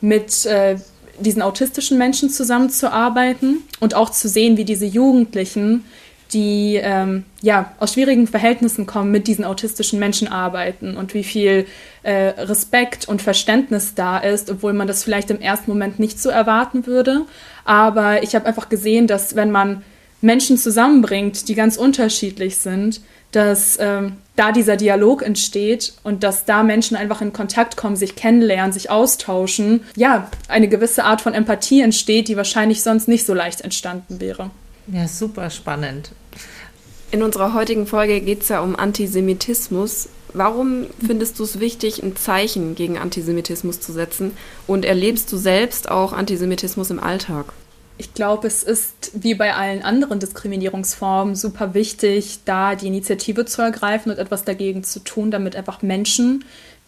mit 0.00 0.46
äh, 0.46 0.76
diesen 1.20 1.42
autistischen 1.42 1.98
Menschen 1.98 2.30
zusammenzuarbeiten 2.30 3.62
und 3.80 3.94
auch 3.94 4.10
zu 4.10 4.28
sehen, 4.28 4.56
wie 4.56 4.64
diese 4.64 4.86
Jugendlichen 4.86 5.84
die 6.32 6.78
ähm, 6.82 7.24
ja 7.40 7.72
aus 7.78 7.94
schwierigen 7.94 8.26
Verhältnissen 8.26 8.86
kommen, 8.86 9.10
mit 9.10 9.26
diesen 9.26 9.44
autistischen 9.44 9.98
Menschen 9.98 10.28
arbeiten 10.28 10.96
und 10.96 11.14
wie 11.14 11.24
viel 11.24 11.66
äh, 12.02 12.12
Respekt 12.12 13.08
und 13.08 13.22
Verständnis 13.22 13.94
da 13.94 14.18
ist, 14.18 14.50
obwohl 14.50 14.72
man 14.72 14.86
das 14.86 15.04
vielleicht 15.04 15.30
im 15.30 15.40
ersten 15.40 15.70
Moment 15.70 15.98
nicht 15.98 16.20
so 16.20 16.28
erwarten 16.28 16.86
würde. 16.86 17.22
Aber 17.64 18.22
ich 18.22 18.34
habe 18.34 18.46
einfach 18.46 18.68
gesehen, 18.68 19.06
dass 19.06 19.36
wenn 19.36 19.50
man 19.50 19.82
Menschen 20.20 20.58
zusammenbringt, 20.58 21.48
die 21.48 21.54
ganz 21.54 21.76
unterschiedlich 21.76 22.58
sind, 22.58 23.00
dass 23.32 23.78
ähm, 23.80 24.16
da 24.36 24.52
dieser 24.52 24.76
Dialog 24.76 25.22
entsteht 25.22 25.92
und 26.02 26.22
dass 26.22 26.44
da 26.44 26.62
Menschen 26.62 26.96
einfach 26.96 27.20
in 27.20 27.32
Kontakt 27.32 27.76
kommen, 27.76 27.96
sich 27.96 28.16
kennenlernen, 28.16 28.72
sich 28.72 28.90
austauschen, 28.90 29.84
ja, 29.96 30.30
eine 30.48 30.68
gewisse 30.68 31.04
Art 31.04 31.20
von 31.20 31.34
Empathie 31.34 31.80
entsteht, 31.80 32.28
die 32.28 32.36
wahrscheinlich 32.36 32.82
sonst 32.82 33.08
nicht 33.08 33.26
so 33.26 33.34
leicht 33.34 33.60
entstanden 33.60 34.20
wäre. 34.20 34.50
Ja, 34.86 35.06
super 35.08 35.50
spannend. 35.50 36.12
In 37.10 37.22
unserer 37.22 37.54
heutigen 37.54 37.86
Folge 37.86 38.20
geht 38.20 38.42
es 38.42 38.48
ja 38.48 38.60
um 38.60 38.76
Antisemitismus. 38.76 40.08
Warum 40.34 40.86
findest 41.04 41.38
du 41.38 41.44
es 41.44 41.58
wichtig, 41.58 42.02
ein 42.02 42.16
Zeichen 42.16 42.74
gegen 42.74 42.98
Antisemitismus 42.98 43.80
zu 43.80 43.92
setzen? 43.92 44.32
Und 44.66 44.84
erlebst 44.84 45.32
du 45.32 45.38
selbst 45.38 45.90
auch 45.90 46.12
Antisemitismus 46.12 46.90
im 46.90 47.00
Alltag? 47.00 47.46
Ich 48.00 48.14
glaube, 48.14 48.46
es 48.46 48.62
ist 48.62 49.10
wie 49.14 49.34
bei 49.34 49.54
allen 49.54 49.82
anderen 49.82 50.20
Diskriminierungsformen 50.20 51.34
super 51.34 51.74
wichtig, 51.74 52.38
da 52.44 52.76
die 52.76 52.86
Initiative 52.86 53.44
zu 53.44 53.60
ergreifen 53.60 54.12
und 54.12 54.18
etwas 54.18 54.44
dagegen 54.44 54.84
zu 54.84 55.00
tun, 55.00 55.32
damit 55.32 55.56
einfach 55.56 55.82
Menschen, 55.82 56.44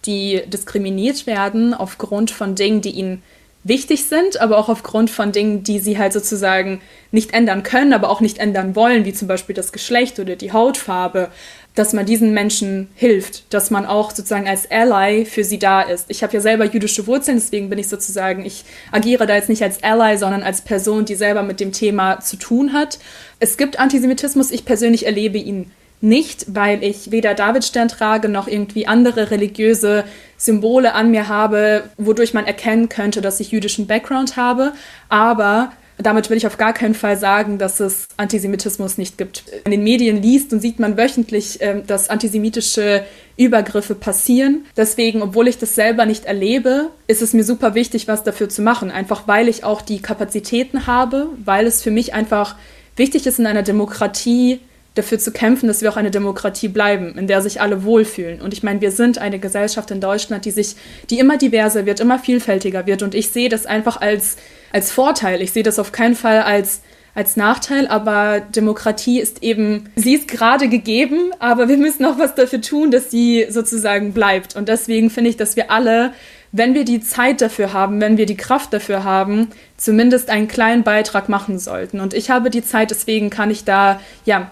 die 0.07 0.43
diskriminiert 0.47 1.27
werden 1.27 1.75
aufgrund 1.75 2.31
von 2.31 2.55
Dingen, 2.55 2.81
die 2.81 2.91
ihnen 2.91 3.23
wichtig 3.65 4.05
sind, 4.05 4.41
aber 4.41 4.57
auch 4.57 4.69
aufgrund 4.69 5.11
von 5.11 5.33
Dingen, 5.33 5.63
die 5.65 5.81
sie 5.81 5.99
halt 5.99 6.13
sozusagen 6.13 6.81
nicht 7.11 7.35
ändern 7.35 7.63
können, 7.63 7.93
aber 7.93 8.09
auch 8.09 8.21
nicht 8.21 8.39
ändern 8.39 8.75
wollen, 8.75 9.05
wie 9.05 9.13
zum 9.13 9.29
Beispiel 9.29 9.55
das 9.55 9.73
Geschlecht 9.73 10.19
oder 10.19 10.37
die 10.37 10.53
Hautfarbe, 10.53 11.29
dass 11.75 11.93
man 11.93 12.05
diesen 12.05 12.35
Menschen 12.35 12.89
hilft, 12.95 13.53
dass 13.55 13.71
man 13.71 13.87
auch 13.87 14.11
sozusagen 14.11 14.49
als 14.49 14.71
Ally 14.71 15.25
für 15.25 15.45
sie 15.45 15.59
da 15.59 15.83
ist. 15.83 16.07
Ich 16.09 16.23
habe 16.23 16.33
ja 16.33 16.41
selber 16.41 16.65
jüdische 16.65 17.07
Wurzeln, 17.07 17.39
deswegen 17.39 17.71
bin 17.71 17.79
ich 17.79 17.89
sozusagen, 17.89 18.45
ich 18.45 18.65
agiere 18.91 19.27
da 19.27 19.37
jetzt 19.37 19.49
nicht 19.49 19.63
als 19.63 19.83
Ally, 19.83 20.19
sondern 20.19 20.43
als 20.43 20.63
Person, 20.63 21.05
die 21.05 21.15
selber 21.15 21.43
mit 21.43 21.61
dem 21.61 21.73
Thema 21.73 22.21
zu 22.21 22.37
tun 22.37 22.73
hat. 22.73 22.99
Es 23.39 23.57
gibt 23.57 23.79
Antisemitismus, 23.79 24.51
ich 24.51 24.65
persönlich 24.65 25.07
erlebe 25.07 25.39
ihn 25.39 25.71
nicht, 26.01 26.47
weil 26.49 26.83
ich 26.83 27.11
weder 27.11 27.35
Davidstern 27.35 27.89
trage 27.89 28.29
noch 28.29 28.49
irgendwie 28.49 28.87
andere 28.87 29.31
religiöse 29.31 30.05
Symbole 30.39 30.95
an 30.95 31.11
mir 31.11 31.29
habe, 31.29 31.85
wodurch 31.99 32.33
man 32.33 32.47
erkennen 32.47 32.89
könnte, 32.89 33.21
dass 33.21 33.39
ich 33.39 33.53
jüdischen 33.53 33.87
Background 33.87 34.37
habe. 34.37 34.73
Aber 35.11 35.73
damit 36.03 36.31
will 36.31 36.37
ich 36.37 36.47
auf 36.47 36.57
gar 36.57 36.73
keinen 36.73 36.95
Fall 36.95 37.17
sagen, 37.17 37.59
dass 37.59 37.81
es 37.81 38.07
Antisemitismus 38.17 38.99
nicht 38.99 39.19
gibt. 39.19 39.45
In 39.65 39.71
den 39.71 39.83
Medien 39.83 40.23
liest 40.23 40.53
und 40.53 40.61
sieht 40.61 40.79
man 40.79 40.97
wöchentlich, 40.97 41.61
äh, 41.61 41.83
dass 41.87 42.11
antisemitische 42.11 43.05
Übergriffe 43.37 43.95
passieren. 43.95 44.67
Deswegen, 44.77 45.23
obwohl 45.23 45.49
ich 45.49 45.59
das 45.59 45.75
selber 45.75 46.07
nicht 46.07 46.27
erlebe, 46.27 46.91
ist 47.07 47.23
es 47.23 47.33
mir 47.33 47.45
super 47.45 47.75
wichtig, 47.75 48.09
was 48.09 48.23
dafür 48.23 48.49
zu 48.49 48.63
machen. 48.63 48.91
Einfach 48.91 49.27
weil 49.27 49.49
ich 49.49 49.65
auch 49.65 49.83
die 49.83 50.03
Kapazitäten 50.03 50.87
habe, 50.87 51.29
weil 51.45 51.67
es 51.67 51.83
für 51.83 51.91
mich 51.91 52.15
einfach 52.15 52.57
wichtig 52.97 53.27
ist, 53.27 53.39
in 53.39 53.47
einer 53.47 53.63
Demokratie 53.63 54.61
dafür 54.95 55.19
zu 55.19 55.31
kämpfen, 55.31 55.69
dass 55.69 55.83
wir 55.83 55.91
auch 55.91 55.97
eine 55.97 56.11
Demokratie 56.11 56.69
bleiben, 56.69 57.17
in 57.17 57.27
der 57.27 57.43
sich 57.43 57.61
alle 57.61 57.85
wohlfühlen. 57.85 58.41
Und 58.41 58.53
ich 58.53 58.63
meine, 58.63 58.81
wir 58.81 58.91
sind 58.91 59.19
eine 59.19 59.39
Gesellschaft 59.39 59.91
in 59.91 60.01
Deutschland, 60.01 60.45
die 60.45 60.51
sich, 60.51 60.77
die 61.11 61.19
immer 61.19 61.39
diverser 61.39 61.87
wird, 61.87 62.01
immer 62.01 62.19
vielfältiger 62.19 62.87
wird. 62.87 63.03
Und 63.03 63.15
ich 63.15 63.31
sehe 63.31 63.49
das 63.49 63.67
einfach 63.67 64.01
als, 64.01 64.37
als 64.73 64.91
Vorteil. 64.91 65.43
Ich 65.43 65.53
sehe 65.53 65.63
das 65.63 65.79
auf 65.79 65.93
keinen 65.93 66.17
Fall 66.17 66.43
als, 66.43 66.81
als 67.15 67.37
Nachteil, 67.37 67.87
aber 67.87 68.41
Demokratie 68.41 69.21
ist 69.21 69.43
eben, 69.43 69.89
sie 69.95 70.15
ist 70.15 70.27
gerade 70.29 70.69
gegeben, 70.69 71.31
aber 71.39 71.69
wir 71.69 71.77
müssen 71.77 72.05
auch 72.05 72.19
was 72.19 72.35
dafür 72.35 72.61
tun, 72.61 72.91
dass 72.91 73.11
sie 73.11 73.47
sozusagen 73.49 74.13
bleibt. 74.13 74.57
Und 74.57 74.69
deswegen 74.69 75.11
finde 75.11 75.31
ich, 75.31 75.37
dass 75.37 75.55
wir 75.55 75.71
alle 75.71 76.13
wenn 76.53 76.75
wir 76.75 76.85
die 76.85 77.01
Zeit 77.01 77.41
dafür 77.41 77.73
haben, 77.73 78.01
wenn 78.01 78.17
wir 78.17 78.27
die 78.27 78.37
Kraft 78.37 78.73
dafür 78.73 79.05
haben, 79.05 79.51
zumindest 79.77 80.31
einen 80.31 80.49
kleinen 80.49 80.83
Beitrag 80.83 81.29
machen 81.29 81.59
sollten. 81.61 82.01
Und 82.01 82.13
ich 82.13 82.31
habe 82.31 82.51
die 82.51 82.65
Zeit, 82.65 82.91
deswegen 82.91 83.31
kann 83.31 83.51
ich 83.51 83.65
da 83.65 84.01
ja 84.25 84.51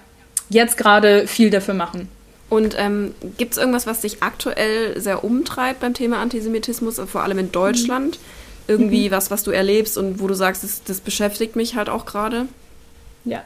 jetzt 0.48 0.76
gerade 0.76 1.26
viel 1.26 1.50
dafür 1.50 1.74
machen. 1.74 2.08
Und 2.50 2.76
ähm, 2.78 3.14
gibt 3.36 3.52
es 3.52 3.58
irgendwas, 3.58 3.86
was 3.86 4.00
dich 4.00 4.22
aktuell 4.22 4.98
sehr 4.98 5.22
umtreibt 5.22 5.80
beim 5.80 5.94
Thema 5.94 6.18
Antisemitismus, 6.20 6.98
vor 7.06 7.22
allem 7.22 7.38
in 7.38 7.52
Deutschland? 7.52 8.18
Mhm. 8.18 8.22
Irgendwie 8.68 9.08
mhm. 9.08 9.12
was, 9.12 9.30
was 9.30 9.42
du 9.42 9.50
erlebst 9.50 9.98
und 9.98 10.20
wo 10.20 10.26
du 10.26 10.34
sagst, 10.34 10.64
das, 10.64 10.82
das 10.84 11.00
beschäftigt 11.00 11.56
mich 11.56 11.74
halt 11.74 11.88
auch 11.88 12.06
gerade? 12.06 12.46
Ja. 13.24 13.44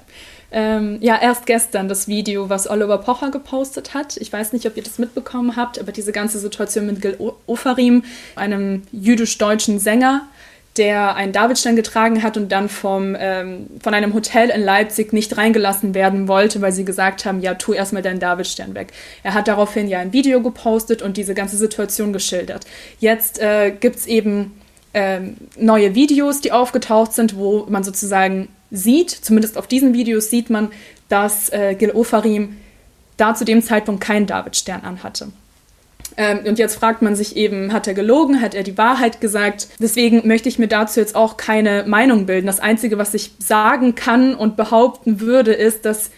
Ähm, 0.54 0.98
ja, 1.00 1.18
erst 1.20 1.46
gestern 1.46 1.88
das 1.88 2.08
Video, 2.08 2.50
was 2.50 2.68
Oliver 2.68 2.98
Pocher 2.98 3.30
gepostet 3.30 3.94
hat. 3.94 4.18
Ich 4.18 4.30
weiß 4.30 4.52
nicht, 4.52 4.66
ob 4.66 4.76
ihr 4.76 4.82
das 4.82 4.98
mitbekommen 4.98 5.56
habt, 5.56 5.78
aber 5.78 5.92
diese 5.92 6.12
ganze 6.12 6.38
Situation 6.38 6.86
mit 6.86 7.00
Gil 7.00 7.16
Ofarim, 7.46 8.04
einem 8.36 8.82
jüdisch-deutschen 8.92 9.78
Sänger, 9.78 10.26
der 10.76 11.16
einen 11.16 11.32
Davidstern 11.32 11.76
getragen 11.76 12.22
hat 12.22 12.36
und 12.36 12.50
dann 12.50 12.68
vom, 12.68 13.14
ähm, 13.18 13.66
von 13.82 13.92
einem 13.92 14.14
Hotel 14.14 14.48
in 14.48 14.62
Leipzig 14.62 15.12
nicht 15.12 15.36
reingelassen 15.36 15.94
werden 15.94 16.28
wollte, 16.28 16.62
weil 16.62 16.72
sie 16.72 16.84
gesagt 16.84 17.26
haben, 17.26 17.40
ja, 17.40 17.54
tu 17.54 17.74
erstmal 17.74 18.02
deinen 18.02 18.20
Davidstern 18.20 18.74
weg. 18.74 18.92
Er 19.22 19.34
hat 19.34 19.48
daraufhin 19.48 19.88
ja 19.88 19.98
ein 19.98 20.12
Video 20.12 20.40
gepostet 20.40 21.02
und 21.02 21.16
diese 21.18 21.34
ganze 21.34 21.58
Situation 21.58 22.12
geschildert. 22.12 22.64
Jetzt 23.00 23.38
äh, 23.38 23.70
gibt 23.70 23.96
es 23.96 24.06
eben 24.06 24.52
ähm, 24.94 25.36
neue 25.58 25.94
Videos, 25.94 26.40
die 26.40 26.52
aufgetaucht 26.52 27.12
sind, 27.12 27.36
wo 27.36 27.66
man 27.68 27.84
sozusagen 27.84 28.48
sieht, 28.70 29.10
zumindest 29.10 29.58
auf 29.58 29.66
diesen 29.66 29.92
Videos 29.92 30.30
sieht 30.30 30.48
man, 30.48 30.70
dass 31.10 31.50
äh, 31.50 31.74
Gil 31.74 31.90
Ofarim 31.90 32.56
da 33.18 33.34
zu 33.34 33.44
dem 33.44 33.62
Zeitpunkt 33.62 34.02
keinen 34.02 34.26
Davidstern 34.26 34.80
anhatte. 34.80 35.28
Ähm, 36.16 36.40
und 36.46 36.58
jetzt 36.58 36.76
fragt 36.76 37.02
man 37.02 37.16
sich 37.16 37.36
eben, 37.36 37.72
hat 37.72 37.86
er 37.86 37.94
gelogen, 37.94 38.40
hat 38.40 38.54
er 38.54 38.62
die 38.62 38.78
Wahrheit 38.78 39.20
gesagt? 39.20 39.68
Deswegen 39.78 40.26
möchte 40.26 40.48
ich 40.48 40.58
mir 40.58 40.68
dazu 40.68 41.00
jetzt 41.00 41.14
auch 41.14 41.36
keine 41.36 41.84
Meinung 41.86 42.26
bilden. 42.26 42.46
Das 42.46 42.60
Einzige, 42.60 42.98
was 42.98 43.14
ich 43.14 43.32
sagen 43.38 43.94
kann 43.94 44.34
und 44.34 44.56
behaupten 44.56 45.20
würde, 45.20 45.52
ist, 45.52 45.84
dass 45.84 46.10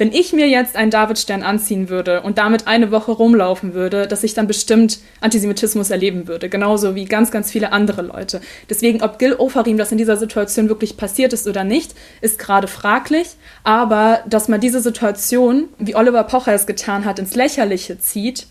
wenn 0.00 0.12
ich 0.12 0.32
mir 0.32 0.48
jetzt 0.48 0.76
einen 0.76 0.90
Davidstern 0.90 1.42
anziehen 1.42 1.90
würde 1.90 2.22
und 2.22 2.38
damit 2.38 2.66
eine 2.66 2.90
Woche 2.90 3.12
rumlaufen 3.12 3.74
würde, 3.74 4.06
dass 4.06 4.24
ich 4.24 4.32
dann 4.32 4.46
bestimmt 4.46 4.98
Antisemitismus 5.20 5.90
erleben 5.90 6.26
würde. 6.26 6.48
Genauso 6.48 6.94
wie 6.94 7.04
ganz, 7.04 7.30
ganz 7.30 7.50
viele 7.50 7.70
andere 7.70 8.00
Leute. 8.00 8.40
Deswegen, 8.70 9.02
ob 9.02 9.18
Gil 9.18 9.34
Ofarim 9.34 9.76
das 9.76 9.92
in 9.92 9.98
dieser 9.98 10.16
Situation 10.16 10.70
wirklich 10.70 10.96
passiert 10.96 11.34
ist 11.34 11.46
oder 11.46 11.64
nicht, 11.64 11.94
ist 12.22 12.38
gerade 12.38 12.66
fraglich. 12.66 13.26
Aber 13.62 14.20
dass 14.26 14.48
man 14.48 14.58
diese 14.58 14.80
Situation, 14.80 15.68
wie 15.78 15.94
Oliver 15.94 16.24
Pocher 16.24 16.54
es 16.54 16.66
getan 16.66 17.04
hat, 17.04 17.18
ins 17.18 17.34
Lächerliche 17.34 17.98
zieht, 17.98 18.46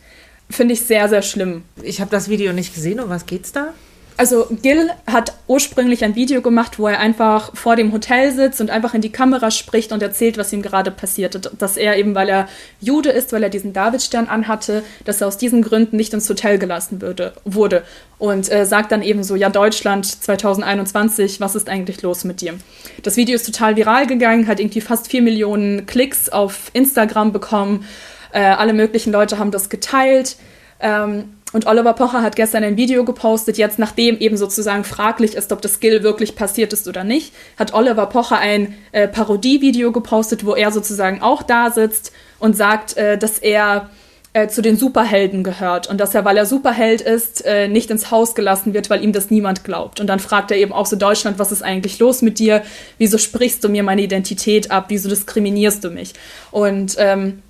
finde 0.49 0.73
ich 0.73 0.81
sehr, 0.81 1.07
sehr 1.09 1.21
schlimm. 1.21 1.63
Ich 1.83 2.01
habe 2.01 2.11
das 2.11 2.29
Video 2.29 2.53
nicht 2.53 2.73
gesehen. 2.73 2.99
Um 2.99 3.09
was 3.09 3.25
geht's 3.25 3.51
da? 3.51 3.73
Also 4.19 4.47
Gil 4.61 4.89
hat 5.07 5.31
ursprünglich 5.47 6.03
ein 6.03 6.13
Video 6.13 6.41
gemacht, 6.41 6.77
wo 6.77 6.89
er 6.89 6.99
einfach 6.99 7.55
vor 7.55 7.77
dem 7.77 7.93
Hotel 7.93 8.33
sitzt 8.33 8.59
und 8.59 8.69
einfach 8.69 8.93
in 8.93 8.99
die 8.99 9.13
Kamera 9.13 9.49
spricht 9.49 9.93
und 9.93 10.03
erzählt, 10.03 10.37
was 10.37 10.51
ihm 10.51 10.61
gerade 10.61 10.91
passiert. 10.91 11.49
Dass 11.57 11.77
er 11.77 11.95
eben, 11.95 12.15
weil 12.15 12.27
er 12.27 12.49
Jude 12.81 13.11
ist, 13.11 13.31
weil 13.31 13.43
er 13.43 13.49
diesen 13.49 13.71
Davidstern 13.71 14.27
anhatte, 14.27 14.83
dass 15.05 15.21
er 15.21 15.27
aus 15.27 15.37
diesen 15.37 15.61
Gründen 15.61 15.95
nicht 15.95 16.13
ins 16.13 16.27
Hotel 16.27 16.57
gelassen 16.57 17.01
würde, 17.01 17.31
wurde. 17.45 17.83
Und 18.17 18.51
äh, 18.51 18.65
sagt 18.65 18.91
dann 18.91 19.03
eben 19.03 19.23
so, 19.23 19.37
ja, 19.37 19.49
Deutschland 19.49 20.05
2021, 20.05 21.39
was 21.39 21.55
ist 21.55 21.69
eigentlich 21.69 22.01
los 22.01 22.25
mit 22.25 22.41
dir? 22.41 22.55
Das 23.03 23.15
Video 23.15 23.35
ist 23.35 23.45
total 23.45 23.77
viral 23.77 24.05
gegangen, 24.05 24.47
hat 24.47 24.59
irgendwie 24.59 24.81
fast 24.81 25.07
vier 25.07 25.21
Millionen 25.21 25.85
Klicks 25.85 26.27
auf 26.27 26.71
Instagram 26.73 27.31
bekommen. 27.31 27.85
Äh, 28.31 28.41
alle 28.41 28.73
möglichen 28.73 29.11
Leute 29.11 29.39
haben 29.39 29.51
das 29.51 29.69
geteilt. 29.69 30.37
Ähm, 30.79 31.35
und 31.51 31.65
Oliver 31.65 31.93
Pocher 31.93 32.21
hat 32.21 32.35
gestern 32.35 32.63
ein 32.63 32.77
Video 32.77 33.03
gepostet, 33.03 33.57
jetzt 33.57 33.79
nachdem 33.79 34.19
eben 34.19 34.37
sozusagen 34.37 34.83
fraglich 34.83 35.33
ist, 35.33 35.51
ob 35.51 35.61
das 35.61 35.75
Skill 35.75 36.03
wirklich 36.03 36.35
passiert 36.35 36.73
ist 36.73 36.87
oder 36.87 37.03
nicht, 37.03 37.33
hat 37.57 37.73
Oliver 37.73 38.05
Pocher 38.05 38.37
ein 38.37 38.75
äh, 38.91 39.07
Parodie-Video 39.07 39.91
gepostet, 39.91 40.45
wo 40.45 40.53
er 40.53 40.71
sozusagen 40.71 41.23
auch 41.23 41.41
da 41.41 41.71
sitzt 41.71 42.11
und 42.37 42.55
sagt, 42.55 42.97
äh, 42.97 43.17
dass 43.17 43.39
er 43.39 43.89
äh, 44.33 44.47
zu 44.47 44.61
den 44.61 44.77
Superhelden 44.77 45.43
gehört 45.43 45.87
und 45.87 45.99
dass 45.99 46.13
er, 46.13 46.23
weil 46.23 46.37
er 46.37 46.45
Superheld 46.45 47.01
ist, 47.01 47.43
äh, 47.45 47.67
nicht 47.67 47.89
ins 47.89 48.11
Haus 48.11 48.35
gelassen 48.35 48.75
wird, 48.75 48.91
weil 48.91 49.03
ihm 49.03 49.11
das 49.11 49.31
niemand 49.31 49.63
glaubt. 49.63 49.99
Und 49.99 50.05
dann 50.05 50.19
fragt 50.19 50.51
er 50.51 50.57
eben 50.57 50.71
auch 50.71 50.85
so 50.85 50.97
Deutschland, 50.97 51.39
was 51.39 51.51
ist 51.51 51.63
eigentlich 51.63 51.97
los 51.97 52.21
mit 52.21 52.37
dir? 52.37 52.61
Wieso 52.99 53.17
sprichst 53.17 53.63
du 53.63 53.69
mir 53.69 53.81
meine 53.81 54.03
Identität 54.03 54.69
ab? 54.69 54.85
Wieso 54.89 55.09
diskriminierst 55.09 55.83
du 55.83 55.89
mich? 55.89 56.13
Und 56.51 56.95
ähm, 56.99 57.41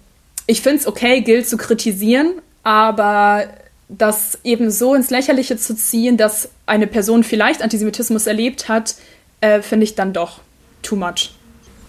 ich 0.49 0.61
finde 0.61 0.79
es 0.79 0.87
okay, 0.87 1.21
Gil 1.21 1.45
zu 1.45 1.57
kritisieren, 1.57 2.33
aber 2.63 3.47
das 3.87 4.39
eben 4.43 4.71
so 4.71 4.95
ins 4.95 5.11
Lächerliche 5.11 5.57
zu 5.57 5.75
ziehen, 5.75 6.17
dass 6.17 6.49
eine 6.65 6.87
Person 6.87 7.23
vielleicht 7.23 7.61
Antisemitismus 7.61 8.25
erlebt 8.25 8.67
hat, 8.67 8.95
äh, 9.41 9.61
finde 9.61 9.83
ich 9.83 9.93
dann 9.93 10.11
doch 10.11 10.41
too 10.81 10.95
much. 10.95 11.35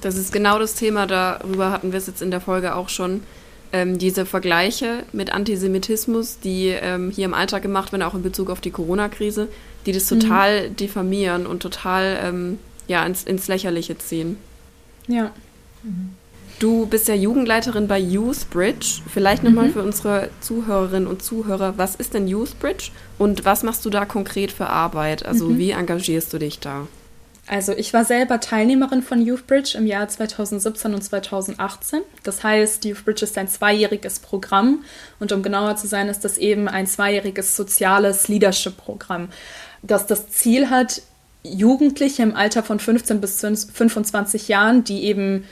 Das 0.03 0.17
ist 0.17 0.31
genau 0.31 0.59
das 0.59 0.75
Thema, 0.75 1.07
darüber 1.07 1.71
hatten 1.71 1.93
wir 1.93 1.99
es 1.99 2.07
jetzt 2.07 2.21
in 2.21 2.31
der 2.31 2.43
Folge 2.43 2.75
auch 2.75 2.91
schon. 2.91 3.23
Ähm, 3.73 3.97
diese 3.99 4.27
Vergleiche 4.27 5.05
mit 5.13 5.33
Antisemitismus, 5.33 6.41
die 6.41 6.67
ähm, 6.69 7.11
hier 7.11 7.25
im 7.25 7.35
Alltag 7.35 7.63
gemacht 7.63 7.93
werden, 7.93 8.03
auch 8.03 8.15
in 8.15 8.23
Bezug 8.23 8.51
auf 8.51 8.61
die 8.61 8.73
Corona-Krise, 8.73 9.49
die 9.87 9.93
das 9.93 10.11
mhm. 10.11 10.21
total 10.21 10.69
mhm. 10.69 10.77
diffamieren 10.77 11.47
und 11.47 11.61
total 11.61 12.19
ähm, 12.23 12.59
ja, 12.89 13.07
ins, 13.07 13.25
ins 13.25 13.49
Lächerliche 13.49 13.97
ziehen. 13.97 14.37
Ja. 15.09 15.31
Mhm. 15.83 16.17
Du 16.61 16.85
bist 16.85 17.09
ja 17.09 17.15
Jugendleiterin 17.15 17.89
bei 17.89 17.99
YouthBridge. 17.99 19.01
Vielleicht 19.11 19.43
nochmal 19.43 19.69
mhm. 19.69 19.73
für 19.73 19.83
unsere 19.83 20.29
Zuhörerinnen 20.41 21.09
und 21.09 21.23
Zuhörer, 21.23 21.79
was 21.79 21.95
ist 21.95 22.13
denn 22.13 22.29
YouthBridge 22.29 22.91
und 23.19 23.47
was 23.47 23.63
machst 23.63 23.83
du 23.87 23.91
da 23.91 24.05
konkret 24.05 24.53
für 24.53 24.67
Arbeit? 24.67 25.25
Also 25.25 25.47
mhm. 25.47 25.59
wie 25.59 25.71
engagierst 25.71 26.31
du 26.35 26.39
dich 26.39 26.61
da? 26.61 26.87
Also 27.47 27.73
ich 27.73 27.95
war 27.95 28.05
selber 28.05 28.41
Teilnehmerin 28.41 29.03
von 29.03 29.25
YouthBridge 29.25 29.77
im 29.79 29.87
Jahr 29.87 30.07
2017 30.07 30.93
und 30.93 31.03
2018. 31.03 32.03
Das 32.25 32.45
heißt, 32.45 32.85
YouthBridge 32.85 33.25
ist 33.25 33.39
ein 33.39 33.49
zweijähriges 33.49 34.19
Programm 34.19 34.85
und 35.19 35.33
um 35.33 35.43
genauer 35.43 35.77
zu 35.77 35.87
sein, 35.87 36.09
ist 36.09 36.27
das 36.27 36.37
eben 36.37 36.69
ein 36.69 36.87
zweijähriges 36.87 37.57
soziales 37.57 38.29
Leadership-Programm, 38.29 39.31
das 39.83 40.07
das 40.07 40.29
Ziel 40.29 40.69
hat, 40.69 41.01
Jugendliche 41.43 42.23
im 42.23 42.37
Alter 42.37 42.63
von 42.63 42.79
15 42.79 43.21
bis 43.21 43.41
25 43.41 44.49
Jahren, 44.49 44.85
die 44.85 45.05
eben 45.05 45.45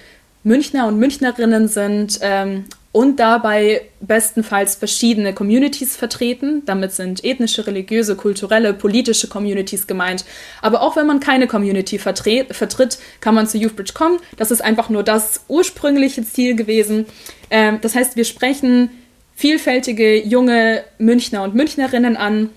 Münchner 0.48 0.86
und 0.86 0.98
Münchnerinnen 0.98 1.68
sind 1.68 2.18
ähm, 2.22 2.64
und 2.90 3.20
dabei 3.20 3.82
bestenfalls 4.00 4.74
verschiedene 4.74 5.34
Communities 5.34 5.94
vertreten. 5.94 6.62
Damit 6.64 6.92
sind 6.92 7.22
ethnische, 7.22 7.66
religiöse, 7.66 8.16
kulturelle, 8.16 8.72
politische 8.72 9.28
Communities 9.28 9.86
gemeint. 9.86 10.24
Aber 10.62 10.80
auch 10.80 10.96
wenn 10.96 11.06
man 11.06 11.20
keine 11.20 11.46
Community 11.46 11.98
vertritt, 11.98 12.98
kann 13.20 13.34
man 13.34 13.46
zu 13.46 13.58
YouthBridge 13.58 13.92
kommen. 13.92 14.18
Das 14.38 14.50
ist 14.50 14.62
einfach 14.62 14.88
nur 14.88 15.02
das 15.02 15.42
ursprüngliche 15.48 16.24
Ziel 16.24 16.56
gewesen. 16.56 17.04
Ähm, 17.50 17.78
das 17.82 17.94
heißt, 17.94 18.16
wir 18.16 18.24
sprechen 18.24 18.90
vielfältige 19.36 20.20
junge 20.24 20.82
Münchner 20.98 21.42
und 21.42 21.54
Münchnerinnen 21.54 22.16
an, 22.16 22.48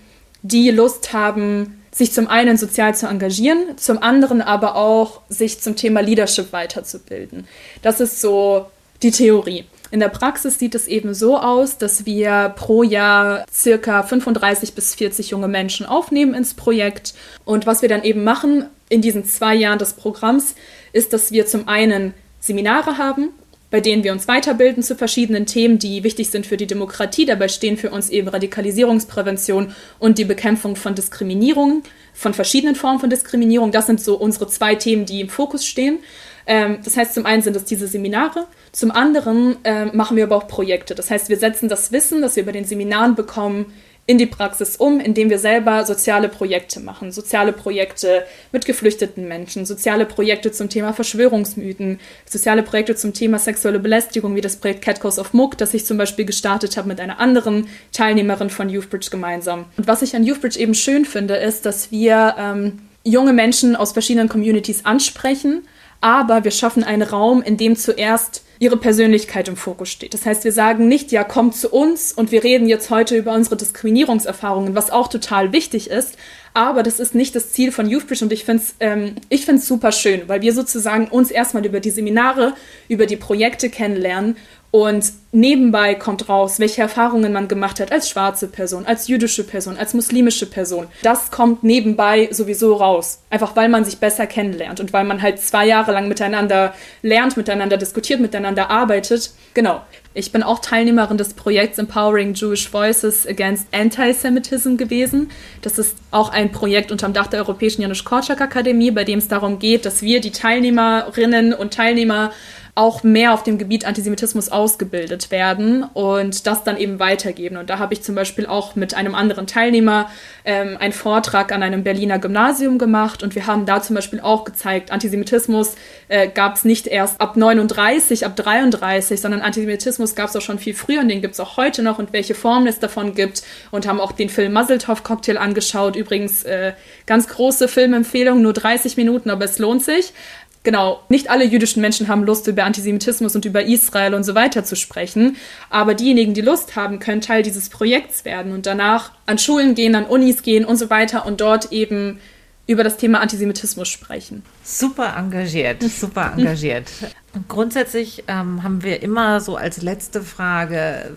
die 0.42 0.70
Lust 0.70 1.12
haben, 1.12 1.81
sich 1.94 2.12
zum 2.12 2.26
einen 2.26 2.56
sozial 2.56 2.94
zu 2.94 3.06
engagieren, 3.06 3.76
zum 3.76 4.02
anderen 4.02 4.40
aber 4.40 4.76
auch 4.76 5.20
sich 5.28 5.60
zum 5.60 5.76
Thema 5.76 6.00
Leadership 6.00 6.52
weiterzubilden. 6.52 7.46
Das 7.82 8.00
ist 8.00 8.20
so 8.20 8.66
die 9.02 9.10
Theorie. 9.10 9.66
In 9.90 10.00
der 10.00 10.08
Praxis 10.08 10.58
sieht 10.58 10.74
es 10.74 10.88
eben 10.88 11.12
so 11.12 11.38
aus, 11.38 11.76
dass 11.76 12.06
wir 12.06 12.54
pro 12.56 12.82
Jahr 12.82 13.44
circa 13.52 14.02
35 14.02 14.72
bis 14.74 14.94
40 14.94 15.28
junge 15.30 15.48
Menschen 15.48 15.84
aufnehmen 15.84 16.32
ins 16.32 16.54
Projekt. 16.54 17.12
Und 17.44 17.66
was 17.66 17.82
wir 17.82 17.90
dann 17.90 18.02
eben 18.02 18.24
machen 18.24 18.64
in 18.88 19.02
diesen 19.02 19.26
zwei 19.26 19.54
Jahren 19.54 19.78
des 19.78 19.92
Programms, 19.92 20.54
ist, 20.94 21.12
dass 21.12 21.30
wir 21.30 21.46
zum 21.46 21.68
einen 21.68 22.14
Seminare 22.40 22.96
haben, 22.96 23.28
bei 23.72 23.80
denen 23.80 24.04
wir 24.04 24.12
uns 24.12 24.28
weiterbilden 24.28 24.82
zu 24.82 24.94
verschiedenen 24.94 25.46
Themen, 25.46 25.78
die 25.78 26.04
wichtig 26.04 26.30
sind 26.30 26.46
für 26.46 26.58
die 26.58 26.66
Demokratie. 26.66 27.24
Dabei 27.24 27.48
stehen 27.48 27.78
für 27.78 27.90
uns 27.90 28.10
eben 28.10 28.28
Radikalisierungsprävention 28.28 29.74
und 29.98 30.18
die 30.18 30.26
Bekämpfung 30.26 30.76
von 30.76 30.94
Diskriminierung, 30.94 31.82
von 32.12 32.34
verschiedenen 32.34 32.76
Formen 32.76 33.00
von 33.00 33.08
Diskriminierung. 33.08 33.72
Das 33.72 33.86
sind 33.86 33.98
so 33.98 34.16
unsere 34.16 34.46
zwei 34.46 34.74
Themen, 34.74 35.06
die 35.06 35.22
im 35.22 35.30
Fokus 35.30 35.64
stehen. 35.66 36.00
Ähm, 36.46 36.80
das 36.84 36.98
heißt, 36.98 37.14
zum 37.14 37.24
einen 37.24 37.40
sind 37.40 37.56
es 37.56 37.64
diese 37.64 37.86
Seminare, 37.86 38.46
zum 38.72 38.90
anderen 38.90 39.56
ähm, 39.64 39.92
machen 39.94 40.18
wir 40.18 40.24
aber 40.24 40.36
auch 40.36 40.48
Projekte. 40.48 40.94
Das 40.94 41.10
heißt, 41.10 41.30
wir 41.30 41.38
setzen 41.38 41.70
das 41.70 41.92
Wissen, 41.92 42.20
das 42.20 42.36
wir 42.36 42.44
bei 42.44 42.52
den 42.52 42.64
Seminaren 42.64 43.14
bekommen, 43.14 43.72
in 44.04 44.18
die 44.18 44.26
Praxis 44.26 44.76
um, 44.76 44.98
indem 44.98 45.30
wir 45.30 45.38
selber 45.38 45.84
soziale 45.84 46.28
Projekte 46.28 46.80
machen. 46.80 47.12
Soziale 47.12 47.52
Projekte 47.52 48.24
mit 48.50 48.66
geflüchteten 48.66 49.28
Menschen, 49.28 49.64
soziale 49.64 50.06
Projekte 50.06 50.50
zum 50.50 50.68
Thema 50.68 50.92
Verschwörungsmythen, 50.92 52.00
soziale 52.26 52.64
Projekte 52.64 52.96
zum 52.96 53.14
Thema 53.14 53.38
sexuelle 53.38 53.78
Belästigung, 53.78 54.34
wie 54.34 54.40
das 54.40 54.56
Projekt 54.56 54.82
Cat 54.82 55.00
Calls 55.00 55.20
of 55.20 55.34
Muck, 55.34 55.56
das 55.56 55.72
ich 55.72 55.86
zum 55.86 55.98
Beispiel 55.98 56.24
gestartet 56.24 56.76
habe 56.76 56.88
mit 56.88 57.00
einer 57.00 57.20
anderen 57.20 57.68
Teilnehmerin 57.92 58.50
von 58.50 58.68
Youthbridge 58.68 59.08
gemeinsam. 59.10 59.66
Und 59.76 59.86
was 59.86 60.02
ich 60.02 60.16
an 60.16 60.24
Youthbridge 60.24 60.58
eben 60.58 60.74
schön 60.74 61.04
finde, 61.04 61.36
ist, 61.36 61.64
dass 61.64 61.92
wir 61.92 62.34
ähm, 62.38 62.80
junge 63.04 63.32
Menschen 63.32 63.76
aus 63.76 63.92
verschiedenen 63.92 64.28
Communities 64.28 64.84
ansprechen, 64.84 65.62
aber 66.00 66.42
wir 66.42 66.50
schaffen 66.50 66.82
einen 66.82 67.02
Raum, 67.02 67.40
in 67.42 67.56
dem 67.56 67.76
zuerst 67.76 68.42
ihre 68.62 68.76
Persönlichkeit 68.76 69.48
im 69.48 69.56
Fokus 69.56 69.88
steht. 69.88 70.14
Das 70.14 70.24
heißt, 70.24 70.44
wir 70.44 70.52
sagen 70.52 70.86
nicht, 70.86 71.10
ja, 71.10 71.24
kommt 71.24 71.56
zu 71.56 71.68
uns 71.68 72.12
und 72.12 72.30
wir 72.30 72.44
reden 72.44 72.68
jetzt 72.68 72.90
heute 72.90 73.16
über 73.16 73.32
unsere 73.32 73.56
Diskriminierungserfahrungen, 73.56 74.76
was 74.76 74.92
auch 74.92 75.08
total 75.08 75.52
wichtig 75.52 75.90
ist. 75.90 76.16
Aber 76.54 76.84
das 76.84 77.00
ist 77.00 77.12
nicht 77.12 77.34
das 77.34 77.50
Ziel 77.50 77.72
von 77.72 77.90
YouthBridge 77.90 78.24
und 78.24 78.32
ich 78.32 78.44
finde 78.44 78.62
es 78.62 78.76
ähm, 78.78 79.16
find's 79.36 79.66
super 79.66 79.90
schön, 79.90 80.28
weil 80.28 80.42
wir 80.42 80.54
sozusagen 80.54 81.08
uns 81.08 81.32
erstmal 81.32 81.66
über 81.66 81.80
die 81.80 81.90
Seminare, 81.90 82.54
über 82.86 83.06
die 83.06 83.16
Projekte 83.16 83.68
kennenlernen 83.68 84.36
und 84.72 85.12
nebenbei 85.32 85.94
kommt 85.94 86.30
raus, 86.30 86.58
welche 86.58 86.80
Erfahrungen 86.80 87.30
man 87.30 87.46
gemacht 87.46 87.78
hat 87.78 87.92
als 87.92 88.08
schwarze 88.08 88.48
Person, 88.48 88.86
als 88.86 89.06
jüdische 89.06 89.44
Person, 89.44 89.76
als 89.76 89.92
muslimische 89.92 90.46
Person. 90.46 90.86
Das 91.02 91.30
kommt 91.30 91.62
nebenbei 91.62 92.28
sowieso 92.32 92.74
raus. 92.74 93.20
Einfach 93.28 93.54
weil 93.54 93.68
man 93.68 93.84
sich 93.84 93.98
besser 93.98 94.26
kennenlernt 94.26 94.80
und 94.80 94.94
weil 94.94 95.04
man 95.04 95.20
halt 95.20 95.40
zwei 95.40 95.66
Jahre 95.66 95.92
lang 95.92 96.08
miteinander 96.08 96.74
lernt, 97.02 97.36
miteinander 97.36 97.76
diskutiert, 97.76 98.20
miteinander 98.20 98.70
arbeitet. 98.70 99.32
Genau. 99.52 99.82
Ich 100.14 100.32
bin 100.32 100.42
auch 100.42 100.58
Teilnehmerin 100.58 101.18
des 101.18 101.34
Projekts 101.34 101.78
Empowering 101.78 102.32
Jewish 102.32 102.70
Voices 102.70 103.26
Against 103.26 103.66
Antisemitism 103.72 104.76
gewesen. 104.76 105.30
Das 105.60 105.78
ist 105.78 105.96
auch 106.10 106.30
ein 106.30 106.50
Projekt 106.50 106.92
unterm 106.92 107.12
Dach 107.12 107.26
der 107.26 107.40
Europäischen 107.40 107.82
Janusz 107.82 108.04
Korczak 108.04 108.40
Akademie, 108.40 108.90
bei 108.90 109.04
dem 109.04 109.18
es 109.18 109.28
darum 109.28 109.58
geht, 109.58 109.84
dass 109.84 110.00
wir 110.00 110.20
die 110.20 110.30
Teilnehmerinnen 110.30 111.52
und 111.52 111.74
Teilnehmer 111.74 112.30
auch 112.74 113.02
mehr 113.02 113.34
auf 113.34 113.42
dem 113.42 113.58
Gebiet 113.58 113.84
Antisemitismus 113.84 114.48
ausgebildet 114.48 115.30
werden 115.30 115.84
und 115.92 116.46
das 116.46 116.64
dann 116.64 116.78
eben 116.78 116.98
weitergeben. 116.98 117.58
Und 117.58 117.68
da 117.68 117.78
habe 117.78 117.92
ich 117.92 118.02
zum 118.02 118.14
Beispiel 118.14 118.46
auch 118.46 118.76
mit 118.76 118.94
einem 118.94 119.14
anderen 119.14 119.46
Teilnehmer 119.46 120.10
ähm, 120.46 120.78
einen 120.80 120.94
Vortrag 120.94 121.52
an 121.52 121.62
einem 121.62 121.84
Berliner 121.84 122.18
Gymnasium 122.18 122.78
gemacht 122.78 123.22
und 123.22 123.34
wir 123.34 123.46
haben 123.46 123.66
da 123.66 123.82
zum 123.82 123.94
Beispiel 123.94 124.20
auch 124.20 124.44
gezeigt, 124.44 124.90
Antisemitismus 124.90 125.74
äh, 126.08 126.28
gab 126.28 126.56
es 126.56 126.64
nicht 126.64 126.86
erst 126.86 127.20
ab 127.20 127.36
39, 127.36 128.24
ab 128.24 128.36
33, 128.36 129.20
sondern 129.20 129.42
Antisemitismus 129.42 130.14
gab 130.14 130.30
es 130.30 130.36
auch 130.36 130.40
schon 130.40 130.58
viel 130.58 130.72
früher 130.72 131.00
und 131.00 131.08
den 131.08 131.20
gibt 131.20 131.34
es 131.34 131.40
auch 131.40 131.58
heute 131.58 131.82
noch 131.82 131.98
und 131.98 132.14
welche 132.14 132.34
Formen 132.34 132.66
es 132.66 132.78
davon 132.78 133.14
gibt 133.14 133.42
und 133.70 133.86
haben 133.86 134.00
auch 134.00 134.12
den 134.12 134.30
Film 134.30 134.54
Muzzletov 134.54 135.02
Cocktail 135.02 135.36
angeschaut. 135.36 135.94
Übrigens 135.94 136.42
äh, 136.44 136.72
ganz 137.04 137.28
große 137.28 137.68
Filmempfehlung, 137.68 138.40
nur 138.40 138.54
30 138.54 138.96
Minuten, 138.96 139.28
aber 139.28 139.44
es 139.44 139.58
lohnt 139.58 139.84
sich 139.84 140.14
genau, 140.62 141.00
nicht 141.08 141.30
alle 141.30 141.44
jüdischen 141.44 141.80
Menschen 141.80 142.08
haben 142.08 142.24
Lust, 142.24 142.46
über 142.46 142.64
Antisemitismus 142.64 143.34
und 143.34 143.44
über 143.44 143.64
Israel 143.64 144.14
und 144.14 144.24
so 144.24 144.34
weiter 144.34 144.64
zu 144.64 144.76
sprechen. 144.76 145.36
Aber 145.70 145.94
diejenigen, 145.94 146.34
die 146.34 146.40
Lust 146.40 146.76
haben, 146.76 146.98
können 146.98 147.20
Teil 147.20 147.42
dieses 147.42 147.68
Projekts 147.68 148.24
werden 148.24 148.52
und 148.52 148.66
danach 148.66 149.12
an 149.26 149.38
Schulen 149.38 149.74
gehen, 149.74 149.94
an 149.94 150.06
Unis 150.06 150.42
gehen 150.42 150.64
und 150.64 150.76
so 150.76 150.90
weiter 150.90 151.26
und 151.26 151.40
dort 151.40 151.72
eben 151.72 152.18
über 152.66 152.84
das 152.84 152.96
Thema 152.96 153.20
Antisemitismus 153.20 153.88
sprechen. 153.88 154.42
Super 154.62 155.16
engagiert, 155.16 155.82
super 155.82 156.34
engagiert. 156.36 156.90
Grundsätzlich 157.48 158.24
ähm, 158.28 158.62
haben 158.62 158.82
wir 158.82 159.02
immer 159.02 159.40
so 159.40 159.56
als 159.56 159.82
letzte 159.82 160.22
Frage, 160.22 161.12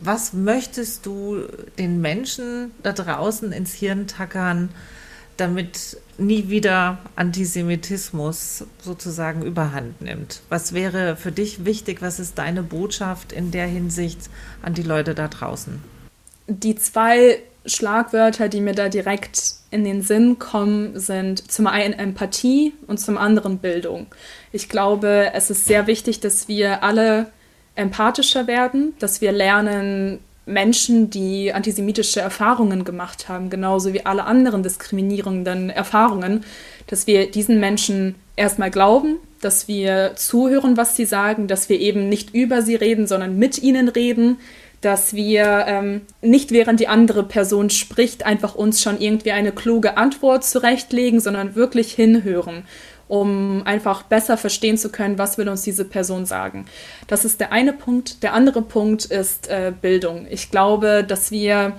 was 0.00 0.34
möchtest 0.34 1.06
du 1.06 1.44
den 1.78 2.00
Menschen 2.00 2.72
da 2.82 2.92
draußen 2.92 3.50
ins 3.52 3.72
Hirn 3.72 4.06
tackern, 4.06 4.68
damit 5.36 5.96
nie 6.18 6.48
wieder 6.48 6.98
Antisemitismus 7.16 8.64
sozusagen 8.82 9.42
überhand 9.42 10.00
nimmt. 10.00 10.40
Was 10.48 10.72
wäre 10.72 11.16
für 11.16 11.32
dich 11.32 11.64
wichtig? 11.64 12.02
Was 12.02 12.20
ist 12.20 12.38
deine 12.38 12.62
Botschaft 12.62 13.32
in 13.32 13.50
der 13.50 13.66
Hinsicht 13.66 14.18
an 14.62 14.74
die 14.74 14.82
Leute 14.82 15.14
da 15.14 15.28
draußen? 15.28 15.82
Die 16.46 16.76
zwei 16.76 17.42
Schlagwörter, 17.66 18.48
die 18.48 18.60
mir 18.60 18.74
da 18.74 18.88
direkt 18.88 19.54
in 19.70 19.84
den 19.84 20.02
Sinn 20.02 20.38
kommen, 20.38 20.98
sind 21.00 21.50
zum 21.50 21.66
einen 21.66 21.94
Empathie 21.94 22.74
und 22.86 23.00
zum 23.00 23.16
anderen 23.16 23.58
Bildung. 23.58 24.06
Ich 24.52 24.68
glaube, 24.68 25.30
es 25.32 25.50
ist 25.50 25.64
sehr 25.64 25.86
wichtig, 25.86 26.20
dass 26.20 26.48
wir 26.48 26.82
alle 26.82 27.32
empathischer 27.74 28.46
werden, 28.46 28.94
dass 28.98 29.20
wir 29.20 29.32
lernen, 29.32 30.20
Menschen, 30.46 31.10
die 31.10 31.52
antisemitische 31.52 32.20
Erfahrungen 32.20 32.84
gemacht 32.84 33.28
haben, 33.28 33.50
genauso 33.50 33.92
wie 33.92 34.04
alle 34.04 34.24
anderen 34.24 34.62
diskriminierenden 34.62 35.70
Erfahrungen, 35.70 36.44
dass 36.86 37.06
wir 37.06 37.30
diesen 37.30 37.60
Menschen 37.60 38.14
erstmal 38.36 38.70
glauben, 38.70 39.16
dass 39.40 39.68
wir 39.68 40.12
zuhören, 40.16 40.76
was 40.76 40.96
sie 40.96 41.04
sagen, 41.04 41.48
dass 41.48 41.68
wir 41.68 41.80
eben 41.80 42.08
nicht 42.08 42.34
über 42.34 42.62
sie 42.62 42.74
reden, 42.74 43.06
sondern 43.06 43.38
mit 43.38 43.62
ihnen 43.62 43.88
reden, 43.88 44.38
dass 44.80 45.14
wir 45.14 45.64
ähm, 45.66 46.02
nicht 46.20 46.50
während 46.50 46.78
die 46.78 46.88
andere 46.88 47.22
Person 47.22 47.70
spricht, 47.70 48.26
einfach 48.26 48.54
uns 48.54 48.82
schon 48.82 49.00
irgendwie 49.00 49.32
eine 49.32 49.52
kluge 49.52 49.96
Antwort 49.96 50.44
zurechtlegen, 50.44 51.20
sondern 51.20 51.54
wirklich 51.54 51.92
hinhören 51.92 52.64
um 53.08 53.62
einfach 53.64 54.02
besser 54.02 54.36
verstehen 54.36 54.76
zu 54.78 54.90
können, 54.90 55.18
was 55.18 55.38
will 55.38 55.48
uns 55.48 55.62
diese 55.62 55.84
Person 55.84 56.26
sagen. 56.26 56.66
Das 57.06 57.24
ist 57.24 57.40
der 57.40 57.52
eine 57.52 57.72
Punkt. 57.72 58.22
Der 58.22 58.34
andere 58.34 58.62
Punkt 58.62 59.04
ist 59.04 59.48
äh, 59.48 59.72
Bildung. 59.78 60.26
Ich 60.30 60.50
glaube, 60.50 61.04
dass 61.06 61.30
wir 61.30 61.72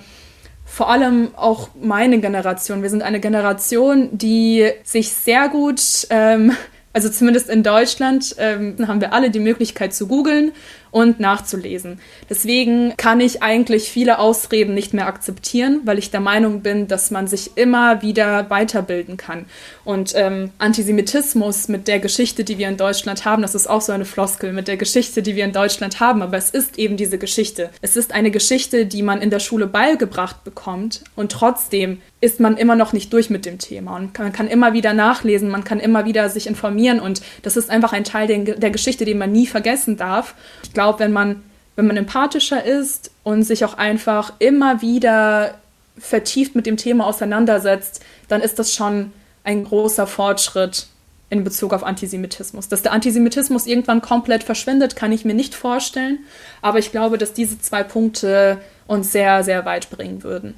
vor 0.64 0.90
allem 0.90 1.28
auch 1.36 1.68
meine 1.80 2.18
Generation, 2.20 2.82
wir 2.82 2.90
sind 2.90 3.02
eine 3.02 3.20
Generation, 3.20 4.08
die 4.12 4.68
sich 4.82 5.12
sehr 5.12 5.48
gut 5.48 5.80
ähm, 6.10 6.52
also 6.96 7.10
zumindest 7.10 7.50
in 7.50 7.62
Deutschland 7.62 8.36
ähm, 8.38 8.76
haben 8.88 9.02
wir 9.02 9.12
alle 9.12 9.28
die 9.28 9.38
Möglichkeit 9.38 9.92
zu 9.92 10.06
googeln 10.06 10.52
und 10.96 11.20
nachzulesen. 11.20 12.00
Deswegen 12.30 12.96
kann 12.96 13.20
ich 13.20 13.42
eigentlich 13.42 13.90
viele 13.90 14.18
Ausreden 14.18 14.72
nicht 14.72 14.94
mehr 14.94 15.06
akzeptieren, 15.06 15.82
weil 15.84 15.98
ich 15.98 16.10
der 16.10 16.20
Meinung 16.20 16.62
bin, 16.62 16.88
dass 16.88 17.10
man 17.10 17.26
sich 17.26 17.50
immer 17.58 18.00
wieder 18.00 18.48
weiterbilden 18.48 19.18
kann. 19.18 19.44
Und 19.84 20.14
ähm, 20.16 20.52
Antisemitismus 20.56 21.68
mit 21.68 21.86
der 21.86 21.98
Geschichte, 21.98 22.44
die 22.44 22.56
wir 22.56 22.70
in 22.70 22.78
Deutschland 22.78 23.26
haben, 23.26 23.42
das 23.42 23.54
ist 23.54 23.68
auch 23.68 23.82
so 23.82 23.92
eine 23.92 24.06
Floskel 24.06 24.54
mit 24.54 24.68
der 24.68 24.78
Geschichte, 24.78 25.20
die 25.20 25.36
wir 25.36 25.44
in 25.44 25.52
Deutschland 25.52 26.00
haben, 26.00 26.22
aber 26.22 26.38
es 26.38 26.48
ist 26.48 26.78
eben 26.78 26.96
diese 26.96 27.18
Geschichte. 27.18 27.68
Es 27.82 27.94
ist 27.94 28.14
eine 28.14 28.30
Geschichte, 28.30 28.86
die 28.86 29.02
man 29.02 29.20
in 29.20 29.28
der 29.28 29.40
Schule 29.40 29.66
beigebracht 29.66 30.44
bekommt 30.44 31.04
und 31.14 31.30
trotzdem 31.30 32.00
ist 32.22 32.40
man 32.40 32.56
immer 32.56 32.74
noch 32.74 32.94
nicht 32.94 33.12
durch 33.12 33.28
mit 33.28 33.44
dem 33.44 33.58
Thema 33.58 33.96
und 33.96 34.18
man 34.18 34.32
kann 34.32 34.48
immer 34.48 34.72
wieder 34.72 34.94
nachlesen, 34.94 35.50
man 35.50 35.64
kann 35.64 35.78
immer 35.78 36.06
wieder 36.06 36.30
sich 36.30 36.46
informieren 36.46 37.00
und 37.00 37.20
das 37.42 37.58
ist 37.58 37.68
einfach 37.68 37.92
ein 37.92 38.04
Teil 38.04 38.26
der, 38.26 38.56
der 38.56 38.70
Geschichte, 38.70 39.04
den 39.04 39.18
man 39.18 39.30
nie 39.30 39.46
vergessen 39.46 39.98
darf. 39.98 40.34
Ich 40.62 40.72
glaube, 40.72 40.85
glaube, 40.86 41.00
wenn 41.00 41.12
man, 41.12 41.42
wenn 41.74 41.86
man 41.86 41.96
empathischer 41.96 42.64
ist 42.64 43.10
und 43.24 43.42
sich 43.42 43.64
auch 43.64 43.74
einfach 43.74 44.32
immer 44.38 44.82
wieder 44.82 45.54
vertieft 45.98 46.54
mit 46.54 46.66
dem 46.66 46.76
Thema 46.76 47.06
auseinandersetzt, 47.06 48.04
dann 48.28 48.40
ist 48.40 48.58
das 48.58 48.72
schon 48.72 49.12
ein 49.42 49.64
großer 49.64 50.06
Fortschritt 50.06 50.86
in 51.28 51.42
Bezug 51.42 51.72
auf 51.72 51.82
Antisemitismus. 51.82 52.68
Dass 52.68 52.82
der 52.82 52.92
Antisemitismus 52.92 53.66
irgendwann 53.66 54.00
komplett 54.00 54.44
verschwindet, 54.44 54.94
kann 54.94 55.10
ich 55.10 55.24
mir 55.24 55.34
nicht 55.34 55.56
vorstellen. 55.56 56.20
Aber 56.62 56.78
ich 56.78 56.92
glaube, 56.92 57.18
dass 57.18 57.32
diese 57.32 57.60
zwei 57.60 57.82
Punkte 57.82 58.58
uns 58.86 59.10
sehr, 59.10 59.42
sehr 59.42 59.64
weit 59.64 59.90
bringen 59.90 60.22
würden. 60.22 60.54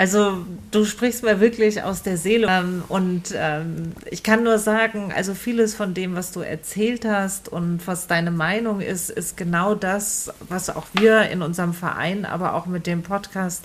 Also 0.00 0.46
du 0.70 0.86
sprichst 0.86 1.24
mir 1.24 1.40
wirklich 1.40 1.82
aus 1.82 2.02
der 2.02 2.16
Seele 2.16 2.46
ähm, 2.48 2.84
und 2.88 3.34
ähm, 3.36 3.92
ich 4.10 4.22
kann 4.22 4.42
nur 4.42 4.58
sagen, 4.58 5.12
also 5.14 5.34
vieles 5.34 5.74
von 5.74 5.92
dem, 5.92 6.16
was 6.16 6.32
du 6.32 6.40
erzählt 6.40 7.04
hast 7.04 7.50
und 7.50 7.86
was 7.86 8.06
deine 8.06 8.30
Meinung 8.30 8.80
ist, 8.80 9.10
ist 9.10 9.36
genau 9.36 9.74
das, 9.74 10.32
was 10.48 10.70
auch 10.70 10.86
wir 10.94 11.28
in 11.28 11.42
unserem 11.42 11.74
Verein, 11.74 12.24
aber 12.24 12.54
auch 12.54 12.64
mit 12.64 12.86
dem 12.86 13.02
Podcast 13.02 13.64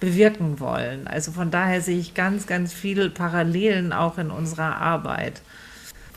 bewirken 0.00 0.58
wollen. 0.58 1.06
Also 1.06 1.30
von 1.30 1.52
daher 1.52 1.80
sehe 1.80 2.00
ich 2.00 2.14
ganz, 2.14 2.48
ganz 2.48 2.72
viele 2.72 3.08
Parallelen 3.08 3.92
auch 3.92 4.18
in 4.18 4.32
unserer 4.32 4.78
Arbeit. 4.78 5.40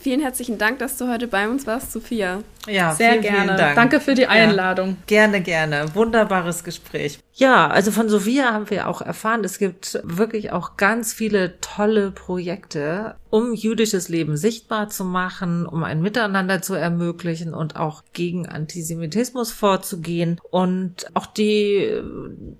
Vielen 0.01 0.21
herzlichen 0.21 0.57
Dank, 0.57 0.79
dass 0.79 0.97
du 0.97 1.07
heute 1.07 1.27
bei 1.27 1.47
uns 1.47 1.67
warst, 1.67 1.91
Sophia. 1.91 2.39
Ja, 2.67 2.93
sehr 2.93 3.11
vielen, 3.11 3.21
gerne. 3.21 3.43
Vielen 3.43 3.57
Dank. 3.57 3.75
Danke 3.75 3.99
für 3.99 4.15
die 4.15 4.27
Einladung. 4.27 4.89
Ja, 4.89 4.95
gerne, 5.07 5.41
gerne. 5.41 5.95
Wunderbares 5.95 6.63
Gespräch. 6.63 7.19
Ja, 7.33 7.67
also 7.69 7.91
von 7.91 8.09
Sophia 8.09 8.51
haben 8.51 8.69
wir 8.69 8.87
auch 8.89 9.01
erfahren, 9.01 9.45
es 9.45 9.59
gibt 9.59 9.99
wirklich 10.03 10.51
auch 10.51 10.75
ganz 10.75 11.13
viele 11.13 11.61
tolle 11.61 12.11
Projekte, 12.11 13.15
um 13.29 13.53
jüdisches 13.53 14.09
Leben 14.09 14.35
sichtbar 14.35 14.89
zu 14.89 15.05
machen, 15.05 15.65
um 15.65 15.85
ein 15.85 16.01
Miteinander 16.01 16.61
zu 16.61 16.73
ermöglichen 16.73 17.53
und 17.53 17.77
auch 17.77 18.03
gegen 18.11 18.49
Antisemitismus 18.49 19.53
vorzugehen. 19.53 20.41
Und 20.51 21.07
auch 21.13 21.27
die, 21.27 22.01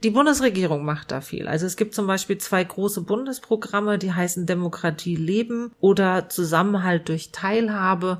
die 0.03 0.11
Bundesregierung 0.11 0.85
macht 0.85 1.11
da 1.11 1.19
viel. 1.19 1.49
Also 1.49 1.65
es 1.65 1.75
gibt 1.75 1.93
zum 1.93 2.07
Beispiel 2.07 2.37
zwei 2.37 2.63
große 2.63 3.01
Bundesprogramme, 3.01 3.97
die 3.97 4.13
heißen 4.13 4.45
Demokratie 4.45 5.17
leben 5.17 5.73
oder 5.81 6.29
Zusammenhalt 6.29 7.09
durch 7.09 7.31
Teilhabe 7.33 8.19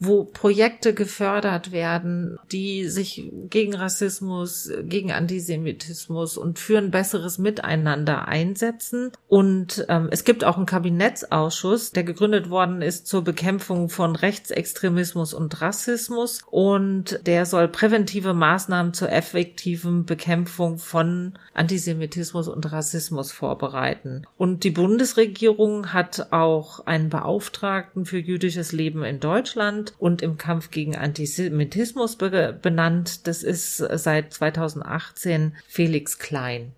wo 0.00 0.24
Projekte 0.24 0.94
gefördert 0.94 1.72
werden, 1.72 2.38
die 2.50 2.88
sich 2.88 3.30
gegen 3.50 3.74
Rassismus, 3.74 4.72
gegen 4.82 5.12
Antisemitismus 5.12 6.38
und 6.38 6.58
für 6.58 6.78
ein 6.78 6.90
besseres 6.90 7.36
Miteinander 7.36 8.26
einsetzen. 8.26 9.12
Und 9.28 9.84
ähm, 9.90 10.08
es 10.10 10.24
gibt 10.24 10.42
auch 10.42 10.56
einen 10.56 10.64
Kabinettsausschuss, 10.64 11.92
der 11.92 12.04
gegründet 12.04 12.48
worden 12.48 12.80
ist 12.80 13.08
zur 13.08 13.22
Bekämpfung 13.22 13.90
von 13.90 14.16
Rechtsextremismus 14.16 15.34
und 15.34 15.60
Rassismus. 15.60 16.40
Und 16.50 17.20
der 17.26 17.44
soll 17.44 17.68
präventive 17.68 18.32
Maßnahmen 18.32 18.94
zur 18.94 19.12
effektiven 19.12 20.06
Bekämpfung 20.06 20.78
von 20.78 21.34
Antisemitismus 21.52 22.48
und 22.48 22.72
Rassismus 22.72 23.32
vorbereiten. 23.32 24.22
Und 24.38 24.64
die 24.64 24.70
Bundesregierung 24.70 25.92
hat 25.92 26.28
auch 26.32 26.86
einen 26.86 27.10
Beauftragten 27.10 28.06
für 28.06 28.18
jüdisches 28.18 28.72
Leben 28.72 29.04
in 29.04 29.20
Deutschland 29.20 29.89
und 29.98 30.22
im 30.22 30.38
Kampf 30.38 30.70
gegen 30.70 30.96
Antisemitismus 30.96 32.16
benannt. 32.16 33.26
Das 33.26 33.42
ist 33.42 33.76
seit 33.76 34.32
2018 34.32 35.54
Felix 35.68 36.18
Klein. 36.18 36.72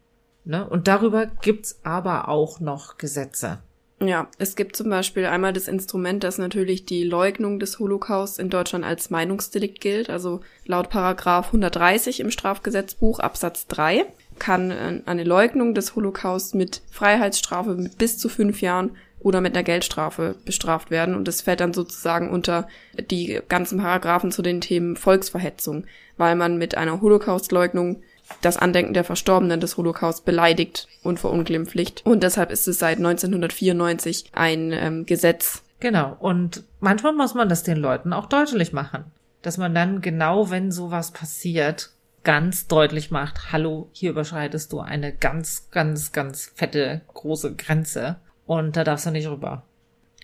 Ne? 0.44 0.68
Und 0.68 0.88
darüber 0.88 1.26
gibt's 1.26 1.80
aber 1.84 2.28
auch 2.28 2.60
noch 2.60 2.98
Gesetze. 2.98 3.58
Ja, 4.04 4.26
es 4.38 4.56
gibt 4.56 4.74
zum 4.74 4.90
Beispiel 4.90 5.26
einmal 5.26 5.52
das 5.52 5.68
Instrument, 5.68 6.24
das 6.24 6.36
natürlich 6.36 6.84
die 6.84 7.04
Leugnung 7.04 7.60
des 7.60 7.78
Holocaust 7.78 8.40
in 8.40 8.50
Deutschland 8.50 8.84
als 8.84 9.10
Meinungsdelikt 9.10 9.80
gilt. 9.80 10.10
Also 10.10 10.40
laut 10.66 10.90
Paragraph 10.90 11.46
130 11.46 12.18
im 12.18 12.32
Strafgesetzbuch 12.32 13.20
Absatz 13.20 13.68
3 13.68 14.06
kann 14.40 14.70
äh, 14.72 15.00
eine 15.06 15.22
Leugnung 15.22 15.74
des 15.74 15.94
Holocaust 15.94 16.56
mit 16.56 16.82
Freiheitsstrafe 16.90 17.90
bis 17.96 18.18
zu 18.18 18.28
fünf 18.28 18.60
Jahren 18.60 18.96
oder 19.22 19.40
mit 19.40 19.54
einer 19.54 19.62
Geldstrafe 19.62 20.36
bestraft 20.44 20.90
werden. 20.90 21.14
Und 21.14 21.28
das 21.28 21.42
fällt 21.42 21.60
dann 21.60 21.72
sozusagen 21.72 22.30
unter 22.30 22.68
die 23.10 23.40
ganzen 23.48 23.78
Paragraphen 23.78 24.32
zu 24.32 24.42
den 24.42 24.60
Themen 24.60 24.96
Volksverhetzung, 24.96 25.86
weil 26.16 26.36
man 26.36 26.58
mit 26.58 26.76
einer 26.76 27.00
Holocaustleugnung 27.00 28.02
das 28.40 28.56
Andenken 28.56 28.94
der 28.94 29.04
Verstorbenen 29.04 29.60
des 29.60 29.76
Holocaust 29.76 30.24
beleidigt 30.24 30.88
und 31.02 31.20
verunglimpflicht. 31.20 32.02
Und 32.04 32.22
deshalb 32.22 32.50
ist 32.50 32.66
es 32.66 32.78
seit 32.78 32.98
1994 32.98 34.30
ein 34.32 34.72
ähm, 34.72 35.06
Gesetz. 35.06 35.62
Genau. 35.80 36.16
Und 36.18 36.64
manchmal 36.80 37.12
muss 37.12 37.34
man 37.34 37.48
das 37.48 37.62
den 37.62 37.76
Leuten 37.76 38.12
auch 38.12 38.26
deutlich 38.26 38.72
machen. 38.72 39.04
Dass 39.42 39.58
man 39.58 39.74
dann 39.74 40.00
genau, 40.00 40.50
wenn 40.50 40.70
sowas 40.70 41.10
passiert, 41.10 41.90
ganz 42.24 42.68
deutlich 42.68 43.10
macht, 43.10 43.52
hallo, 43.52 43.88
hier 43.92 44.10
überschreitest 44.10 44.72
du 44.72 44.80
eine 44.80 45.12
ganz, 45.12 45.68
ganz, 45.70 46.12
ganz 46.12 46.52
fette, 46.54 47.02
große 47.12 47.56
Grenze. 47.56 48.16
Und 48.46 48.76
da 48.76 48.84
darfst 48.84 49.06
du 49.06 49.10
nicht 49.10 49.28
rüber. 49.28 49.62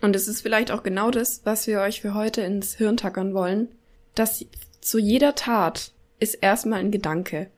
Und 0.01 0.15
es 0.15 0.29
ist 0.29 0.43
vielleicht 0.43 0.71
auch 0.71 0.83
genau 0.83 1.11
das, 1.11 1.43
was 1.45 1.67
wir 1.67 1.81
euch 1.81 2.01
für 2.01 2.15
heute 2.15 2.43
ins 2.43 2.75
Hirn 2.75 2.97
tackern 2.97 3.35
wollen, 3.35 3.69
dass 4.15 4.45
zu 4.81 4.99
jeder 4.99 5.35
Tat 5.35 5.93
ist 6.19 6.35
erstmal 6.35 6.81
ein 6.81 6.91
Gedanke. 6.91 7.49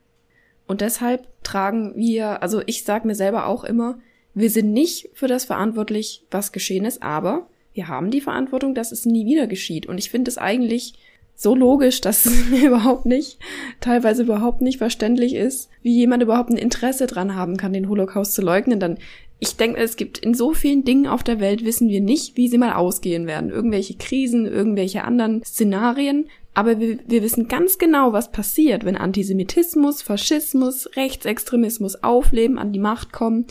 Und 0.66 0.80
deshalb 0.80 1.26
tragen 1.42 1.94
wir, 1.96 2.42
also 2.42 2.62
ich 2.66 2.84
sag 2.84 3.04
mir 3.04 3.14
selber 3.14 3.46
auch 3.46 3.64
immer, 3.64 3.98
wir 4.34 4.50
sind 4.50 4.72
nicht 4.72 5.10
für 5.14 5.26
das 5.26 5.44
verantwortlich, 5.44 6.24
was 6.30 6.52
geschehen 6.52 6.84
ist, 6.84 7.02
aber 7.02 7.48
wir 7.72 7.88
haben 7.88 8.10
die 8.10 8.20
Verantwortung, 8.20 8.74
dass 8.74 8.92
es 8.92 9.04
nie 9.04 9.26
wieder 9.26 9.46
geschieht. 9.46 9.86
Und 9.86 9.98
ich 9.98 10.10
finde 10.10 10.30
es 10.30 10.38
eigentlich 10.38 10.94
so 11.34 11.54
logisch, 11.54 12.00
dass 12.00 12.26
es 12.26 12.46
mir 12.50 12.68
überhaupt 12.68 13.06
nicht, 13.06 13.38
teilweise 13.80 14.22
überhaupt 14.22 14.60
nicht 14.60 14.78
verständlich 14.78 15.34
ist, 15.34 15.70
wie 15.82 15.94
jemand 15.94 16.22
überhaupt 16.22 16.50
ein 16.50 16.56
Interesse 16.56 17.06
dran 17.06 17.34
haben 17.34 17.56
kann, 17.56 17.72
den 17.72 17.88
Holocaust 17.88 18.34
zu 18.34 18.42
leugnen. 18.42 18.78
Dann 18.78 18.98
ich 19.42 19.56
denke, 19.56 19.80
es 19.80 19.96
gibt 19.96 20.18
in 20.18 20.34
so 20.34 20.52
vielen 20.52 20.84
Dingen 20.84 21.06
auf 21.06 21.22
der 21.22 21.40
Welt 21.40 21.64
wissen 21.64 21.88
wir 21.88 22.02
nicht, 22.02 22.36
wie 22.36 22.48
sie 22.48 22.58
mal 22.58 22.74
ausgehen 22.74 23.26
werden. 23.26 23.48
Irgendwelche 23.48 23.94
Krisen, 23.94 24.44
irgendwelche 24.44 25.02
anderen 25.02 25.42
Szenarien. 25.42 26.28
Aber 26.52 26.78
wir, 26.78 26.98
wir 27.06 27.22
wissen 27.22 27.48
ganz 27.48 27.78
genau, 27.78 28.12
was 28.12 28.32
passiert, 28.32 28.84
wenn 28.84 28.96
Antisemitismus, 28.96 30.02
Faschismus, 30.02 30.94
Rechtsextremismus 30.94 32.02
aufleben, 32.02 32.58
an 32.58 32.72
die 32.72 32.78
Macht 32.78 33.12
kommen. 33.12 33.46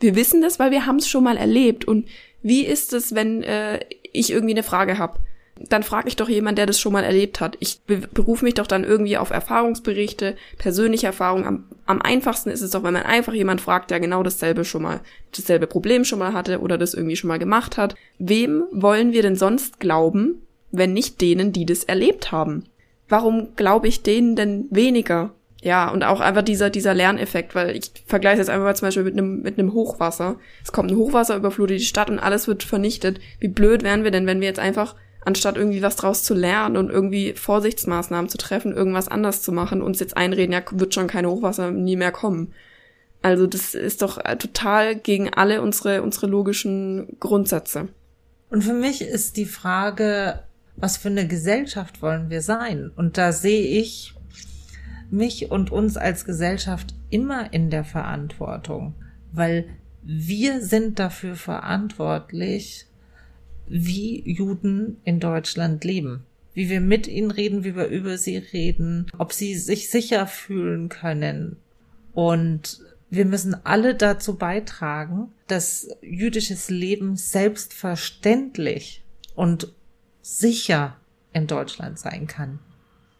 Wir 0.00 0.16
wissen 0.16 0.42
das, 0.42 0.58
weil 0.58 0.72
wir 0.72 0.86
haben 0.86 0.96
es 0.96 1.08
schon 1.08 1.22
mal 1.22 1.36
erlebt. 1.36 1.84
Und 1.84 2.08
wie 2.42 2.64
ist 2.64 2.92
es, 2.92 3.14
wenn 3.14 3.44
äh, 3.44 3.78
ich 4.12 4.32
irgendwie 4.32 4.54
eine 4.54 4.64
Frage 4.64 4.98
habe? 4.98 5.20
Dann 5.68 5.82
frage 5.82 6.08
ich 6.08 6.16
doch 6.16 6.28
jemand, 6.28 6.56
der 6.58 6.66
das 6.66 6.80
schon 6.80 6.92
mal 6.92 7.04
erlebt 7.04 7.40
hat. 7.40 7.56
Ich 7.60 7.80
berufe 7.84 8.44
mich 8.44 8.54
doch 8.54 8.66
dann 8.66 8.84
irgendwie 8.84 9.18
auf 9.18 9.30
Erfahrungsberichte, 9.30 10.36
persönliche 10.58 11.06
Erfahrungen. 11.06 11.44
Am, 11.44 11.64
am 11.86 12.00
einfachsten 12.00 12.50
ist 12.50 12.62
es 12.62 12.70
doch, 12.70 12.82
wenn 12.82 12.94
man 12.94 13.02
einfach 13.02 13.34
jemand 13.34 13.60
fragt, 13.60 13.90
der 13.90 14.00
genau 14.00 14.22
dasselbe 14.22 14.64
schon 14.64 14.82
mal, 14.82 15.00
dasselbe 15.36 15.66
Problem 15.66 16.04
schon 16.04 16.18
mal 16.18 16.32
hatte 16.32 16.60
oder 16.60 16.78
das 16.78 16.94
irgendwie 16.94 17.16
schon 17.16 17.28
mal 17.28 17.38
gemacht 17.38 17.76
hat. 17.76 17.94
Wem 18.18 18.64
wollen 18.72 19.12
wir 19.12 19.22
denn 19.22 19.36
sonst 19.36 19.80
glauben, 19.80 20.42
wenn 20.70 20.94
nicht 20.94 21.20
denen, 21.20 21.52
die 21.52 21.66
das 21.66 21.84
erlebt 21.84 22.32
haben? 22.32 22.64
Warum 23.08 23.54
glaube 23.56 23.88
ich 23.88 24.02
denen 24.02 24.36
denn 24.36 24.66
weniger? 24.70 25.34
Ja, 25.62 25.90
und 25.90 26.04
auch 26.04 26.20
einfach 26.20 26.42
dieser, 26.42 26.70
dieser 26.70 26.94
Lerneffekt, 26.94 27.54
weil 27.54 27.76
ich 27.76 27.90
vergleiche 28.06 28.38
jetzt 28.38 28.48
einfach 28.48 28.64
mal 28.64 28.76
zum 28.76 28.86
Beispiel 28.86 29.04
mit 29.04 29.12
einem, 29.12 29.42
mit 29.42 29.58
einem 29.58 29.74
Hochwasser. 29.74 30.36
Es 30.64 30.72
kommt 30.72 30.90
ein 30.90 30.96
Hochwasser, 30.96 31.36
überflutet 31.36 31.80
die 31.80 31.84
Stadt 31.84 32.08
und 32.08 32.18
alles 32.18 32.48
wird 32.48 32.62
vernichtet. 32.62 33.20
Wie 33.40 33.48
blöd 33.48 33.82
wären 33.82 34.04
wir 34.04 34.10
denn, 34.10 34.26
wenn 34.26 34.40
wir 34.40 34.48
jetzt 34.48 34.60
einfach 34.60 34.94
anstatt 35.22 35.56
irgendwie 35.56 35.82
was 35.82 35.96
draus 35.96 36.22
zu 36.22 36.34
lernen 36.34 36.76
und 36.76 36.90
irgendwie 36.90 37.34
Vorsichtsmaßnahmen 37.34 38.28
zu 38.28 38.38
treffen, 38.38 38.74
irgendwas 38.74 39.08
anders 39.08 39.42
zu 39.42 39.52
machen, 39.52 39.82
uns 39.82 40.00
jetzt 40.00 40.16
einreden, 40.16 40.52
ja, 40.52 40.62
wird 40.70 40.94
schon 40.94 41.08
kein 41.08 41.26
Hochwasser 41.26 41.70
nie 41.70 41.96
mehr 41.96 42.12
kommen. 42.12 42.52
Also 43.22 43.46
das 43.46 43.74
ist 43.74 44.02
doch 44.02 44.18
total 44.38 44.96
gegen 44.96 45.32
alle 45.32 45.60
unsere, 45.60 46.02
unsere 46.02 46.26
logischen 46.26 47.18
Grundsätze. 47.20 47.88
Und 48.48 48.64
für 48.64 48.72
mich 48.72 49.02
ist 49.02 49.36
die 49.36 49.44
Frage, 49.44 50.40
was 50.76 50.96
für 50.96 51.08
eine 51.08 51.28
Gesellschaft 51.28 52.00
wollen 52.00 52.30
wir 52.30 52.40
sein? 52.40 52.90
Und 52.96 53.18
da 53.18 53.32
sehe 53.32 53.78
ich 53.78 54.14
mich 55.10 55.50
und 55.50 55.70
uns 55.70 55.96
als 55.96 56.24
Gesellschaft 56.24 56.94
immer 57.10 57.52
in 57.52 57.70
der 57.70 57.84
Verantwortung, 57.84 58.94
weil 59.32 59.68
wir 60.02 60.62
sind 60.62 60.98
dafür 60.98 61.34
verantwortlich, 61.34 62.86
wie 63.70 64.28
Juden 64.30 64.98
in 65.04 65.20
Deutschland 65.20 65.84
leben. 65.84 66.24
Wie 66.52 66.68
wir 66.68 66.80
mit 66.80 67.06
ihnen 67.06 67.30
reden, 67.30 67.62
wie 67.64 67.76
wir 67.76 67.86
über 67.86 68.18
sie 68.18 68.36
reden, 68.36 69.06
ob 69.16 69.32
sie 69.32 69.56
sich 69.56 69.90
sicher 69.90 70.26
fühlen 70.26 70.88
können. 70.88 71.56
Und 72.12 72.80
wir 73.08 73.24
müssen 73.24 73.54
alle 73.64 73.94
dazu 73.94 74.36
beitragen, 74.36 75.32
dass 75.46 75.88
jüdisches 76.02 76.70
Leben 76.70 77.16
selbstverständlich 77.16 79.04
und 79.34 79.72
sicher 80.22 80.96
in 81.32 81.46
Deutschland 81.46 81.98
sein 81.98 82.26
kann. 82.26 82.58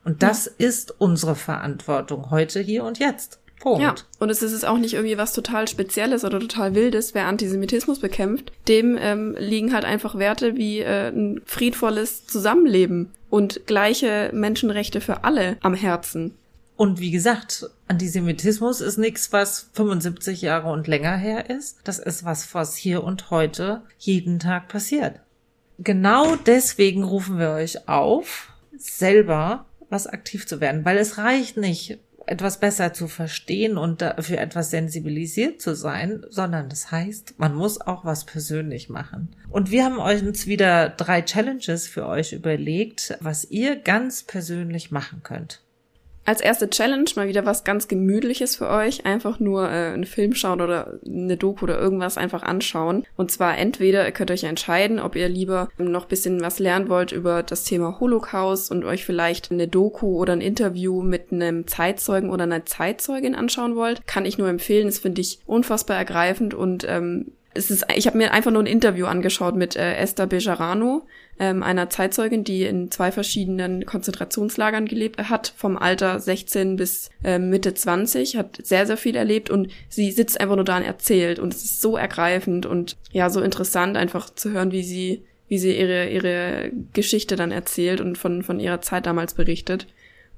Und 0.05 0.23
das 0.23 0.47
ist 0.47 1.01
unsere 1.01 1.37
Verantwortung 1.37 2.31
heute, 2.31 2.61
hier 2.61 2.85
und 2.85 2.99
jetzt. 2.99 3.40
Punkt. 3.61 3.83
Ja, 3.83 3.95
und 4.19 4.31
es 4.31 4.43
ist 4.43 4.67
auch 4.67 4.79
nicht 4.79 4.95
irgendwie 4.95 5.19
was 5.19 5.33
total 5.33 5.69
Spezielles 5.69 6.25
oder 6.25 6.41
total 6.41 6.75
Wildes, 6.75 7.15
wer 7.15 7.27
Antisemitismus 7.27 8.01
bekämpft. 8.01 8.53
Dem 8.67 8.99
ähm, 9.01 9.37
liegen 9.39 9.73
halt 9.73 9.85
einfach 9.85 10.19
Werte 10.19 10.57
wie 10.57 10.81
äh, 10.81 11.11
ein 11.11 11.43
friedvolles 11.45 12.27
Zusammenleben 12.27 13.13
und 13.29 13.67
gleiche 13.67 14.31
Menschenrechte 14.33 15.01
für 15.01 15.25
alle 15.25 15.59
am 15.61 15.75
Herzen. 15.75 16.35
Und 16.77 16.99
wie 16.99 17.11
gesagt, 17.11 17.69
Antisemitismus 17.89 18.81
ist 18.81 18.97
nichts, 18.97 19.35
was 19.35 19.69
75 19.75 20.41
Jahre 20.41 20.73
und 20.73 20.87
länger 20.87 21.17
her 21.17 21.51
ist. 21.51 21.79
Das 21.85 21.99
ist 21.99 22.25
was, 22.25 22.55
was 22.55 22.75
hier 22.75 23.05
und 23.05 23.31
heute 23.31 23.83
jeden 23.99 24.39
Tag 24.39 24.69
passiert. 24.69 25.21
Genau 25.79 26.37
deswegen 26.37 27.05
rufen 27.05 27.39
wir 27.39 27.51
euch 27.51 27.87
auf, 27.87 28.49
selber 28.79 29.67
was 29.91 30.07
aktiv 30.07 30.47
zu 30.47 30.61
werden, 30.61 30.85
weil 30.87 30.97
es 30.97 31.19
reicht 31.19 31.59
nicht, 31.59 31.99
etwas 32.27 32.61
besser 32.61 32.93
zu 32.93 33.09
verstehen 33.09 33.77
und 33.77 34.05
für 34.21 34.37
etwas 34.37 34.71
sensibilisiert 34.71 35.61
zu 35.61 35.75
sein, 35.75 36.25
sondern 36.29 36.69
das 36.69 36.91
heißt, 36.91 37.35
man 37.39 37.55
muss 37.55 37.81
auch 37.81 38.05
was 38.05 38.25
persönlich 38.25 38.89
machen. 38.89 39.35
Und 39.49 39.71
wir 39.71 39.85
haben 39.85 39.99
uns 39.99 40.47
wieder 40.47 40.91
drei 40.91 41.23
Challenges 41.23 41.89
für 41.89 42.07
euch 42.07 42.33
überlegt, 42.33 43.17
was 43.21 43.45
ihr 43.45 43.77
ganz 43.77 44.23
persönlich 44.23 44.91
machen 44.91 45.23
könnt. 45.23 45.61
Als 46.31 46.41
erste 46.41 46.71
Challenge 46.71 47.11
mal 47.17 47.27
wieder 47.27 47.45
was 47.45 47.65
ganz 47.65 47.89
Gemütliches 47.89 48.55
für 48.55 48.69
euch. 48.69 49.05
Einfach 49.05 49.41
nur 49.41 49.65
äh, 49.65 49.89
einen 49.93 50.05
Film 50.05 50.33
schauen 50.37 50.61
oder 50.61 51.01
eine 51.05 51.37
Doku 51.37 51.65
oder 51.65 51.77
irgendwas 51.77 52.17
einfach 52.17 52.45
anschauen. 52.45 53.05
Und 53.17 53.33
zwar 53.33 53.59
entweder, 53.59 54.07
ihr 54.07 54.13
könnt 54.13 54.31
euch 54.31 54.45
entscheiden, 54.45 55.01
ob 55.01 55.17
ihr 55.17 55.29
lieber 55.29 55.71
noch 55.77 56.05
bisschen 56.05 56.41
was 56.41 56.61
lernen 56.61 56.89
wollt 56.89 57.11
über 57.11 57.43
das 57.43 57.65
Thema 57.65 57.99
Holocaust 57.99 58.71
und 58.71 58.85
euch 58.85 59.05
vielleicht 59.05 59.51
eine 59.51 59.67
Doku 59.67 60.21
oder 60.21 60.33
ein 60.35 60.41
Interview 60.41 61.03
mit 61.03 61.33
einem 61.33 61.67
Zeitzeugen 61.67 62.31
oder 62.31 62.45
einer 62.45 62.65
Zeitzeugin 62.65 63.35
anschauen 63.35 63.75
wollt. 63.75 64.07
Kann 64.07 64.25
ich 64.25 64.39
nur 64.39 64.49
empfehlen. 64.49 64.87
Das 64.87 65.01
finde 65.01 65.23
ich 65.23 65.41
unfassbar 65.47 65.97
ergreifend 65.97 66.55
und 66.55 66.87
ähm, 66.89 67.33
es 67.55 67.71
ist, 67.71 67.87
ich 67.97 68.07
habe 68.07 68.17
mir 68.17 68.33
einfach 68.33 68.53
nur 68.53 68.63
ein 68.63 68.67
Interview 68.67 69.07
angeschaut 69.07 69.57
mit 69.57 69.75
äh, 69.75 69.97
Esther 69.97 70.27
Bejarano, 70.27 71.07
ähm, 71.41 71.63
einer 71.63 71.89
Zeitzeugin, 71.89 72.45
die 72.45 72.65
in 72.65 72.91
zwei 72.91 73.11
verschiedenen 73.11 73.87
Konzentrationslagern 73.87 74.85
gelebt 74.85 75.31
hat, 75.31 75.55
vom 75.57 75.79
Alter 75.79 76.21
16 76.21 76.77
bis 76.77 77.09
äh, 77.25 77.39
Mitte 77.39 77.73
20, 77.73 78.37
hat 78.37 78.59
sehr, 78.63 78.87
sehr 78.87 78.99
viel 78.99 79.17
erlebt 79.17 79.49
und 79.49 79.69
sie 79.89 80.13
sitzt 80.13 80.39
einfach 80.39 80.57
nur 80.57 80.67
da 80.67 80.77
und 80.77 80.85
erzählt 80.85 81.39
und 81.39 81.55
es 81.55 81.65
ist 81.65 81.81
so 81.81 81.97
ergreifend 81.97 82.67
und 82.67 82.99
ja, 83.11 83.31
so 83.31 83.41
interessant 83.41 83.97
einfach 83.97 84.29
zu 84.29 84.51
hören, 84.51 84.71
wie 84.71 84.83
sie, 84.83 85.25
wie 85.49 85.59
sie 85.59 85.75
ihre, 85.77 86.11
ihre 86.11 86.71
Geschichte 86.93 87.37
dann 87.37 87.53
erzählt 87.53 88.03
und 88.03 88.19
von, 88.19 88.43
von 88.43 88.61
ihrer 88.61 88.83
Zeit 88.83 89.07
damals 89.07 89.33
berichtet. 89.33 89.87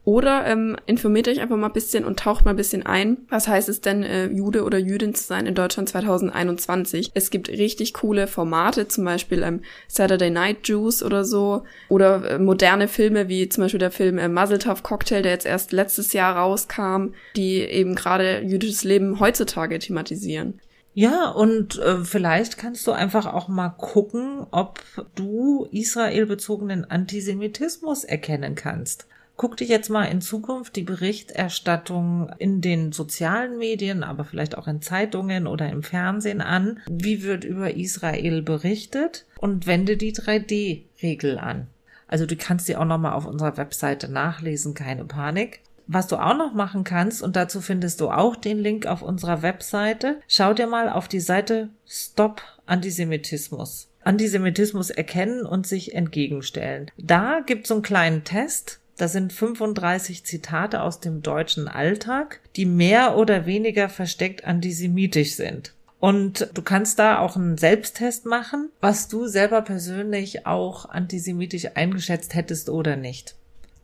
Oder 0.04 0.46
ähm, 0.46 0.76
informiert 0.86 1.28
euch 1.28 1.40
einfach 1.40 1.56
mal 1.56 1.68
ein 1.68 1.72
bisschen 1.72 2.04
und 2.04 2.18
taucht 2.18 2.44
mal 2.44 2.50
ein 2.50 2.56
bisschen 2.56 2.84
ein. 2.84 3.18
Was 3.28 3.46
heißt 3.46 3.68
es 3.68 3.80
denn, 3.80 4.02
äh, 4.02 4.26
Jude 4.26 4.64
oder 4.64 4.78
Jüdin 4.78 5.14
zu 5.14 5.22
sein 5.22 5.46
in 5.46 5.54
Deutschland 5.54 5.88
2021? 5.88 7.12
Es 7.14 7.30
gibt 7.30 7.48
richtig 7.48 7.94
coole 7.94 8.26
Formate, 8.26 8.88
zum 8.88 9.04
Beispiel 9.04 9.44
ähm, 9.44 9.60
Saturday 9.86 10.30
Night 10.30 10.66
Juice 10.66 11.04
oder 11.04 11.24
so. 11.24 11.62
Oder 11.88 12.32
äh, 12.32 12.38
moderne 12.40 12.88
Filme, 12.88 13.28
wie 13.28 13.48
zum 13.48 13.62
Beispiel 13.62 13.78
der 13.78 13.92
Film 13.92 14.18
äh, 14.18 14.28
Muzzletough 14.28 14.82
Cocktail, 14.82 15.22
der 15.22 15.32
jetzt 15.32 15.46
erst 15.46 15.70
letztes 15.70 16.12
Jahr 16.12 16.36
rauskam, 16.36 17.14
die 17.36 17.60
eben 17.60 17.94
gerade 17.94 18.40
jüdisches 18.40 18.82
Leben 18.82 19.20
heutzutage 19.20 19.78
thematisieren. 19.78 20.60
Ja, 20.94 21.30
und 21.30 21.78
äh, 21.78 22.04
vielleicht 22.04 22.58
kannst 22.58 22.86
du 22.86 22.92
einfach 22.92 23.32
auch 23.32 23.48
mal 23.48 23.70
gucken, 23.70 24.46
ob 24.50 24.80
du 25.14 25.66
israelbezogenen 25.70 26.84
Antisemitismus 26.84 28.04
erkennen 28.04 28.56
kannst. 28.56 29.06
Guck 29.36 29.56
dich 29.56 29.68
jetzt 29.68 29.88
mal 29.88 30.04
in 30.04 30.20
Zukunft 30.20 30.76
die 30.76 30.82
Berichterstattung 30.82 32.30
in 32.38 32.60
den 32.60 32.92
sozialen 32.92 33.58
Medien, 33.58 34.04
aber 34.04 34.24
vielleicht 34.24 34.56
auch 34.56 34.68
in 34.68 34.82
Zeitungen 34.82 35.46
oder 35.46 35.68
im 35.68 35.82
Fernsehen 35.82 36.40
an. 36.40 36.80
Wie 36.88 37.22
wird 37.22 37.44
über 37.44 37.74
Israel 37.74 38.42
berichtet? 38.42 39.24
Und 39.38 39.66
wende 39.66 39.96
die 39.96 40.14
3D-Regel 40.14 41.38
an. 41.38 41.66
Also 42.06 42.26
du 42.26 42.36
kannst 42.36 42.68
die 42.68 42.76
auch 42.76 42.84
nochmal 42.84 43.14
auf 43.14 43.26
unserer 43.26 43.56
Webseite 43.56 44.10
nachlesen, 44.12 44.74
keine 44.74 45.04
Panik. 45.04 45.60
Was 45.86 46.06
du 46.06 46.16
auch 46.16 46.36
noch 46.36 46.52
machen 46.52 46.84
kannst, 46.84 47.22
und 47.22 47.36
dazu 47.36 47.60
findest 47.60 48.00
du 48.00 48.10
auch 48.10 48.36
den 48.36 48.58
Link 48.58 48.86
auf 48.86 49.02
unserer 49.02 49.42
Webseite, 49.42 50.20
schau 50.28 50.54
dir 50.54 50.66
mal 50.66 50.88
auf 50.88 51.08
die 51.08 51.20
Seite 51.20 51.70
Stop 51.86 52.42
Antisemitismus. 52.66 53.88
Antisemitismus 54.04 54.90
erkennen 54.90 55.44
und 55.46 55.66
sich 55.66 55.94
entgegenstellen. 55.94 56.90
Da 56.98 57.40
gibt's 57.44 57.68
so 57.68 57.74
einen 57.74 57.82
kleinen 57.82 58.24
Test, 58.24 58.80
das 58.96 59.12
sind 59.12 59.32
35 59.32 60.24
Zitate 60.24 60.82
aus 60.82 61.00
dem 61.00 61.22
deutschen 61.22 61.68
Alltag, 61.68 62.40
die 62.56 62.66
mehr 62.66 63.16
oder 63.16 63.46
weniger 63.46 63.88
versteckt 63.88 64.44
antisemitisch 64.44 65.34
sind. 65.34 65.74
Und 65.98 66.48
du 66.54 66.62
kannst 66.62 66.98
da 66.98 67.20
auch 67.20 67.36
einen 67.36 67.56
Selbsttest 67.58 68.26
machen, 68.26 68.70
was 68.80 69.08
du 69.08 69.28
selber 69.28 69.62
persönlich 69.62 70.46
auch 70.46 70.88
antisemitisch 70.88 71.68
eingeschätzt 71.74 72.34
hättest 72.34 72.68
oder 72.68 72.96
nicht. 72.96 73.36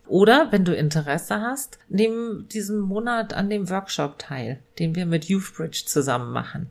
Oder 0.05 0.51
wenn 0.51 0.65
du 0.65 0.75
Interesse 0.75 1.39
hast, 1.39 1.77
nimm 1.87 2.47
diesen 2.51 2.79
Monat 2.79 3.33
an 3.33 3.49
dem 3.49 3.69
Workshop 3.69 4.19
teil, 4.19 4.59
den 4.79 4.95
wir 4.95 5.05
mit 5.05 5.25
YouthBridge 5.25 5.83
zusammen 5.85 6.33
machen. 6.33 6.69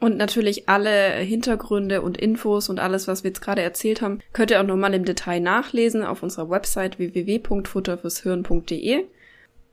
Und 0.00 0.16
natürlich 0.16 0.68
alle 0.68 1.12
Hintergründe 1.16 2.00
und 2.00 2.16
Infos 2.16 2.70
und 2.70 2.80
alles, 2.80 3.06
was 3.06 3.22
wir 3.22 3.30
jetzt 3.30 3.42
gerade 3.42 3.60
erzählt 3.60 4.00
haben, 4.00 4.20
könnt 4.32 4.50
ihr 4.50 4.58
auch 4.58 4.66
nochmal 4.66 4.94
im 4.94 5.04
Detail 5.04 5.40
nachlesen 5.40 6.02
auf 6.02 6.22
unserer 6.22 6.48
Website 6.48 6.98
www.futterfürshirn.de. 6.98 9.04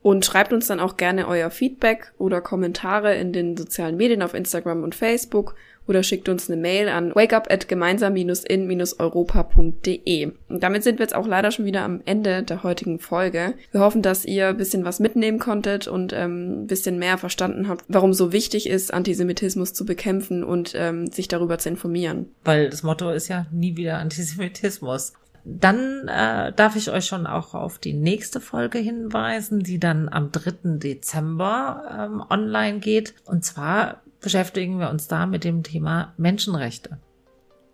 Und 0.04 0.26
schreibt 0.26 0.54
uns 0.54 0.68
dann 0.68 0.82
auch 0.82 0.98
gerne 0.98 1.28
euer 1.28 1.50
Feedback 1.50 2.12
oder 2.18 2.42
Kommentare 2.42 3.16
in 3.16 3.34
den 3.34 3.58
sozialen 3.58 3.98
Medien 3.98 4.22
auf 4.22 4.34
Instagram 4.34 4.84
und 4.84 4.96
Facebook 4.96 5.56
oder 5.88 6.04
schickt 6.04 6.30
uns 6.30 6.48
eine 6.50 6.62
Mail 6.62 6.88
an 6.90 7.16
wakeup 7.16 7.48
at 7.50 7.68
gemeinsam-in-europa.de. 7.68 10.32
Und 10.50 10.64
damit 10.64 10.84
sind 10.84 11.00
wir 11.00 11.04
jetzt 11.04 11.16
auch 11.16 11.28
leider 11.28 11.52
schon 11.52 11.66
wieder 11.66 11.84
am 11.84 12.02
Ende 12.06 12.44
der 12.44 12.64
heutigen 12.64 13.00
Folge. 13.00 13.54
Wir 13.72 13.82
hoffen, 13.82 14.02
dass 14.02 14.26
ihr 14.26 14.48
ein 14.50 14.58
bisschen 14.58 14.84
was 14.86 15.00
mitnehmen 15.00 15.40
konntet 15.40 15.88
und 15.88 16.14
ähm, 16.14 16.64
ein 16.64 16.68
bisschen 16.68 17.00
mehr 17.00 17.18
verstanden 17.18 17.68
habt, 17.68 17.84
warum 17.88 18.14
so 18.14 18.32
wichtig 18.32 18.70
ist, 18.70 18.94
Antisemitismus 18.94 19.74
zu 19.74 19.86
bekämpfen 19.86 20.44
und 20.44 20.74
ähm, 20.76 21.08
sich 21.08 21.28
darüber 21.28 21.58
zu 21.58 21.70
informieren. 21.70 22.28
Weil 22.44 22.70
das 22.70 22.84
Motto 22.84 23.10
ist 23.10 23.30
ja 23.30 23.48
nie 23.52 23.76
wieder 23.78 23.98
Antisemitismus. 23.98 25.14
Dann 25.50 26.10
äh, 26.10 26.52
darf 26.52 26.76
ich 26.76 26.92
euch 26.92 27.06
schon 27.06 27.26
auch 27.26 27.54
auf 27.54 27.80
die 27.80 27.94
nächste 27.94 28.42
Folge 28.42 28.80
hinweisen, 28.80 29.62
die 29.62 29.80
dann 29.80 30.10
am 30.10 30.34
3. 30.34 30.78
Dezember 30.78 31.84
ähm, 31.90 32.22
online 32.30 32.80
geht. 32.80 33.14
Und 33.24 33.46
zwar 33.46 34.02
beschäftigen 34.20 34.80
wir 34.80 34.90
uns 34.90 35.08
da 35.08 35.26
mit 35.26 35.44
dem 35.44 35.64
Thema 35.64 36.14
Menschenrechte. 36.18 37.00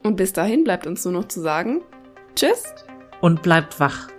Und 0.03 0.17
bis 0.17 0.33
dahin 0.33 0.63
bleibt 0.63 0.85
uns 0.85 1.05
nur 1.05 1.13
noch 1.13 1.27
zu 1.27 1.41
sagen, 1.41 1.81
tschüss 2.35 2.63
und 3.21 3.41
bleibt 3.41 3.79
wach. 3.79 4.12